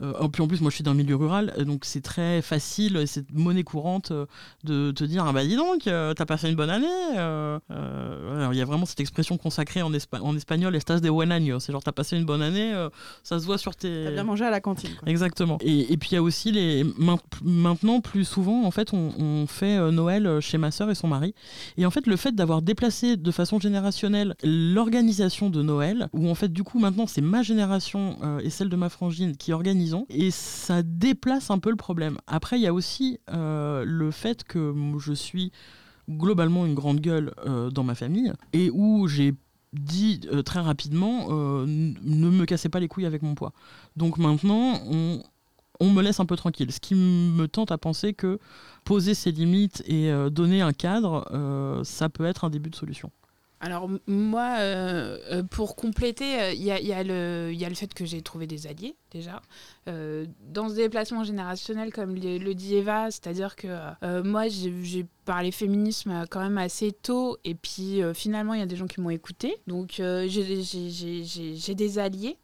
Euh, 0.01 0.27
puis 0.27 0.41
en 0.41 0.47
plus, 0.47 0.61
moi 0.61 0.69
je 0.69 0.75
suis 0.75 0.83
d'un 0.83 0.93
milieu 0.93 1.15
rural, 1.15 1.53
euh, 1.57 1.63
donc 1.63 1.85
c'est 1.85 2.01
très 2.01 2.41
facile, 2.41 2.97
et 2.97 3.05
c'est 3.07 3.25
monnaie 3.31 3.63
courante 3.63 4.11
euh, 4.11 4.25
de 4.63 4.91
te 4.91 5.03
dire 5.03 5.23
Ah 5.27 5.31
bah 5.33 5.45
dis 5.45 5.55
donc, 5.55 5.87
euh, 5.87 6.13
t'as 6.13 6.25
passé 6.25 6.49
une 6.49 6.55
bonne 6.55 6.69
année. 6.69 6.85
euh, 7.17 7.59
euh, 7.71 8.35
alors, 8.39 8.53
Il 8.53 8.57
y 8.57 8.61
a 8.61 8.65
vraiment 8.65 8.85
cette 8.85 8.99
expression 8.99 9.37
consacrée 9.37 9.81
en, 9.81 9.91
espa- 9.91 10.19
en 10.21 10.35
espagnol, 10.35 10.75
estás 10.75 10.99
de 11.01 11.09
buen 11.09 11.31
año. 11.31 11.59
C'est 11.59 11.71
genre 11.71 11.83
t'as 11.83 11.91
passé 11.91 12.17
une 12.17 12.25
bonne 12.25 12.41
année, 12.41 12.73
euh, 12.73 12.89
ça 13.23 13.39
se 13.39 13.45
voit 13.45 13.57
sur 13.57 13.75
tes. 13.75 14.03
T'as 14.05 14.11
bien 14.11 14.23
mangé 14.23 14.45
à 14.45 14.49
la 14.49 14.59
cantine. 14.61 14.91
quoi. 14.99 15.09
Exactement. 15.09 15.57
Et, 15.61 15.93
et 15.93 15.97
puis 15.97 16.09
il 16.11 16.15
y 16.15 16.17
a 16.17 16.23
aussi 16.23 16.51
les 16.51 16.83
main- 16.97 17.17
maintenant 17.43 18.01
plus 18.01 18.25
souvent 18.25 18.65
en 18.65 18.71
fait 18.71 18.93
on, 18.93 19.11
on 19.17 19.47
fait 19.47 19.77
euh, 19.77 19.91
Noël 19.91 20.39
chez 20.41 20.57
ma 20.57 20.71
sœur 20.71 20.89
et 20.91 20.95
son 20.95 21.07
mari. 21.07 21.33
Et 21.77 21.85
en 21.85 21.91
fait 21.91 22.05
le 22.07 22.15
fait 22.17 22.33
d'avoir 22.35 22.61
déplacé 22.61 23.15
de 23.17 23.31
façon 23.31 23.59
générationnelle 23.59 24.35
l'organisation 24.43 25.49
de 25.49 25.61
Noël, 25.61 26.09
où 26.13 26.29
en 26.29 26.35
fait 26.35 26.51
du 26.51 26.63
coup 26.63 26.79
maintenant 26.79 27.07
c'est 27.07 27.21
ma 27.21 27.41
génération 27.41 28.17
euh, 28.23 28.39
et 28.39 28.49
celle 28.49 28.69
de 28.69 28.75
ma 28.75 28.89
frangine 28.89 29.35
qui 29.37 29.53
et 30.09 30.31
ça 30.31 30.83
déplace 30.83 31.51
un 31.51 31.59
peu 31.59 31.69
le 31.69 31.75
problème. 31.75 32.17
Après 32.27 32.57
il 32.57 32.61
y 32.61 32.67
a 32.67 32.73
aussi 32.73 33.19
euh, 33.29 33.83
le 33.85 34.11
fait 34.11 34.43
que 34.43 34.73
je 34.99 35.13
suis 35.13 35.51
globalement 36.09 36.65
une 36.65 36.75
grande 36.75 36.99
gueule 36.99 37.33
euh, 37.45 37.69
dans 37.69 37.83
ma 37.83 37.95
famille 37.95 38.31
et 38.53 38.69
où 38.69 39.07
j'ai 39.07 39.33
dit 39.73 40.21
euh, 40.31 40.43
très 40.43 40.59
rapidement 40.59 41.29
ne 41.29 42.29
me 42.29 42.45
cassez 42.45 42.69
pas 42.69 42.79
les 42.79 42.87
couilles 42.87 43.05
avec 43.05 43.21
mon 43.21 43.35
poids. 43.35 43.53
Donc 43.95 44.17
maintenant, 44.17 44.79
on, 44.85 45.21
on 45.79 45.89
me 45.89 46.01
laisse 46.01 46.19
un 46.19 46.25
peu 46.25 46.35
tranquille. 46.35 46.71
Ce 46.71 46.79
qui 46.79 46.95
me 46.95 47.47
tente 47.47 47.71
à 47.71 47.77
penser 47.77 48.13
que 48.13 48.39
poser 48.83 49.13
ses 49.13 49.31
limites 49.31 49.83
et 49.87 50.11
donner 50.31 50.61
un 50.61 50.73
cadre, 50.73 51.81
ça 51.83 52.09
peut 52.09 52.25
être 52.25 52.45
un 52.45 52.49
début 52.49 52.69
de 52.69 52.75
solution. 52.75 53.11
Alors 53.65 53.89
moi, 54.05 54.57
euh, 54.59 55.17
euh, 55.31 55.43
pour 55.43 55.75
compléter, 55.75 56.39
euh, 56.39 56.53
il 56.53 56.61
y, 56.61 56.69
a, 56.93 57.03
le 57.03 57.73
fait 57.73 57.91
que 57.95 58.05
j'ai 58.05 58.21
trouvé 58.21 58.45
des 58.45 58.67
alliés 58.67 58.95
déjà. 59.09 59.41
Dans 59.87 60.69
ce 60.69 60.75
déplacement 60.75 61.23
générationnel, 61.23 61.91
comme 61.91 62.13
le, 62.13 62.53
dit 62.53 62.75
Eva, 62.75 63.09
c'est-à-dire 63.09 63.55
que 63.55 63.67
moi 64.21 64.47
j'ai 64.49 65.07
parlé 65.25 65.51
féminisme 65.51 66.25
quand 66.29 66.41
même 66.41 66.59
assez 66.59 66.91
tôt, 66.91 67.37
et 67.43 67.55
puis 67.55 68.01
finalement 68.13 68.53
il 68.53 68.59
y 68.59 68.63
a 68.63 68.67
des 68.67 68.75
gens 68.75 68.85
qui 68.85 69.01
m'ont 69.01 69.09
écouté, 69.09 69.57
donc 69.65 69.93
j'ai- 69.95 71.75
des 71.75 71.99
alliés 71.99 72.37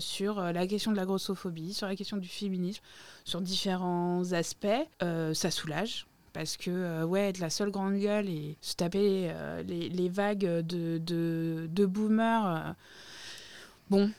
sur 0.00 0.40
la 0.40 0.66
question 0.66 0.90
de 0.90 0.96
la 0.96 1.04
grossophobie, 1.04 1.74
sur 1.74 1.86
la 1.86 1.94
question 1.94 2.16
du 2.16 2.28
féminisme, 2.28 2.82
sur 3.24 3.40
différents 3.40 4.32
aspects. 4.32 4.66
Ça 5.00 5.50
soulage 5.52 6.06
parce 6.36 6.58
que 6.58 6.70
euh, 6.70 7.04
ouais 7.04 7.30
être 7.30 7.38
la 7.38 7.48
seule 7.48 7.70
grande 7.70 7.96
gueule 7.96 8.28
et 8.28 8.58
se 8.60 8.74
taper 8.74 9.30
euh, 9.30 9.62
les, 9.62 10.08
vagues 10.10 10.44
de, 10.44 10.98
de, 10.98 11.66
de 11.70 11.86
boomers 11.86 12.46
euh, 12.46 12.72
bon 13.88 14.10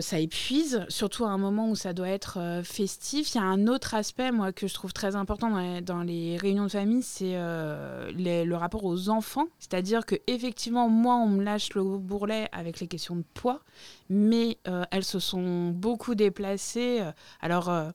ça 0.00 0.18
épuise 0.18 0.86
surtout 0.88 1.26
à 1.26 1.28
un 1.28 1.36
moment 1.36 1.68
où 1.68 1.74
ça 1.74 1.92
doit 1.92 2.08
être 2.08 2.62
festif. 2.64 3.34
Il 3.34 3.38
y 3.38 3.40
a 3.40 3.44
un 3.44 3.66
autre 3.66 3.94
aspect 3.94 4.30
moi 4.30 4.52
que 4.52 4.68
je 4.68 4.72
trouve 4.72 4.92
très 4.92 5.16
important 5.16 5.50
dans 5.50 5.58
les, 5.58 5.80
dans 5.80 6.02
les 6.02 6.36
réunions 6.36 6.64
de 6.64 6.70
famille 6.70 7.02
c'est 7.02 7.34
le 7.34 8.54
rapport 8.54 8.84
aux 8.84 9.08
enfants. 9.08 9.48
C'est 9.58 9.74
à 9.74 9.82
dire 9.82 10.06
que 10.06 10.14
effectivement 10.28 10.88
moi 10.88 11.16
on 11.16 11.26
me 11.26 11.42
lâche 11.42 11.74
le 11.74 11.82
bourrelet 11.82 12.48
avec 12.52 12.80
les 12.80 12.86
questions 12.86 13.16
de 13.16 13.24
poids 13.34 13.60
mais 14.08 14.58
elles 14.92 15.04
se 15.04 15.18
sont 15.18 15.70
beaucoup 15.70 16.14
déplacées 16.14 17.02
alors 17.42 17.92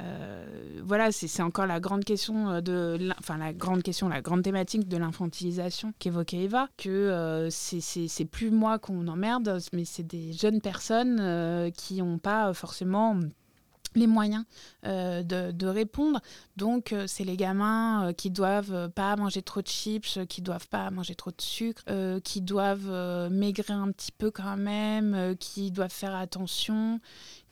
euh, 0.00 0.80
voilà, 0.84 1.12
c'est 1.12 1.42
encore 1.42 1.66
la 1.66 1.78
grande 1.80 2.04
question 2.04 2.50
euh, 2.50 2.98
la 3.38 3.52
grande 3.52 3.82
question, 3.82 4.08
la 4.08 4.20
grande 4.20 4.42
thématique 4.42 4.88
de 4.88 4.96
l'infantilisation 4.96 5.92
qu'évoquait 5.98 6.44
Eva, 6.44 6.68
que 6.76 6.88
euh, 6.88 7.48
c'est 7.50 8.24
plus 8.24 8.50
moi 8.50 8.78
qu'on 8.78 9.06
emmerde, 9.06 9.58
mais 9.72 9.84
c'est 9.84 10.06
des 10.06 10.32
jeunes 10.32 10.60
personnes 10.60 11.18
euh, 11.20 11.70
qui 11.70 12.02
n'ont 12.02 12.18
pas 12.18 12.52
forcément 12.54 13.18
les 13.94 14.06
moyens 14.06 14.44
euh, 14.86 15.22
de, 15.22 15.66
répondre. 15.66 16.20
Donc, 16.56 16.92
euh, 16.92 17.06
c'est 17.06 17.24
les 17.24 17.36
gamins 17.36 18.08
euh, 18.08 18.12
qui 18.12 18.30
doivent 18.30 18.90
pas 18.90 19.16
manger 19.16 19.42
trop 19.42 19.62
de 19.62 19.66
chips, 19.68 20.18
qui 20.28 20.42
doivent 20.42 20.68
pas 20.68 20.90
manger 20.90 21.14
trop 21.14 21.30
de 21.30 21.40
sucre, 21.40 21.82
qui 22.24 22.40
doivent 22.40 23.30
maigrir 23.30 23.76
un 23.76 23.90
petit 23.92 24.12
peu 24.12 24.30
quand 24.30 24.56
même, 24.56 25.36
qui 25.38 25.70
doivent 25.70 25.92
faire 25.92 26.14
attention. 26.14 27.00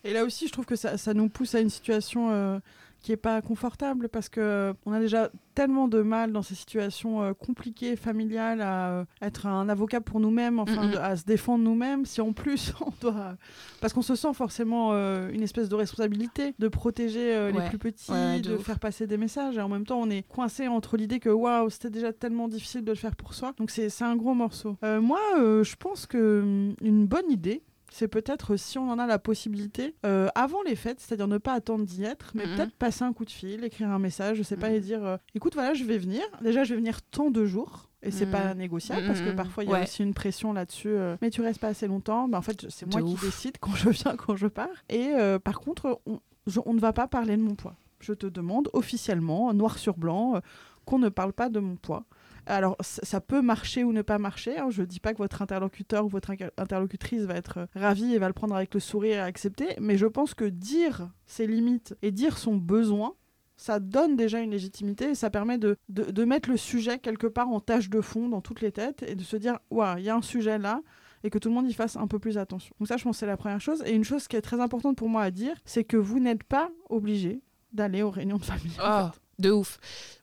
Et 0.05 0.13
là 0.13 0.25
aussi, 0.25 0.47
je 0.47 0.53
trouve 0.53 0.67
que 0.67 0.77
ça, 0.77 0.97
ça 0.97 1.15
nous 1.15 1.29
pousse 1.29 1.55
à 1.55 1.61
une 1.61 1.71
situation 1.71 2.61
qui 3.01 3.13
est 3.13 3.17
pas 3.17 3.41
confortable 3.43 4.09
parce 4.09 4.29
que 4.29 4.41
euh, 4.41 4.73
on 4.87 4.93
a 4.93 5.01
déjà 5.01 5.31
tellement 5.59 5.89
de 5.89 6.03
mal 6.03 6.31
dans 6.31 6.43
ces 6.43 6.55
situations 6.55 7.21
euh, 7.21 7.33
compliquées, 7.33 7.97
familiales, 7.97 8.61
à 8.61 8.91
euh, 8.91 9.05
être 9.21 9.47
un 9.47 9.69
avocat 9.69 10.01
pour 10.01 10.21
nous-mêmes, 10.21 10.61
enfin, 10.61 10.93
à 10.93 11.17
se 11.17 11.25
défendre 11.25 11.65
nous-mêmes. 11.65 12.07
Si 12.07 12.21
en 12.21 12.33
plus 12.33 12.73
on 12.81 12.93
doit, 13.01 13.35
parce 13.81 13.93
qu'on 13.93 14.03
se 14.03 14.15
sent 14.15 14.35
forcément 14.35 14.91
euh, 14.93 15.29
une 15.33 15.43
espèce 15.43 15.69
de 15.69 15.75
responsabilité 15.75 16.55
de 16.61 16.69
protéger 16.69 17.51
les 17.51 17.69
plus 17.71 17.79
petits, 17.79 18.13
Ouais, 18.13 18.39
de 18.39 18.57
faire 18.57 18.79
passer 18.79 19.09
des 19.09 19.17
messages. 19.17 19.59
Et 19.59 19.61
en 19.61 19.69
même 19.69 19.85
temps, 19.85 20.01
on 20.01 20.09
est 20.11 20.23
coincé 20.23 20.69
entre 20.69 20.97
l'idée 20.97 21.19
que 21.19 21.29
waouh, 21.29 21.71
c'était 21.71 21.91
déjà 21.91 22.13
tellement 22.13 22.47
difficile 22.47 22.85
de 22.85 22.93
le 22.93 22.97
faire 22.97 23.17
pour 23.17 23.35
soi. 23.35 23.53
Donc 23.59 23.73
c'est 23.73 23.91
un 24.03 24.15
gros 24.15 24.35
morceau. 24.35 24.77
Moi, 24.83 25.19
je 25.37 25.75
pense 25.75 26.07
que 26.07 26.41
hum, 26.43 26.75
une 26.83 27.07
bonne 27.07 27.31
idée 27.33 27.63
c'est 27.91 28.09
peut-être 28.09 28.57
si 28.57 28.79
on 28.79 28.91
en 28.91 28.99
a 28.99 29.07
la 29.07 29.19
possibilité 29.19 29.95
euh, 30.05 30.29
avant 30.35 30.63
les 30.63 30.77
fêtes, 30.77 31.01
c'est-à-dire 31.01 31.29
ne 31.29 31.39
pas 31.39 31.53
attendre 31.55 31.85
d'y 31.85 32.05
être, 32.05 32.33
mais 32.35 32.47
Mhm. 32.47 32.55
peut-être 32.57 32.75
passer 32.75 33.05
un 33.05 33.13
coup 33.13 33.25
de 33.25 33.31
fil, 33.31 33.65
écrire 33.65 33.91
un 33.91 33.99
message, 33.99 34.37
je 34.39 34.43
sais 34.43 34.57
pas, 34.57 34.69
Mhm. 34.69 34.75
et 34.75 34.81
dire 34.81 35.05
euh, 35.05 35.17
écoute, 35.35 35.55
voilà, 35.55 35.75
je 35.75 35.85
vais 35.85 35.99
venir. 35.99 36.23
Déjà, 36.43 36.65
je 36.65 36.71
vais 36.75 36.77
venir 36.81 37.03
tant 37.03 37.31
de 37.31 37.45
jours. 37.45 37.85
Et 38.03 38.13
c'est 38.13 38.27
Mhm. 38.27 38.33
pas 38.33 38.55
négociable 38.55 39.07
parce 39.09 39.21
que 39.21 39.31
Mhm. 39.31 39.35
parfois 39.37 39.65
il 39.65 39.71
y 39.71 39.73
a 39.75 39.79
Ouais. 39.79 39.83
aussi 39.83 40.03
une 40.05 40.15
pression 40.15 40.53
là-dessus. 40.53 40.89
euh, 40.89 41.17
mais 41.21 41.31
tu 41.31 41.41
restes 41.41 41.61
pas 41.61 41.67
assez 41.69 41.89
longtemps. 41.89 42.29
Bah, 42.29 42.39
en 42.39 42.43
fait, 42.43 42.67
c'est 42.71 42.87
moi 42.87 43.03
qui 43.03 43.15
décide 43.27 43.59
quand 43.61 43.75
je 43.75 43.89
viens, 43.91 44.15
quand 44.17 44.37
je 44.37 44.47
pars. 44.47 44.69
Et 44.89 45.11
par 45.43 45.59
contre, 45.59 46.01
on, 46.07 46.21
je- 46.47 46.61
on 46.65 46.75
ne 46.75 46.81
va 46.81 46.93
pas 46.93 47.09
parler 47.09 47.37
de 47.37 47.43
mon 47.43 47.57
poids. 47.57 47.75
Je 48.01 48.13
te 48.13 48.27
demande 48.27 48.69
officiellement, 48.73 49.53
noir 49.53 49.79
sur 49.79 49.97
blanc, 49.97 50.41
qu'on 50.85 51.01
ne 51.01 51.09
parle 51.09 51.33
pas 51.33 51.49
de 51.49 51.59
mon 51.59 51.75
poids. 51.75 52.05
Alors, 52.49 52.77
ça 52.81 53.21
peut 53.21 53.43
marcher 53.43 53.85
ou 53.85 53.93
ne 53.93 54.03
pas 54.03 54.19
marcher. 54.19 54.59
hein. 54.59 54.69
Je 54.71 54.81
ne 54.83 54.87
dis 54.87 55.01
pas 55.01 55.13
que 55.13 55.19
votre 55.19 55.43
interlocuteur 55.43 56.05
ou 56.05 56.09
votre 56.09 56.31
interlocutrice 56.57 57.23
va 57.23 57.35
être 57.35 57.59
euh, 57.59 57.67
ravi 57.75 58.15
et 58.15 58.19
va 58.19 58.27
le 58.29 58.33
prendre 58.33 58.55
avec 58.57 58.73
le 58.75 58.81
sourire 58.81 59.17
et 59.19 59.21
accepter. 59.21 59.69
Mais 59.81 59.97
je 59.99 60.07
pense 60.07 60.35
que 60.35 60.45
dire 60.47 61.11
ses 61.27 61.47
limites 61.47 61.95
et 62.03 62.11
dire 62.11 62.39
son 62.39 62.57
besoin, 62.57 63.15
ça 63.57 63.81
donne 63.81 64.17
déjà 64.17 64.41
une 64.41 64.53
légitimité 64.53 65.11
et 65.11 65.15
ça 65.15 65.31
permet 65.31 65.59
de, 65.59 65.77
de, 65.89 66.05
de 66.05 66.25
mettre 66.25 66.49
le 66.49 66.57
sujet 66.57 66.99
quelque 66.99 67.27
part 67.27 67.49
en 67.49 67.61
tâche 67.61 67.91
de 67.91 68.01
fond 68.01 68.29
dans 68.29 68.41
toutes 68.41 68.61
les 68.61 68.73
têtes 68.73 69.03
et 69.03 69.15
de 69.15 69.23
se 69.25 69.37
dire, 69.37 69.59
waouh, 69.71 69.99
il 69.99 70.05
y 70.05 70.09
a 70.11 70.15
un 70.17 70.23
sujet 70.23 70.59
là 70.59 70.81
et 71.25 71.31
que 71.31 71.39
tout 71.39 71.49
le 71.49 71.55
monde 71.57 71.69
y 71.69 71.75
fasse 71.75 71.97
un 71.97 72.07
peu 72.07 72.19
plus 72.21 72.39
attention. 72.39 72.73
Donc 72.79 72.87
ça, 72.89 72.97
je 72.97 73.03
pense 73.03 73.17
que 73.17 73.21
c'est 73.21 73.27
la 73.27 73.37
première 73.37 73.61
chose. 73.61 73.83
Et 73.85 73.93
une 73.93 74.05
chose 74.05 74.29
qui 74.29 74.37
est 74.37 74.41
très 74.41 74.61
importante 74.61 74.97
pour 74.97 75.09
moi 75.09 75.23
à 75.23 75.31
dire, 75.33 75.57
c'est 75.65 75.83
que 75.85 75.97
vous 75.97 76.21
n'êtes 76.21 76.45
pas 76.45 76.71
obligé 76.89 77.43
d'aller 77.73 78.03
aux 78.03 78.11
réunions 78.11 78.39
de 78.39 78.45
famille. 78.45 78.73
en 78.81 79.11
fait. 79.13 79.21
De 79.39 79.51
ouf. 79.51 79.79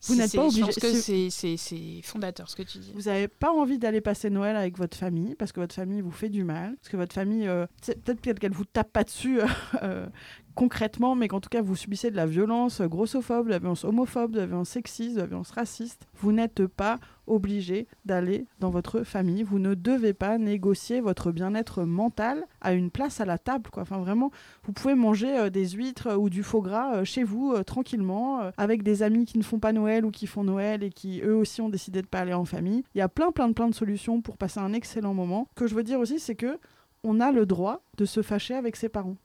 Vous 0.07 0.15
n'êtes 0.15 0.35
pas 0.35 0.43
Je 0.43 0.47
obligé- 0.47 0.61
pense 0.61 0.75
que 0.75 0.93
c'est- 0.93 2.01
fondateur 2.03 2.49
ce 2.49 2.55
que 2.55 2.63
tu 2.63 2.77
dis. 2.79 2.91
Vous 2.93 3.03
n'avez 3.03 3.27
pas 3.27 3.51
envie 3.51 3.77
d'aller 3.79 4.01
passer 4.01 4.29
Noël 4.29 4.55
avec 4.55 4.77
votre 4.77 4.97
famille 4.97 5.35
parce 5.35 5.51
que 5.51 5.59
votre 5.59 5.73
famille 5.73 6.01
vous 6.01 6.11
fait 6.11 6.29
du 6.29 6.43
mal, 6.43 6.75
parce 6.77 6.89
que 6.89 6.97
votre 6.97 7.13
famille, 7.13 7.47
euh, 7.47 7.65
peut-être 7.85 8.21
qu'elle 8.21 8.37
qu'elle 8.39 8.51
vous 8.53 8.65
tape 8.65 8.91
pas 8.91 9.03
dessus 9.03 9.39
euh, 9.83 10.05
concrètement, 10.55 11.15
mais 11.15 11.27
qu'en 11.27 11.39
tout 11.39 11.49
cas 11.49 11.61
vous 11.61 11.75
subissez 11.75 12.09
de 12.09 12.15
la 12.15 12.25
violence 12.25 12.81
grossophobe, 12.81 13.45
de 13.45 13.51
la 13.51 13.59
violence 13.59 13.83
homophobe, 13.83 14.31
de 14.31 14.39
la 14.39 14.45
violence 14.45 14.69
sexiste, 14.69 15.15
de 15.15 15.21
la 15.21 15.27
violence 15.27 15.51
raciste, 15.51 16.07
vous 16.15 16.31
n'êtes 16.31 16.65
pas 16.67 16.97
obligé 17.27 17.87
d'aller 18.05 18.45
dans 18.59 18.69
votre 18.69 19.03
famille. 19.03 19.43
Vous 19.43 19.59
ne 19.59 19.73
devez 19.73 20.13
pas 20.13 20.37
négocier 20.37 21.01
votre 21.01 21.31
bien-être 21.31 21.83
mental 21.83 22.45
à 22.61 22.73
une 22.73 22.91
place 22.91 23.19
à 23.19 23.25
la 23.25 23.37
table. 23.37 23.69
Enfin, 23.75 23.99
vraiment, 23.99 24.31
vous 24.63 24.73
pouvez 24.73 24.95
manger 24.95 25.37
euh, 25.37 25.49
des 25.49 25.69
huîtres 25.69 26.15
ou 26.15 26.29
du 26.29 26.43
faux 26.43 26.61
gras 26.61 26.97
euh, 26.97 27.03
chez 27.03 27.23
vous 27.23 27.53
euh, 27.53 27.63
tranquillement, 27.63 28.51
avec 28.57 28.83
des 28.83 29.03
amis 29.03 29.25
qui 29.25 29.37
ne 29.37 29.43
font 29.43 29.59
pas 29.59 29.73
Noël 29.73 30.05
ou 30.05 30.11
qui 30.11 30.27
font 30.27 30.43
Noël 30.43 30.83
et 30.83 30.89
qui 30.89 31.21
eux 31.21 31.35
aussi 31.35 31.61
ont 31.61 31.69
décidé 31.69 32.01
de 32.01 32.07
pas 32.07 32.19
aller 32.19 32.33
en 32.33 32.45
famille. 32.45 32.83
Il 32.93 32.99
y 32.99 33.01
a 33.01 33.09
plein, 33.09 33.31
plein, 33.31 33.51
plein 33.51 33.69
de 33.69 33.75
solutions 33.75 34.21
pour 34.21 34.37
passer 34.37 34.59
un 34.59 34.73
excellent 34.73 35.13
moment. 35.13 35.47
Ce 35.51 35.55
que 35.55 35.67
je 35.67 35.75
veux 35.75 35.83
dire 35.83 35.99
aussi, 35.99 36.19
c'est 36.19 36.35
que 36.35 36.59
on 37.03 37.19
a 37.19 37.31
le 37.31 37.45
droit 37.45 37.81
de 37.97 38.05
se 38.05 38.21
fâcher 38.21 38.55
avec 38.55 38.75
ses 38.75 38.89
parents. 38.89 39.17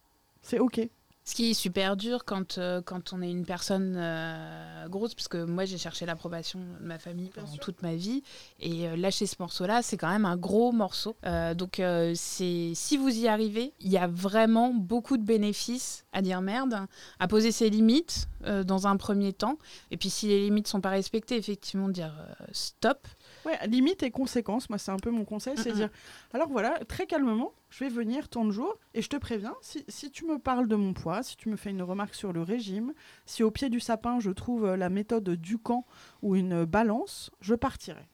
C'est 0.42 0.58
ok. 0.58 0.88
Ce 1.30 1.36
qui 1.36 1.52
est 1.52 1.54
super 1.54 1.96
dur 1.96 2.24
quand, 2.24 2.58
euh, 2.58 2.82
quand 2.82 3.12
on 3.12 3.22
est 3.22 3.30
une 3.30 3.46
personne 3.46 3.94
euh, 3.96 4.88
grosse, 4.88 5.14
parce 5.14 5.28
que 5.28 5.44
moi 5.44 5.64
j'ai 5.64 5.78
cherché 5.78 6.04
l'approbation 6.04 6.58
de 6.58 6.84
ma 6.84 6.98
famille 6.98 7.30
pendant 7.32 7.56
toute 7.58 7.82
ma 7.82 7.94
vie, 7.94 8.24
et 8.58 8.88
euh, 8.88 8.96
lâcher 8.96 9.26
ce 9.26 9.36
morceau-là, 9.38 9.80
c'est 9.80 9.96
quand 9.96 10.10
même 10.10 10.24
un 10.24 10.36
gros 10.36 10.72
morceau. 10.72 11.14
donc 11.54 11.80
c'est 12.16 12.72
si 12.74 12.96
vous 12.96 13.16
y 13.16 13.28
arrivez, 13.28 13.72
il 13.78 13.92
y 13.92 13.96
a 13.96 14.08
vraiment 14.08 14.74
beaucoup 14.74 15.18
de 15.18 15.22
bénéfices 15.22 16.04
à 16.12 16.20
dire 16.20 16.40
merde, 16.40 16.88
à 17.20 17.28
poser 17.28 17.52
ses 17.52 17.70
limites 17.70 18.26
dans 18.64 18.88
un 18.88 18.96
premier 18.96 19.32
temps, 19.32 19.56
et 19.92 19.96
puis 19.96 20.10
si 20.10 20.26
les 20.26 20.40
limites 20.40 20.66
sont 20.66 20.80
pas 20.80 20.90
respectées, 20.90 21.36
effectivement 21.36 21.88
dire 21.88 22.12
stop. 22.50 23.06
Ouais, 23.46 23.58
limite 23.66 24.02
et 24.02 24.10
conséquences, 24.10 24.68
moi 24.68 24.78
c'est 24.78 24.90
un 24.90 24.98
peu 24.98 25.10
mon 25.10 25.24
conseil, 25.24 25.56
c'est 25.56 25.72
dire, 25.72 25.90
alors 26.32 26.48
voilà, 26.48 26.78
très 26.86 27.06
calmement, 27.06 27.52
je 27.70 27.84
vais 27.84 27.90
venir 27.90 28.28
tant 28.28 28.44
de 28.44 28.50
jours 28.50 28.78
et 28.94 29.02
je 29.02 29.08
te 29.08 29.16
préviens, 29.16 29.54
si, 29.62 29.84
si, 29.88 30.10
tu 30.10 30.26
me 30.26 30.38
parles 30.38 30.68
de 30.68 30.76
mon 30.76 30.92
poids, 30.92 31.22
si 31.22 31.36
tu 31.36 31.48
me 31.48 31.56
fais 31.56 31.70
une 31.70 31.82
remarque 31.82 32.14
sur 32.14 32.32
le 32.32 32.42
régime, 32.42 32.92
si 33.26 33.42
au 33.42 33.50
pied 33.50 33.70
du 33.70 33.80
sapin 33.80 34.20
je 34.20 34.30
trouve 34.30 34.74
la 34.74 34.90
méthode 34.90 35.30
du 35.30 35.58
camp 35.58 35.86
ou 36.22 36.36
une 36.36 36.64
balance, 36.64 37.30
je 37.40 37.54
partirai. 37.54 38.06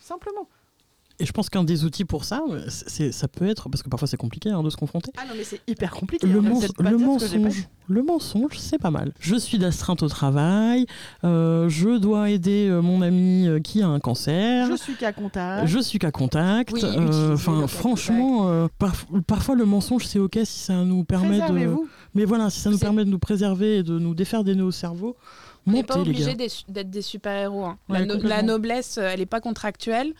Simplement. 0.00 0.48
Et 1.20 1.26
je 1.26 1.32
pense 1.32 1.50
qu'un 1.50 1.64
des 1.64 1.84
outils 1.84 2.04
pour 2.04 2.24
ça, 2.24 2.42
c'est, 2.68 3.10
ça 3.10 3.26
peut 3.26 3.48
être, 3.48 3.68
parce 3.68 3.82
que 3.82 3.88
parfois 3.88 4.06
c'est 4.06 4.16
compliqué 4.16 4.50
hein, 4.50 4.62
de 4.62 4.70
se 4.70 4.76
confronter. 4.76 5.10
Ah 5.16 5.22
non, 5.26 5.34
mais 5.36 5.42
c'est 5.42 5.60
hyper 5.66 5.90
compliqué. 5.90 6.28
Le, 6.28 6.38
hein, 6.38 6.42
le 6.78 6.96
mensonge, 6.96 7.68
le 7.88 8.02
mensonge, 8.04 8.56
c'est 8.56 8.78
pas 8.78 8.92
mal. 8.92 9.12
Je 9.18 9.34
suis 9.34 9.58
d'astreinte 9.58 10.04
au 10.04 10.08
travail, 10.08 10.86
euh, 11.24 11.68
je 11.68 11.98
dois 11.98 12.30
aider 12.30 12.68
euh, 12.68 12.80
mon 12.82 13.02
ami 13.02 13.48
euh, 13.48 13.58
qui 13.58 13.82
a 13.82 13.88
un 13.88 13.98
cancer. 13.98 14.68
Je 14.70 14.76
suis 14.76 14.94
qu'à 14.94 15.12
contact. 15.12 15.66
Je 15.66 15.80
suis 15.80 15.98
qu'à 15.98 16.12
contact. 16.12 16.72
Enfin, 17.32 17.66
franchement, 17.66 18.68
parfois 19.26 19.56
le 19.56 19.64
mensonge, 19.64 20.06
c'est 20.06 20.20
ok 20.20 20.38
si 20.44 20.60
ça 20.60 20.84
nous 20.84 21.02
permet 21.02 21.40
de. 21.40 21.76
Mais 22.14 22.24
voilà, 22.24 22.48
si 22.48 22.60
ça 22.60 22.70
nous 22.70 22.78
permet 22.78 23.04
de 23.04 23.10
nous 23.10 23.18
préserver 23.18 23.78
et 23.78 23.82
de 23.82 23.98
nous 23.98 24.14
défaire 24.14 24.44
des 24.44 24.54
nœuds 24.54 24.64
au 24.66 24.70
cerveau. 24.70 25.16
On 25.66 25.72
n'est 25.72 25.82
pas 25.82 25.98
obligé 25.98 26.34
d'être 26.34 26.90
des 26.90 27.02
super-héros. 27.02 27.64
Hein. 27.64 27.78
la, 27.88 28.42
noblesse, 28.42 28.98
elle 28.98 29.18
n'est 29.18 29.26
pas 29.26 29.40
contractuelle. 29.40 30.14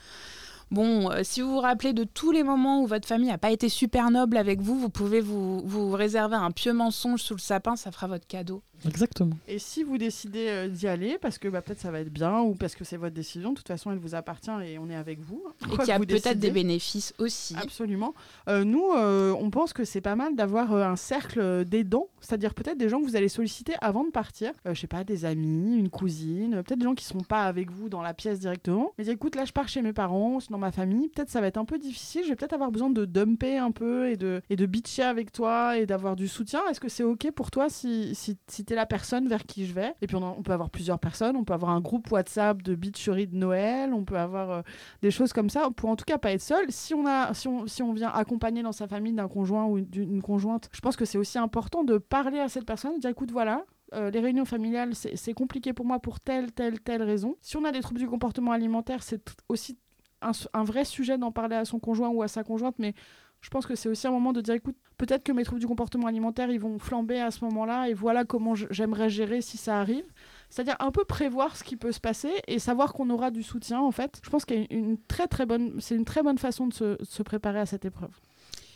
Bon, 0.70 1.10
euh, 1.10 1.20
si 1.22 1.40
vous 1.40 1.52
vous 1.52 1.60
rappelez 1.60 1.94
de 1.94 2.04
tous 2.04 2.30
les 2.30 2.42
moments 2.42 2.82
où 2.82 2.86
votre 2.86 3.08
famille 3.08 3.30
n'a 3.30 3.38
pas 3.38 3.50
été 3.50 3.68
super 3.68 4.10
noble 4.10 4.36
avec 4.36 4.60
vous, 4.60 4.78
vous 4.78 4.90
pouvez 4.90 5.20
vous, 5.20 5.60
vous 5.60 5.92
réserver 5.92 6.36
un 6.36 6.50
pieux 6.50 6.74
mensonge 6.74 7.22
sous 7.22 7.34
le 7.34 7.40
sapin, 7.40 7.74
ça 7.76 7.90
fera 7.90 8.06
votre 8.06 8.26
cadeau. 8.26 8.62
Exactement. 8.86 9.36
Et 9.46 9.58
si 9.58 9.82
vous 9.82 9.98
décidez 9.98 10.46
euh, 10.48 10.68
d'y 10.68 10.86
aller, 10.86 11.18
parce 11.20 11.38
que 11.38 11.48
bah, 11.48 11.62
peut-être 11.62 11.80
ça 11.80 11.90
va 11.90 12.00
être 12.00 12.12
bien 12.12 12.40
ou 12.40 12.54
parce 12.54 12.74
que 12.74 12.84
c'est 12.84 12.96
votre 12.96 13.14
décision, 13.14 13.50
de 13.50 13.56
toute 13.56 13.68
façon 13.68 13.90
elle 13.90 13.98
vous 13.98 14.14
appartient 14.14 14.50
et 14.64 14.78
on 14.78 14.88
est 14.88 14.94
avec 14.94 15.20
vous. 15.20 15.42
Et 15.66 15.76
qu'il 15.76 15.88
y 15.88 15.90
a 15.90 15.98
peut-être 15.98 16.38
des 16.38 16.50
bénéfices 16.50 17.14
aussi. 17.18 17.54
Absolument. 17.56 18.14
Euh, 18.48 18.64
nous, 18.64 18.92
euh, 18.92 19.34
on 19.38 19.50
pense 19.50 19.72
que 19.72 19.84
c'est 19.84 20.00
pas 20.00 20.16
mal 20.16 20.36
d'avoir 20.36 20.72
un 20.72 20.96
cercle 20.96 21.64
d'aidants, 21.64 22.08
c'est-à-dire 22.20 22.54
peut-être 22.54 22.78
des 22.78 22.88
gens 22.88 23.00
que 23.00 23.06
vous 23.06 23.16
allez 23.16 23.28
solliciter 23.28 23.74
avant 23.80 24.04
de 24.04 24.10
partir. 24.10 24.52
je 24.64 24.74
sais 24.74 24.86
pas, 24.86 25.04
des 25.04 25.24
amis, 25.24 25.76
une 25.76 25.90
cousine, 25.90 26.62
peut-être 26.62 26.78
des 26.78 26.84
gens 26.84 26.94
qui 26.94 27.04
sont 27.04 27.20
pas 27.20 27.44
avec 27.44 27.70
vous 27.70 27.88
dans 27.88 28.02
la 28.02 28.14
pièce 28.14 28.38
directement. 28.38 28.92
Mais 28.98 29.08
écoute, 29.08 29.34
là 29.34 29.44
je 29.44 29.52
pars 29.52 29.68
chez 29.68 29.82
mes 29.82 29.92
parents, 29.92 30.38
dans 30.50 30.58
ma 30.58 30.72
famille, 30.72 31.08
peut-être 31.08 31.30
ça 31.30 31.40
va 31.40 31.46
être 31.46 31.58
un 31.58 31.64
peu 31.64 31.78
difficile, 31.78 32.22
je 32.24 32.28
vais 32.28 32.36
peut-être 32.36 32.52
avoir 32.52 32.70
besoin 32.70 32.90
de 32.90 33.04
dumper 33.04 33.58
un 33.58 33.70
peu 33.70 34.10
et 34.10 34.16
de, 34.16 34.42
et 34.50 34.56
de 34.56 34.66
bitcher 34.66 35.02
avec 35.02 35.32
toi 35.32 35.78
et 35.78 35.86
d'avoir 35.86 36.16
du 36.16 36.28
soutien. 36.28 36.60
Est-ce 36.70 36.80
que 36.80 36.88
c'est 36.88 37.02
ok 37.02 37.30
pour 37.32 37.50
toi 37.50 37.68
si, 37.68 38.14
si, 38.14 38.36
si 38.46 38.64
la 38.74 38.86
personne 38.86 39.28
vers 39.28 39.44
qui 39.44 39.66
je 39.66 39.72
vais. 39.72 39.94
Et 40.02 40.06
puis 40.06 40.16
on, 40.16 40.42
peut 40.42 40.52
avoir 40.52 40.70
plusieurs 40.70 40.98
personnes, 40.98 41.36
on 41.36 41.44
peut 41.44 41.54
avoir 41.54 41.72
un 41.72 41.80
groupe 41.80 42.10
WhatsApp 42.10 42.62
de 42.62 42.74
bitcherie 42.74 43.26
de 43.26 43.36
Noël, 43.36 43.92
on 43.92 44.04
peut 44.04 44.18
avoir 44.18 44.50
euh, 44.50 44.62
des 45.02 45.10
choses 45.10 45.32
comme 45.32 45.50
ça 45.50 45.68
pour 45.74 45.88
en 45.88 45.96
tout 45.96 46.04
cas 46.04 46.18
pas 46.18 46.32
être 46.32 46.42
seul. 46.42 46.66
Si 46.70 46.94
on, 46.94 47.06
a, 47.06 47.34
si 47.34 47.48
on, 47.48 47.66
si 47.66 47.82
on 47.82 47.92
vient 47.92 48.10
accompagner 48.10 48.62
dans 48.62 48.72
sa 48.72 48.86
famille 48.88 49.12
d'un 49.12 49.28
conjoint 49.28 49.66
ou 49.66 49.80
d'une 49.80 50.22
conjointe, 50.22 50.68
je 50.72 50.80
pense 50.80 50.96
que 50.96 51.04
c'est 51.04 51.18
aussi 51.18 51.38
important 51.38 51.84
de 51.84 51.98
parler 51.98 52.38
à 52.38 52.48
cette 52.48 52.66
personne, 52.66 52.98
de 52.98 53.08
écoute 53.08 53.30
voilà, 53.30 53.64
euh, 53.94 54.10
les 54.10 54.20
réunions 54.20 54.44
familiales, 54.44 54.94
c'est 54.94 55.32
compliqué 55.32 55.72
pour 55.72 55.86
moi 55.86 55.98
pour 55.98 56.20
telle, 56.20 56.52
telle, 56.52 56.80
telle 56.80 57.02
raison. 57.02 57.36
Si 57.40 57.56
on 57.56 57.64
a 57.64 57.72
des 57.72 57.80
troubles 57.80 58.00
du 58.00 58.08
comportement 58.08 58.52
alimentaire, 58.52 59.02
c'est 59.02 59.34
aussi 59.48 59.78
un, 60.20 60.64
vrai 60.64 60.84
sujet 60.84 61.16
d'en 61.16 61.32
parler 61.32 61.56
à 61.56 61.64
son 61.64 61.78
conjoint 61.78 62.08
ou 62.08 62.22
à 62.22 62.28
sa 62.28 62.44
conjointe, 62.44 62.76
mais 62.78 62.94
je 63.40 63.50
pense 63.50 63.66
que 63.66 63.74
c'est 63.74 63.88
aussi 63.88 64.06
un 64.06 64.10
moment 64.10 64.32
de 64.32 64.40
dire 64.40 64.54
écoute, 64.54 64.76
peut-être 64.96 65.22
que 65.22 65.32
mes 65.32 65.44
troubles 65.44 65.60
du 65.60 65.66
comportement 65.66 66.06
alimentaire, 66.06 66.50
ils 66.50 66.60
vont 66.60 66.78
flamber 66.78 67.20
à 67.20 67.30
ce 67.30 67.44
moment-là 67.44 67.88
et 67.88 67.94
voilà 67.94 68.24
comment 68.24 68.54
j'aimerais 68.54 69.08
gérer 69.08 69.40
si 69.40 69.56
ça 69.56 69.80
arrive. 69.80 70.04
C'est-à-dire 70.50 70.76
un 70.80 70.90
peu 70.90 71.04
prévoir 71.04 71.56
ce 71.56 71.64
qui 71.64 71.76
peut 71.76 71.92
se 71.92 72.00
passer 72.00 72.32
et 72.48 72.58
savoir 72.58 72.92
qu'on 72.92 73.10
aura 73.10 73.30
du 73.30 73.42
soutien 73.42 73.80
en 73.80 73.90
fait. 73.92 74.20
Je 74.24 74.30
pense 74.30 74.44
qu'il 74.44 74.66
une 74.70 74.98
très 75.06 75.28
très 75.28 75.46
bonne, 75.46 75.80
c'est 75.80 75.94
une 75.94 76.04
très 76.04 76.22
bonne 76.22 76.38
façon 76.38 76.66
de 76.66 76.98
se 77.00 77.22
préparer 77.22 77.60
à 77.60 77.66
cette 77.66 77.84
épreuve. 77.84 78.10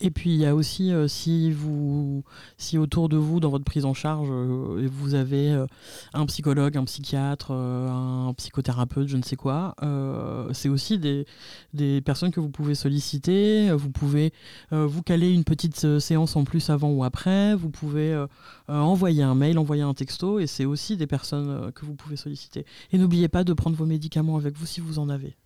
Et 0.05 0.11
puis 0.11 0.31
il 0.31 0.41
y 0.41 0.47
a 0.47 0.55
aussi 0.55 0.93
euh, 0.93 1.07
si 1.07 1.53
vous 1.53 2.25
si 2.59 2.77
autour 2.77 3.09
de 3.09 3.17
vous 3.17 3.39
dans 3.39 3.51
votre 3.51 3.65
prise 3.65 3.85
en 3.85 3.95
charge 3.95 4.29
euh, 4.33 4.89
vous 4.91 5.15
avez 5.15 5.51
euh, 5.51 5.67
un 6.13 6.27
psychologue, 6.27 6.77
un 6.77 6.85
psychiatre, 6.85 7.53
un 7.53 8.35
psychothérapeute, 8.37 9.07
je 9.07 9.17
ne 9.17 9.23
sais 9.23 9.37
quoi, 9.37 9.77
c'est 10.53 10.69
aussi 10.69 10.99
des, 10.99 11.25
des 11.73 12.01
personnes 12.01 12.33
que 12.33 12.41
vous 12.41 12.51
pouvez 12.51 12.75
solliciter, 12.75 13.71
vous 13.73 13.91
pouvez 13.91 14.33
vous 14.71 15.03
caler 15.03 15.31
une 15.31 15.45
petite 15.45 15.99
séance 15.99 16.35
en 16.37 16.45
plus 16.45 16.71
avant 16.71 16.91
ou 16.91 17.05
après, 17.05 17.55
vous 17.55 17.71
pouvez 17.71 18.27
envoyer 18.69 19.23
un 19.23 19.35
mail, 19.35 19.59
envoyer 19.59 19.83
un 19.83 19.95
texto 19.95 20.41
et 20.41 20.47
c'est 20.47 20.65
aussi 20.65 20.97
des 20.97 21.07
personnes 21.07 21.71
que 21.73 21.87
vous 21.87 21.95
pouvez 21.95 22.17
solliciter. 22.17 22.67
Et 22.91 22.99
n'oubliez 22.99 23.29
pas 23.29 23.45
de 23.45 23.53
prendre 23.53 23.77
vos 23.77 23.87
médicaments 23.87 24.37
avec 24.37 24.57
vous 24.57 24.67
si 24.67 24.81
vous 24.81 24.99
en 24.99 25.09
avez. 25.09 25.37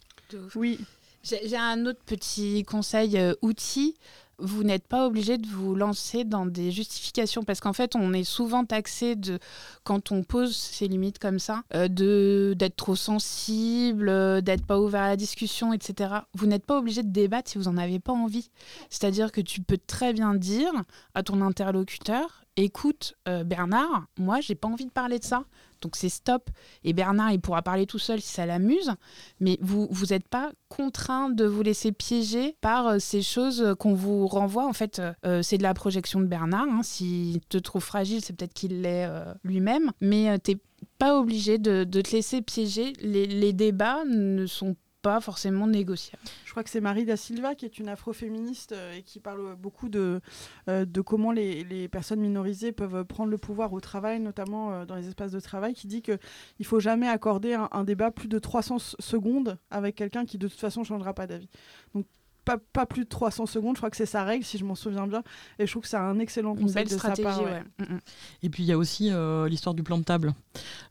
Oui. 0.54 0.78
J'ai 1.26 1.56
un 1.56 1.86
autre 1.86 2.02
petit 2.04 2.62
conseil 2.64 3.18
outil 3.42 3.96
vous 4.38 4.64
n'êtes 4.64 4.86
pas 4.86 5.06
obligé 5.06 5.38
de 5.38 5.46
vous 5.46 5.74
lancer 5.74 6.24
dans 6.24 6.46
des 6.46 6.70
justifications 6.70 7.42
parce 7.42 7.60
qu'en 7.60 7.72
fait, 7.72 7.96
on 7.96 8.12
est 8.12 8.24
souvent 8.24 8.64
taxé 8.64 9.16
de, 9.16 9.38
quand 9.84 10.12
on 10.12 10.22
pose 10.22 10.54
ses 10.54 10.88
limites 10.88 11.18
comme 11.18 11.38
ça, 11.38 11.62
euh, 11.74 12.54
d'être 12.54 12.76
trop 12.76 12.96
sensible, 12.96 14.08
euh, 14.08 14.40
d'être 14.40 14.66
pas 14.66 14.78
ouvert 14.78 15.02
à 15.02 15.08
la 15.08 15.16
discussion, 15.16 15.72
etc. 15.72 16.10
Vous 16.34 16.46
n'êtes 16.46 16.66
pas 16.66 16.78
obligé 16.78 17.02
de 17.02 17.10
débattre 17.10 17.50
si 17.50 17.58
vous 17.58 17.64
n'en 17.64 17.78
avez 17.78 17.98
pas 17.98 18.12
envie. 18.12 18.50
C'est-à-dire 18.90 19.32
que 19.32 19.40
tu 19.40 19.62
peux 19.62 19.78
très 19.78 20.12
bien 20.12 20.34
dire 20.34 20.72
à 21.14 21.22
ton 21.22 21.40
interlocuteur 21.40 22.42
écoute 22.56 23.14
euh, 23.28 23.44
Bernard, 23.44 24.06
moi 24.18 24.40
j'ai 24.40 24.54
pas 24.54 24.68
envie 24.68 24.86
de 24.86 24.90
parler 24.90 25.18
de 25.18 25.24
ça. 25.24 25.44
Donc 25.80 25.96
c'est 25.96 26.08
stop. 26.08 26.50
Et 26.84 26.92
Bernard, 26.92 27.32
il 27.32 27.40
pourra 27.40 27.62
parler 27.62 27.86
tout 27.86 27.98
seul 27.98 28.20
si 28.20 28.32
ça 28.32 28.46
l'amuse. 28.46 28.92
Mais 29.40 29.58
vous 29.60 29.88
vous 29.90 30.06
n'êtes 30.06 30.28
pas 30.28 30.52
contraint 30.68 31.30
de 31.30 31.44
vous 31.44 31.62
laisser 31.62 31.92
piéger 31.92 32.56
par 32.60 32.86
euh, 32.86 32.98
ces 32.98 33.22
choses 33.22 33.74
qu'on 33.78 33.94
vous 33.94 34.26
renvoie. 34.26 34.66
En 34.66 34.72
fait, 34.72 35.00
euh, 35.24 35.42
c'est 35.42 35.58
de 35.58 35.62
la 35.62 35.74
projection 35.74 36.20
de 36.20 36.26
Bernard. 36.26 36.68
Hein. 36.68 36.82
S'il 36.82 37.40
te 37.40 37.58
trouve 37.58 37.82
fragile, 37.82 38.20
c'est 38.22 38.34
peut-être 38.34 38.54
qu'il 38.54 38.82
l'est 38.82 39.08
lui-même. 39.44 39.92
Mais 40.00 40.38
tu 40.40 40.52
n'es 40.52 40.58
pas 40.98 41.18
obligé 41.18 41.58
de, 41.58 41.84
te 41.84 42.10
laisser 42.12 42.42
piéger. 42.42 42.92
Les, 43.00 43.26
les 43.26 43.52
débats 43.52 44.04
ne 44.04 44.46
sont 44.46 44.76
forcément 45.20 45.66
négociable. 45.66 46.22
Je 46.44 46.50
crois 46.50 46.62
que 46.64 46.70
c'est 46.70 46.80
Marie 46.80 47.04
da 47.04 47.16
Silva 47.16 47.54
qui 47.54 47.64
est 47.64 47.78
une 47.78 47.88
afroféministe 47.88 48.72
euh, 48.72 48.94
et 48.94 49.02
qui 49.02 49.20
parle 49.20 49.56
beaucoup 49.56 49.88
de, 49.88 50.20
euh, 50.68 50.84
comment 51.04 51.32
les, 51.32 51.88
personnes 51.88 52.20
minorisées 52.20 52.72
peuvent 52.72 53.04
prendre 53.04 53.30
le 53.30 53.38
pouvoir 53.38 53.72
au 53.72 53.80
travail, 53.80 54.20
notamment 54.20 54.72
euh, 54.72 54.84
dans 54.84 54.96
les 54.96 55.08
espaces 55.08 55.32
de 55.32 55.40
travail, 55.40 55.74
qui 55.74 55.86
dit 55.86 56.02
qu'il 56.02 56.18
ne 56.60 56.64
faut 56.64 56.80
jamais 56.80 57.08
accorder 57.08 57.54
un, 57.54 57.68
un, 57.72 57.84
débat 57.84 58.10
plus 58.10 58.28
de 58.28 58.38
300 58.38 58.78
secondes 58.98 59.58
avec 59.70 59.94
quelqu'un 59.94 60.24
qui 60.24 60.38
de 60.38 60.48
toute 60.48 60.58
façon 60.58 60.80
ne 60.80 60.86
changera 60.86 61.14
pas 61.14 61.26
d'avis. 61.26 61.48
Donc 61.94 62.06
pas, 62.54 62.86
plus 62.86 63.04
de 63.04 63.08
300 63.08 63.46
secondes. 63.46 63.74
Je 63.76 63.80
crois 63.80 63.90
que 63.90 63.96
c'est 63.96 64.06
sa 64.06 64.24
règle, 64.24 64.44
si 64.44 64.58
je 64.58 64.64
m'en 64.64 64.74
souviens 64.74 65.06
bien. 65.06 65.22
Et 65.58 65.66
je 65.66 65.72
trouve 65.72 65.82
que 65.82 65.88
c'est 65.88 65.96
un 65.96 66.18
excellent 66.18 66.54
conseil 66.54 66.84
de 66.84 66.90
sa 66.90 67.10
part. 67.10 67.42
Mm, 67.42 67.82
mm. 67.82 68.00
Et 68.42 68.48
puis 68.48 68.62
il 68.62 68.66
y 68.66 68.72
a 68.72 68.78
aussi 68.78 69.10
euh, 69.10 69.48
l'histoire 69.48 69.74
du 69.74 69.82
plan 69.82 69.98
de 69.98 70.04
table. 70.04 70.34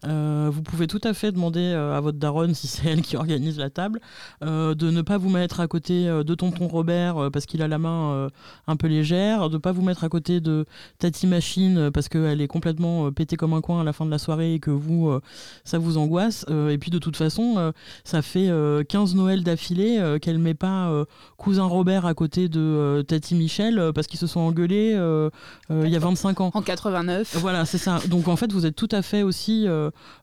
Euh, 0.06 0.50
vous 0.52 0.62
pouvez 0.62 0.88
tout 0.88 1.02
à 1.04 1.13
fait 1.13 1.32
demander 1.32 1.62
euh, 1.62 1.98
à 1.98 2.02
votre 2.02 2.18
daronne, 2.18 2.54
si 2.54 2.68
c'est 2.68 2.89
elle 2.89 3.02
qui 3.02 3.15
organise 3.15 3.58
la 3.58 3.70
table, 3.70 4.00
de 4.41 4.91
ne 4.91 5.02
pas 5.02 5.18
vous 5.18 5.30
mettre 5.30 5.60
à 5.60 5.68
côté 5.68 6.06
de 6.06 6.36
tonton 6.36 6.68
Robert 6.68 7.30
parce 7.32 7.46
qu'il 7.46 7.62
a 7.62 7.68
la 7.68 7.78
main 7.78 8.30
un 8.68 8.76
peu 8.76 8.88
légère, 8.88 9.50
de 9.50 9.56
ne 9.56 9.60
pas 9.60 9.72
vous 9.72 9.82
mettre 9.82 10.04
à 10.04 10.10
côté 10.10 10.41
de 10.41 10.65
Tati 11.00 11.28
Machine 11.28 11.89
parce 11.91 12.10
qu'elle 12.10 12.41
est 12.41 12.48
complètement 12.48 13.12
pétée 13.12 13.38
comme 13.38 13.54
un 13.54 13.62
coin 13.62 13.82
à 13.82 13.84
la 13.84 13.94
fin 13.94 14.06
de 14.06 14.12
la 14.12 14.18
soirée 14.18 14.56
et 14.56 14.60
que 14.60 14.72
vous, 14.72 15.12
ça 15.63 15.78
vous 15.78 15.98
angoisse. 15.98 16.46
et 16.50 16.78
puis 16.78 16.91
de 16.91 17.00
toute 17.00 17.15
façon, 17.15 17.74
ça 18.04 18.22
fait 18.22 18.50
15 18.88 19.15
Noëls 19.15 19.44
d'affilée 19.44 20.18
qu'elle 20.22 20.39
met 20.39 20.54
pas 20.54 21.06
cousin 21.46 21.66
Robert 21.66 22.08
à 22.08 22.16
côté 22.16 22.50
de 22.50 23.06
Tati 23.08 23.36
Michel 23.36 23.92
parce 23.94 24.08
qu'ils 24.08 24.20
se 24.20 24.26
sont 24.26 24.40
engueulés 24.40 24.92
il 25.70 25.90
y 25.90 25.96
a 25.96 26.00
25 26.00 26.42
ans. 26.42 26.52
En 26.54 26.62
89. 26.64 27.38
Voilà, 27.40 27.66
c'est 27.66 27.78
ça. 27.78 28.00
Donc 28.08 28.28
en 28.28 28.36
fait, 28.36 28.52
vous 28.52 28.66
êtes 28.66 28.76
tout 28.76 28.90
à 28.92 29.04
fait 29.04 29.22
aussi. 29.22 29.68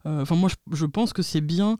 Enfin, 0.04 0.34
moi, 0.34 0.48
je, 0.48 0.76
je, 0.76 0.86
pense 0.86 1.12
que 1.12 1.22
c'est 1.22 1.40
bien 1.40 1.78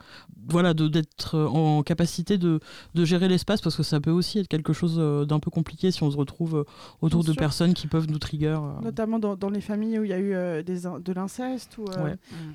voilà, 0.49 0.75
d'être 0.75 1.39
en 1.39 1.83
capacité 1.83 2.39
de, 2.39 2.61
de 2.95 3.05
gérer 3.05 3.29
l'espace 3.29 3.61
parce 3.61 3.77
que 3.77 3.83
ça 3.83 4.01
peut 4.01 4.11
aussi 4.11 4.39
être 4.39 4.49
quelque 4.49 4.73
chose 4.73 4.97
d'un 5.27 5.41
peu 5.41 5.51
compliqué 5.51 5.91
si 5.91 6.03
on 6.05 6.11
se 6.11 6.17
retrouve 6.17 6.65
autour 7.01 7.25
de 7.25 7.33
personnes 7.33 7.75
qui 7.75 7.89
peuvent 7.89 8.09
nous 8.09 8.19
trigger. 8.19 8.59
Notamment 8.83 9.19
dans, 9.19 9.37
dans, 9.37 9.51
les 9.51 9.61
familles 9.61 9.99
où 9.99 10.05
il 10.05 10.11
y 10.11 10.15
a 10.15 10.21
eu 10.21 10.63
des, 10.63 10.83
de 10.83 11.13
l'inceste 11.13 11.79
ou 11.79 11.87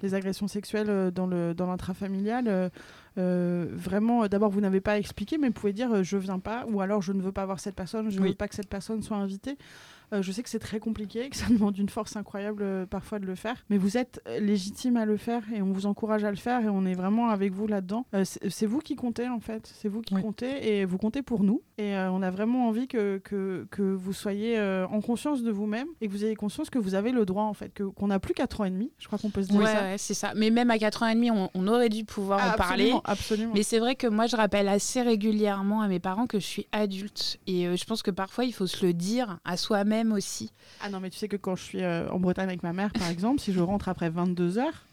des 0.02 0.14
agressions 0.14 0.48
sexuelles 0.48 1.12
dans 1.12 1.28
l'intrafamilial. 1.28 2.46
Dans 2.46 2.70
euh, 3.18 3.68
vraiment, 3.72 4.28
d'abord, 4.28 4.50
vous 4.50 4.62
n'avez 4.62 4.82
pas 4.82 4.98
expliqué, 4.98 5.38
mais 5.38 5.48
vous 5.48 5.54
pouvez 5.54 5.74
dire 5.74 6.04
je 6.04 6.18
viens 6.18 6.40
pas, 6.40 6.66
ou 6.70 6.82
alors 6.82 7.02
je 7.02 7.12
ne 7.14 7.22
veux 7.22 7.32
pas 7.32 7.46
voir 7.46 7.60
cette 7.60 7.76
personne, 7.76 8.10
je 8.10 8.20
ne 8.20 8.28
veux 8.28 8.36
pas 8.36 8.48
que 8.48 8.56
cette 8.56 8.70
personne 8.70 9.02
soit 9.02 9.18
invitée. 9.18 9.58
Euh, 10.14 10.22
je 10.22 10.32
sais 10.32 10.44
que 10.44 10.50
c'est 10.50 10.60
très 10.60 10.80
compliqué, 10.80 11.30
que 11.30 11.36
ça 11.36 11.48
demande 11.50 11.78
une 11.78 11.90
force 11.90 12.16
incroyable 12.16 12.64
euh, 12.64 12.86
parfois 12.86 13.20
de 13.20 13.26
le 13.26 13.36
faire, 13.36 13.66
mais 13.70 13.78
vous 13.78 13.98
êtes 13.98 14.22
euh, 14.28 14.40
légitime 14.40 14.98
à 14.98 15.06
le 15.06 15.18
faire 15.18 15.44
et 15.54 15.62
on 15.62 15.72
vous 15.72 15.86
encourage 15.86 16.24
à 16.24 16.30
le 16.30 16.38
faire 16.38 16.64
et 16.64 16.70
on 16.70 16.86
est 16.86 16.94
vraiment 16.94 17.30
avec 17.30 17.54
vous 17.54 17.68
là-dedans. 17.68 18.06
c'est 18.24 18.66
vous 18.66 18.80
qui 18.80 18.96
comptez 18.96 19.28
en 19.28 19.40
fait, 19.40 19.72
c'est 19.76 19.90
vous 19.90 20.02
qui 20.02 20.16
comptez 20.16 20.80
et 20.80 20.86
vous 20.86 20.98
comptez 20.98 21.22
pour 21.22 21.44
nous. 21.44 21.62
Et 21.78 21.96
on 21.96 22.22
a 22.22 22.32
vraiment 22.32 22.68
envie 22.68 22.88
que, 22.88 23.20
que, 23.20 23.68
que 23.70 23.82
vous 23.82 24.14
soyez 24.14 24.60
en 24.60 25.02
conscience 25.02 25.44
de 25.44 25.52
vous-même 25.52 25.88
et 26.02 26.08
que 26.08 26.12
vous 26.12 26.26
ayez 26.26 26.36
conscience 26.36 26.70
que 26.70 26.80
vous 26.80 26.96
avez 26.96 27.12
le 27.12 27.26
droit 27.26 27.44
en 27.44 27.54
fait, 27.54 27.72
qu'on 27.96 28.08
n'a 28.08 28.20
plus 28.20 28.34
4 28.34 28.62
ans 28.62 28.66
et 28.66 28.70
demi. 28.70 28.92
Je 28.98 29.08
crois 29.08 29.20
qu'on 29.20 29.30
peut 29.30 29.44
se 29.44 29.50
dire 29.50 29.60
ouais, 29.60 29.66
ça. 29.66 29.82
Ouais, 29.82 29.96
c'est 29.98 30.14
ça. 30.14 30.34
Mais 30.36 30.50
même 30.50 30.72
à 30.72 30.78
4 30.78 31.04
ans 31.04 31.08
et 31.08 31.16
demi, 31.16 31.30
on, 31.32 31.68
aurait 31.68 31.90
dû 31.90 32.06
pouvoir 32.06 32.54
en 32.54 32.58
parler. 32.58 32.94
Absolument. 33.04 33.52
Mais 33.54 33.64
c'est 33.64 33.80
vrai 33.80 33.96
que 33.96 34.08
moi, 34.08 34.26
je 34.28 34.36
rappelle 34.36 34.68
assez 34.70 35.02
régulièrement 35.02 35.82
à 35.82 35.88
mes 35.88 36.00
parents 36.00 36.28
que 36.28 36.40
je 36.40 36.46
suis 36.46 36.68
adulte 36.72 37.40
et 37.46 37.76
je 37.76 37.86
pense 37.86 38.02
que 38.02 38.12
parfois 38.12 38.46
il 38.46 38.54
faut 38.54 38.68
se 38.68 38.86
le 38.86 38.94
dire 38.94 39.40
à 39.44 39.58
soi-même 39.58 39.97
aussi. 40.12 40.52
Ah 40.82 40.90
non, 40.90 41.00
mais 41.00 41.10
tu 41.10 41.18
sais 41.18 41.28
que 41.28 41.38
quand 41.38 41.56
je 41.56 41.64
suis 41.64 41.84
euh, 41.84 42.10
en 42.10 42.20
Bretagne 42.20 42.48
avec 42.48 42.64
ma 42.64 42.74
mère, 42.74 42.92
par 42.94 43.10
exemple, 43.10 43.40
si 43.40 43.54
je 43.54 43.60
rentre 43.60 43.90
après 43.90 44.10
22 44.10 44.58
heures, 44.58 44.86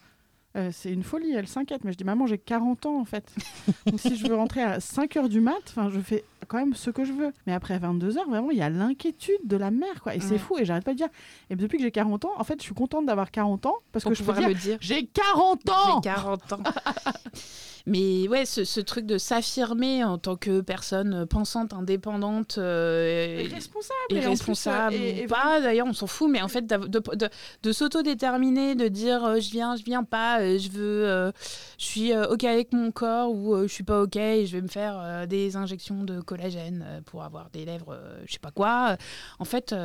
euh, 0.55 0.69
c'est 0.71 0.91
une 0.91 1.03
folie, 1.03 1.33
elle 1.33 1.47
s'inquiète. 1.47 1.83
Mais 1.83 1.91
je 1.91 1.97
dis, 1.97 2.03
maman, 2.05 2.27
j'ai 2.27 2.37
40 2.37 2.85
ans 2.85 2.99
en 2.99 3.05
fait. 3.05 3.29
Donc 3.85 3.99
si 3.99 4.15
je 4.15 4.25
veux 4.27 4.35
rentrer 4.35 4.63
à 4.63 4.79
5 4.79 5.17
heures 5.17 5.29
du 5.29 5.41
mat, 5.41 5.75
je 5.89 5.99
fais 5.99 6.23
quand 6.47 6.57
même 6.57 6.73
ce 6.73 6.89
que 6.89 7.03
je 7.03 7.11
veux. 7.11 7.33
Mais 7.45 7.53
après 7.53 7.77
22 7.77 8.17
heures, 8.17 8.29
vraiment, 8.29 8.51
il 8.51 8.57
y 8.57 8.61
a 8.61 8.69
l'inquiétude 8.69 9.39
de 9.43 9.57
la 9.57 9.71
mère. 9.71 10.01
Quoi. 10.01 10.15
Et 10.15 10.19
c'est 10.21 10.37
fou, 10.37 10.57
et 10.57 10.65
j'arrête 10.65 10.85
pas 10.85 10.93
de 10.93 10.97
dire. 10.97 11.09
Et 11.49 11.55
depuis 11.55 11.77
que 11.77 11.83
j'ai 11.83 11.91
40 11.91 12.25
ans, 12.25 12.31
en 12.37 12.43
fait, 12.43 12.59
je 12.59 12.63
suis 12.63 12.73
contente 12.73 13.05
d'avoir 13.05 13.31
40 13.31 13.65
ans 13.65 13.77
parce 13.91 14.05
que 14.05 14.13
je 14.13 14.23
peux 14.23 14.33
dire, 14.33 14.49
dire. 14.55 14.77
j'ai 14.79 15.05
40 15.07 15.69
ans 15.69 16.01
J'ai 16.01 16.09
40 16.09 16.53
ans 16.53 16.63
Mais 17.87 18.27
ouais, 18.27 18.45
ce, 18.45 18.79
truc 18.79 19.05
de 19.05 19.19
s'affirmer 19.19 20.03
en 20.03 20.17
tant 20.17 20.35
que 20.35 20.61
personne 20.61 21.27
pensante, 21.27 21.71
indépendante, 21.71 22.57
euh, 22.57 23.39
et 23.39 23.47
responsable, 23.47 23.95
et, 24.09 24.19
responsable, 24.21 24.95
et, 24.95 25.27
pas 25.27 25.61
d'ailleurs, 25.61 25.85
on 25.85 25.93
s'en 25.93 26.07
fout, 26.07 26.29
mais 26.31 26.41
en 26.41 26.47
fait 26.47 26.65
de, 26.65 26.87
de, 26.87 27.29
de, 27.61 27.71
s'autodéterminer, 27.71 28.73
de 28.73 28.87
dire 28.87 29.23
euh, 29.23 29.39
je 29.39 29.51
viens, 29.51 29.75
je 29.75 29.83
viens 29.83 30.03
pas, 30.03 30.41
euh, 30.41 30.57
je 30.57 30.69
veux, 30.69 31.31
je 31.77 31.85
suis 31.85 32.17
ok 32.17 32.43
avec 32.45 32.73
mon 32.73 32.91
corps 32.91 33.31
ou 33.31 33.61
je 33.61 33.67
suis 33.67 33.83
pas 33.83 34.01
ok, 34.01 34.15
et 34.15 34.47
je 34.47 34.57
vais 34.57 34.63
me 34.63 34.67
faire 34.67 35.27
des 35.27 35.55
injections 35.55 36.03
de 36.03 36.21
collagène 36.21 37.03
pour 37.05 37.23
avoir 37.23 37.51
des 37.51 37.65
lèvres, 37.65 37.95
je 38.25 38.33
sais 38.33 38.39
pas 38.39 38.51
quoi. 38.51 38.97
En 39.37 39.45
fait, 39.45 39.75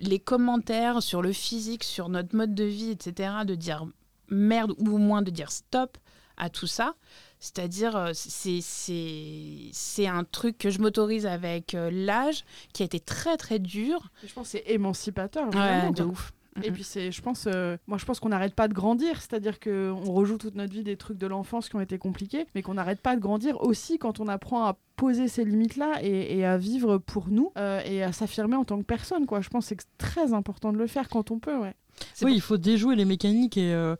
les 0.00 0.20
commentaires 0.20 1.02
sur 1.02 1.22
le 1.22 1.32
physique, 1.32 1.82
sur 1.82 2.08
notre 2.08 2.36
mode 2.36 2.54
de 2.54 2.64
vie, 2.64 2.90
etc., 2.90 3.30
de 3.44 3.56
dire 3.56 3.84
merde 4.28 4.74
ou 4.78 4.94
au 4.94 4.98
moins 4.98 5.22
de 5.22 5.30
dire 5.30 5.50
stop 5.50 5.98
à 6.38 6.48
tout 6.50 6.66
ça. 6.66 6.94
C'est-à-dire, 7.40 7.96
euh, 7.96 8.12
c'est 8.14 10.06
un 10.06 10.24
truc 10.24 10.58
que 10.58 10.70
je 10.70 10.80
m'autorise 10.80 11.26
avec 11.26 11.74
euh, 11.74 11.90
l'âge, 11.92 12.44
qui 12.72 12.82
a 12.82 12.86
été 12.86 12.98
très 13.00 13.36
très 13.36 13.58
dur. 13.58 14.10
Je 14.26 14.32
pense 14.32 14.52
que 14.52 14.58
c'est 14.58 14.70
émancipateur. 14.72 15.48
Ouais, 15.54 15.90
de 15.92 16.02
ouf. 16.02 16.32
Et 16.64 16.72
puis 16.72 16.82
c'est, 16.82 17.12
je 17.12 17.22
pense, 17.22 17.46
euh, 17.46 17.76
moi 17.86 17.98
je 17.98 18.04
pense 18.04 18.18
qu'on 18.18 18.30
n'arrête 18.30 18.52
pas 18.52 18.66
de 18.66 18.74
grandir, 18.74 19.22
c'est-à-dire 19.22 19.60
qu'on 19.60 20.12
rejoue 20.12 20.38
toute 20.38 20.56
notre 20.56 20.72
vie 20.72 20.82
des 20.82 20.96
trucs 20.96 21.16
de 21.16 21.28
l'enfance 21.28 21.68
qui 21.68 21.76
ont 21.76 21.80
été 21.80 21.98
compliqués, 21.98 22.48
mais 22.56 22.62
qu'on 22.62 22.74
n'arrête 22.74 23.00
pas 23.00 23.14
de 23.14 23.20
grandir 23.20 23.62
aussi 23.62 24.00
quand 24.00 24.18
on 24.18 24.26
apprend 24.26 24.64
à 24.64 24.76
poser 24.96 25.28
ces 25.28 25.44
limites-là 25.44 26.02
et, 26.02 26.44
à 26.44 26.58
vivre 26.58 26.98
pour 26.98 27.28
nous 27.28 27.52
et 27.84 28.02
à 28.02 28.10
s'affirmer 28.10 28.56
en 28.56 28.64
tant 28.64 28.78
que 28.78 28.82
personne. 28.82 29.24
Quoi. 29.24 29.40
Je 29.40 29.50
pense 29.50 29.68
que 29.68 29.76
c'est 29.76 29.86
très 29.98 30.32
important 30.32 30.72
de 30.72 30.78
le 30.78 30.88
faire 30.88 31.08
quand 31.08 31.30
on 31.30 31.38
peut. 31.38 31.56
Ouais. 31.56 31.76
Oui, 32.22 32.32
il 32.34 32.40
faut 32.40 32.56
déjouer 32.56 32.96
les 32.96 33.04
mécaniques 33.04 33.56
et, 33.56 33.72
euh, 33.72 33.96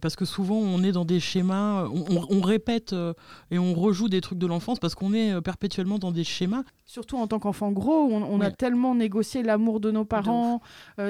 parce 0.00 0.16
que 0.16 0.24
souvent 0.24 0.56
on 0.56 0.82
est 0.82 0.92
dans 0.92 1.04
des 1.04 1.20
schémas, 1.20 1.88
on, 1.88 2.40
répète 2.40 2.92
euh, 2.92 3.12
et 3.50 3.58
on 3.58 3.74
rejoue 3.74 4.08
des 4.08 4.20
trucs 4.20 4.38
de 4.38 4.46
l'enfance 4.46 4.78
parce 4.78 4.94
qu'on 4.94 5.12
est 5.12 5.32
euh, 5.32 5.40
perpétuellement 5.40 5.98
dans 5.98 6.12
des 6.12 6.24
schémas. 6.24 6.62
Surtout 6.86 7.16
en 7.16 7.26
tant 7.26 7.38
qu'enfant 7.38 7.70
gros, 7.70 8.08
on, 8.10 8.40
a 8.40 8.50
tellement 8.50 8.94
négocié 8.94 9.42
l'amour 9.42 9.78
de 9.78 9.90
nos 9.92 10.04
parents, 10.04 10.60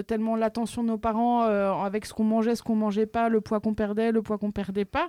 tellement 0.07 0.37
l'attention 0.37 0.83
de 0.83 0.89
nos 0.89 0.99
parents 0.99 1.41
avec 1.41 2.05
ce 2.05 2.13
qu'on 2.13 2.25
mangeait, 2.25 2.55
ce 2.55 2.63
qu'on 2.63 2.77
mangeait 2.77 3.07
pas, 3.07 3.31
le 3.31 3.41
poids 3.41 3.61
qu'on 3.61 3.73
perdait, 3.73 4.13
le 4.13 4.21
poids 4.21 4.37
qu'on 4.37 4.51
perdait 4.51 4.85
pas 4.85 5.09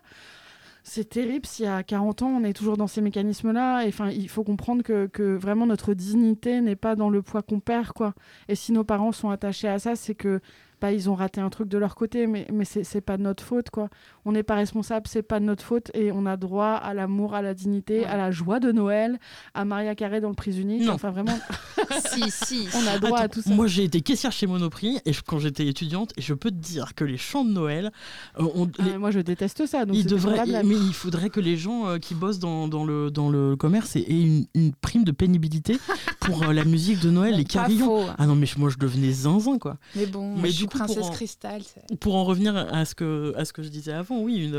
c'est 0.83 1.09
terrible 1.09 1.45
si 1.45 1.65
à 1.65 1.83
40 1.83 2.23
ans 2.23 2.29
on 2.29 2.43
est 2.43 2.53
toujours 2.53 2.77
dans 2.77 2.87
ces 2.87 3.01
mécanismes-là. 3.01 3.83
Enfin, 3.87 4.09
il 4.09 4.29
faut 4.29 4.43
comprendre 4.43 4.83
que, 4.83 5.07
que, 5.07 5.35
vraiment 5.35 5.65
notre 5.65 5.93
dignité 5.93 6.61
n'est 6.61 6.75
pas 6.75 6.95
dans 6.95 7.09
le 7.09 7.21
poids 7.21 7.41
qu'on 7.41 7.59
perd, 7.59 7.91
quoi. 7.91 8.13
Et 8.47 8.55
si 8.55 8.71
nos 8.71 8.83
parents 8.83 9.11
sont 9.11 9.29
attachés 9.29 9.67
à 9.67 9.79
ça, 9.79 9.95
c'est 9.95 10.15
que 10.15 10.41
ils 10.89 11.09
ont 11.09 11.15
raté 11.15 11.41
un 11.41 11.49
truc 11.49 11.67
de 11.67 11.77
leur 11.77 11.93
côté, 11.95 12.25
mais, 12.25 12.47
mais 12.51 12.65
c'est 12.65 13.01
pas 13.01 13.17
de 13.17 13.21
notre 13.23 13.43
faute, 13.43 13.69
quoi. 13.69 13.89
On 14.25 14.31
n'est 14.31 14.43
pas 14.43 14.55
responsable, 14.55 15.07
c'est 15.07 15.23
pas 15.23 15.39
de 15.39 15.45
notre 15.45 15.63
faute, 15.63 15.91
et 15.93 16.11
on 16.11 16.25
a 16.25 16.37
droit 16.37 16.73
à 16.73 16.93
l'amour, 16.93 17.33
à 17.33 17.41
la 17.41 17.53
dignité, 17.53 18.05
à 18.05 18.17
la 18.17 18.31
joie 18.31 18.59
de 18.59 18.71
Noël, 18.71 19.19
à 19.53 19.65
Maria 19.65 19.95
Carré 19.95 20.21
dans 20.21 20.29
le 20.29 20.35
prix 20.35 20.59
unique. 20.59 20.87
Enfin, 20.89 21.11
vraiment. 21.11 21.37
si, 22.11 22.29
si. 22.29 22.67
On 22.75 22.87
a 22.87 22.99
droit 22.99 23.19
à 23.19 23.27
tout 23.27 23.41
ça. 23.41 23.49
Moi, 23.51 23.67
j'ai 23.67 23.83
été 23.83 24.01
caissière 24.01 24.31
chez 24.31 24.47
Monoprix, 24.47 24.99
et 25.05 25.11
quand 25.25 25.39
j'étais 25.39 25.67
étudiante, 25.67 26.11
et 26.17 26.21
je 26.21 26.33
peux 26.33 26.51
te 26.51 26.55
dire 26.55 26.93
que 26.95 27.03
les 27.03 27.17
chants 27.17 27.45
de 27.45 27.51
Noël. 27.51 27.91
Euh, 28.39 28.65
ah, 28.79 28.97
moi, 28.97 29.11
je 29.11 29.19
déteste 29.19 29.65
ça. 29.65 29.85
Donc 29.85 29.95
il 29.95 30.05
devrait, 30.05 30.45
mais 30.63 30.75
il 30.75 30.93
faudrait 30.93 31.29
que 31.29 31.39
les 31.39 31.57
gens 31.57 31.87
euh, 31.87 31.97
qui 31.97 32.15
bossent 32.15 32.39
dans, 32.39 32.67
dans, 32.67 32.83
le, 32.83 33.11
dans 33.11 33.29
le 33.29 33.55
commerce 33.55 33.95
aient 33.95 34.05
une, 34.07 34.45
une 34.53 34.73
prime 34.73 35.03
de 35.03 35.11
pénibilité 35.11 35.77
pour 36.19 36.43
euh, 36.43 36.53
la 36.53 36.65
musique 36.65 36.99
de 36.99 37.09
Noël, 37.09 37.35
les 37.37 37.45
carillons. 37.45 38.07
Ah 38.17 38.25
non, 38.25 38.35
mais 38.35 38.47
moi, 38.57 38.69
je 38.69 38.77
devenais 38.77 39.11
zinzin, 39.11 39.57
quoi. 39.57 39.77
Mais 39.95 40.05
bon, 40.05 40.35
mais 40.37 40.51
du 40.51 40.67
Princesse 40.67 40.97
pour 40.97 41.11
Cristal. 41.11 41.61
Pour 41.99 42.15
en 42.15 42.23
revenir 42.23 42.55
à 42.55 42.85
ce, 42.85 42.95
que, 42.95 43.33
à 43.37 43.45
ce 43.45 43.53
que 43.53 43.63
je 43.63 43.69
disais 43.69 43.93
avant, 43.93 44.10
oui, 44.19 44.51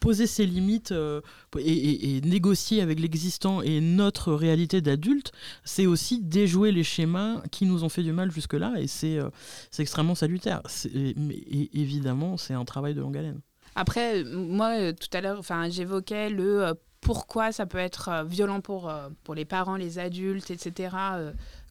poser 0.00 0.26
ses 0.26 0.46
limites 0.46 0.92
euh, 0.92 1.20
et, 1.58 2.20
négocier 2.22 2.80
avec 2.80 3.00
l'existant 3.00 3.62
et 3.62 3.80
notre 3.80 4.32
réalité 4.32 4.80
d'adulte, 4.80 5.32
c'est 5.64 5.86
aussi 5.86 6.20
déjouer 6.20 6.72
les 6.72 6.84
schémas 6.84 7.42
qui 7.50 7.66
nous 7.66 7.84
ont 7.84 7.88
fait 7.88 8.02
du 8.02 8.12
mal 8.12 8.30
jusque-là 8.30 8.74
et 8.78 8.86
c'est 8.86 9.18
euh, 9.18 9.30
extrêmement 9.78 10.14
salutaire. 10.14 10.62
Mais 10.94 11.38
évidemment, 11.72 12.36
c'est 12.36 12.54
un 12.54 12.64
travail 12.64 12.94
de 12.94 13.00
longue 13.00 13.16
haleine. 13.16 13.40
Après, 13.74 14.24
moi, 14.24 14.78
euh, 14.78 14.92
tout 14.92 15.14
à 15.16 15.20
l'heure, 15.20 15.42
j'évoquais 15.70 16.30
le 16.30 16.74
pourquoi 17.00 17.52
ça 17.52 17.66
peut 17.66 17.76
être 17.76 18.24
violent 18.26 18.62
pour, 18.62 18.90
pour 19.24 19.34
les 19.34 19.44
parents, 19.44 19.76
les 19.76 19.98
adultes, 19.98 20.50
etc 20.50 20.88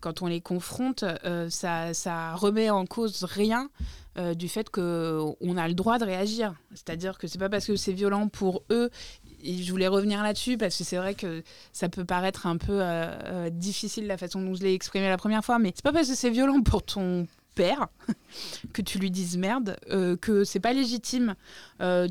quand 0.04 0.22
on 0.22 0.28
les 0.28 0.42
confronte, 0.42 1.06
euh, 1.24 1.50
ça, 1.50 2.36
remet 2.36 2.70
en 2.70 2.86
cause 2.86 3.24
rien 3.24 3.70
euh, 4.18 4.34
du 4.34 4.50
fait 4.50 4.70
qu'on 4.70 5.58
a 5.58 5.68
le 5.70 5.74
droit 5.74 5.98
de 5.98 6.04
réagir. 6.04 6.54
C'est-à-dire 6.72 7.18
que 7.18 7.26
c'est 7.28 7.40
pas 7.40 7.48
parce 7.48 7.66
que 7.66 7.78
c'est 7.78 7.94
violent 7.94 8.28
pour 8.28 8.64
eux. 8.70 8.90
Je 9.46 9.72
voulais 9.72 9.88
revenir 9.88 10.22
là-dessus 10.22 10.58
parce 10.58 10.78
que 10.78 10.84
c'est 10.84 10.98
vrai 10.98 11.16
que 11.16 11.42
ça 11.72 11.88
peut 11.88 12.04
paraître 12.04 12.48
un 12.48 12.58
peu 12.58 12.80
euh, 12.82 13.50
difficile 13.50 14.06
la 14.08 14.18
façon 14.18 14.42
dont 14.42 14.56
je 14.56 14.64
l'ai 14.64 14.74
exprimé 14.74 15.08
la 15.08 15.18
première 15.18 15.44
fois, 15.44 15.58
mais 15.58 15.72
c'est 15.74 15.84
pas 15.84 15.94
parce 15.94 16.10
que 16.10 16.16
c'est 16.16 16.30
violent 16.30 16.62
pour 16.62 16.84
ton 16.84 17.26
père 17.56 17.88
que 18.74 18.82
tu 18.82 19.00
lui 19.00 19.12
dises 19.12 19.38
merde 19.38 19.78
que 20.22 20.44
c'est 20.44 20.60
pas 20.60 20.74
légitime. 20.74 21.36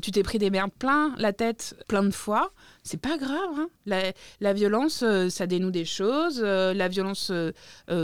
tu 0.01 0.11
t'es 0.11 0.23
pris 0.23 0.37
des 0.37 0.49
merdes 0.49 0.71
plein 0.77 1.13
la 1.17 1.33
tête 1.33 1.75
plein 1.87 2.03
de 2.03 2.11
fois 2.11 2.51
c'est 2.83 2.99
pas 2.99 3.17
grave. 3.17 3.37
Hein. 3.57 4.11
La, 4.41 4.53
violence, 4.53 5.03
euh, 5.03 5.29
ça 5.29 5.47
dénoue 5.47 5.71
des 5.71 5.85
choses. 5.85 6.41
Euh, 6.43 6.73
la 6.73 6.89
violence 6.89 7.31
euh, 7.31 7.51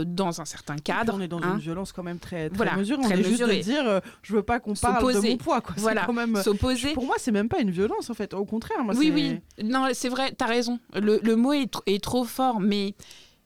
dans 0.06 0.40
un 0.40 0.46
certain 0.46 0.76
cadre. 0.76 1.14
on 1.16 1.20
est 1.20 1.28
dans 1.28 1.42
hein. 1.42 1.54
une 1.54 1.60
violence 1.60 1.92
quand 1.92 2.02
même 2.02 2.18
très, 2.18 2.48
très 2.48 2.56
voilà, 2.56 2.76
mesurée. 2.76 3.02
On 3.04 3.10
est 3.10 3.22
juste 3.22 3.42
de 3.42 3.62
dire, 3.62 4.00
je 4.22 4.32
veux 4.32 4.42
pas 4.42 4.58
qu'on 4.58 4.74
parle 4.74 5.14
de 5.14 5.20
mon 5.20 5.36
poids. 5.36 5.60
Quoi. 5.60 5.74
Voilà, 5.76 6.04
quand 6.06 6.14
même, 6.14 6.42
s'opposer. 6.42 6.94
Pour 6.94 7.04
moi, 7.04 7.16
c'est 7.18 7.32
même 7.32 7.48
pas 7.48 7.60
une 7.60 7.70
violence 7.70 8.08
en 8.08 8.14
fait. 8.14 8.32
Au 8.32 8.46
contraire, 8.46 8.82
moi, 8.82 8.94
oui, 8.96 9.12
oui. 9.14 9.40
Non, 9.62 9.86
c'est 9.92 10.08
vrai. 10.08 10.32
T'as 10.32 10.46
raison. 10.46 10.80
Le, 10.94 11.20
le 11.22 11.36
mot 11.36 11.52
est, 11.52 11.70
est 11.86 12.02
trop 12.02 12.24
fort, 12.24 12.60
mais 12.60 12.94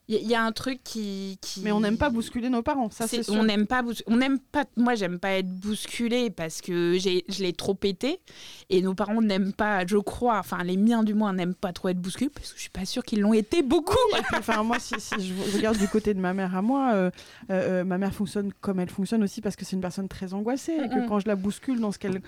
il 0.07 0.29
y, 0.29 0.35
a 0.35 0.45
un 0.45 0.53
truc 0.53 0.81
qui, 0.85 1.39
Mais 1.63 1.73
on 1.73 1.81
n'aime 1.81 1.97
pas 1.97 2.11
bousculer 2.11 2.51
nos 2.51 2.61
parents, 2.61 2.91
ça 2.91 3.09
c'est 3.09 3.31
On 3.31 3.45
n'aime 3.45 3.67
pas, 3.67 3.83
on 4.07 4.17
n'aime 4.19 4.39
pas. 4.39 4.65
Moi, 4.77 4.97
j'aime 4.97 5.19
pas 5.19 5.31
être 5.31 5.49
bousculé 5.49 6.29
parce 6.29 6.61
que 6.61 6.99
je 6.99 7.43
l'ai 7.43 7.53
trop 7.55 7.73
pété. 7.73 8.21
Et 8.69 8.83
nos 8.83 8.95
parents 8.95 9.23
n'aiment 9.23 9.55
pas, 9.55 9.87
je 9.87 9.97
crois, 9.97 10.39
enfin 10.39 10.63
les 10.63 10.77
miens 10.77 11.05
du 11.05 11.15
moins 11.15 11.33
n'aiment 11.33 11.55
pas 11.55 11.73
trop 11.73 11.89
être 11.89 12.01
bousculés 12.01 12.29
parce 12.29 12.51
que 12.51 12.57
je 12.57 12.61
suis 12.61 12.71
pas 12.71 12.85
sûre 12.85 13.03
qu'ils 13.03 13.21
l'ont 13.21 13.33
été 13.33 13.63
beaucoup. 13.63 13.97
enfin 14.37 14.63
moi, 14.63 14.79
si, 14.79 14.95
je 15.19 15.57
regarde 15.57 15.79
du 15.79 15.89
côté 15.89 16.13
de 16.13 16.21
ma 16.21 16.35
mère 16.35 16.55
à 16.55 16.61
moi, 16.61 16.93
euh, 16.93 17.11
euh, 17.51 17.81
euh, 17.81 17.85
ma 17.85 17.97
mère 17.97 18.13
fonctionne 18.13 18.53
comme 18.61 18.81
elle 18.81 18.91
fonctionne 18.91 19.23
aussi 19.23 19.41
parce 19.41 19.57
que 19.57 19.65
c'est 19.65 19.75
une 19.77 19.83
personne 19.83 20.09
très 20.09 20.35
angoissée 20.35 20.77
et 20.85 20.89
que 20.91 21.09
quand 21.09 21.21
je 21.21 21.29
la 21.29 21.37
bouscule 21.37 21.81
dans 21.81 21.93
ce 21.93 21.99
qu'elle 21.99 22.21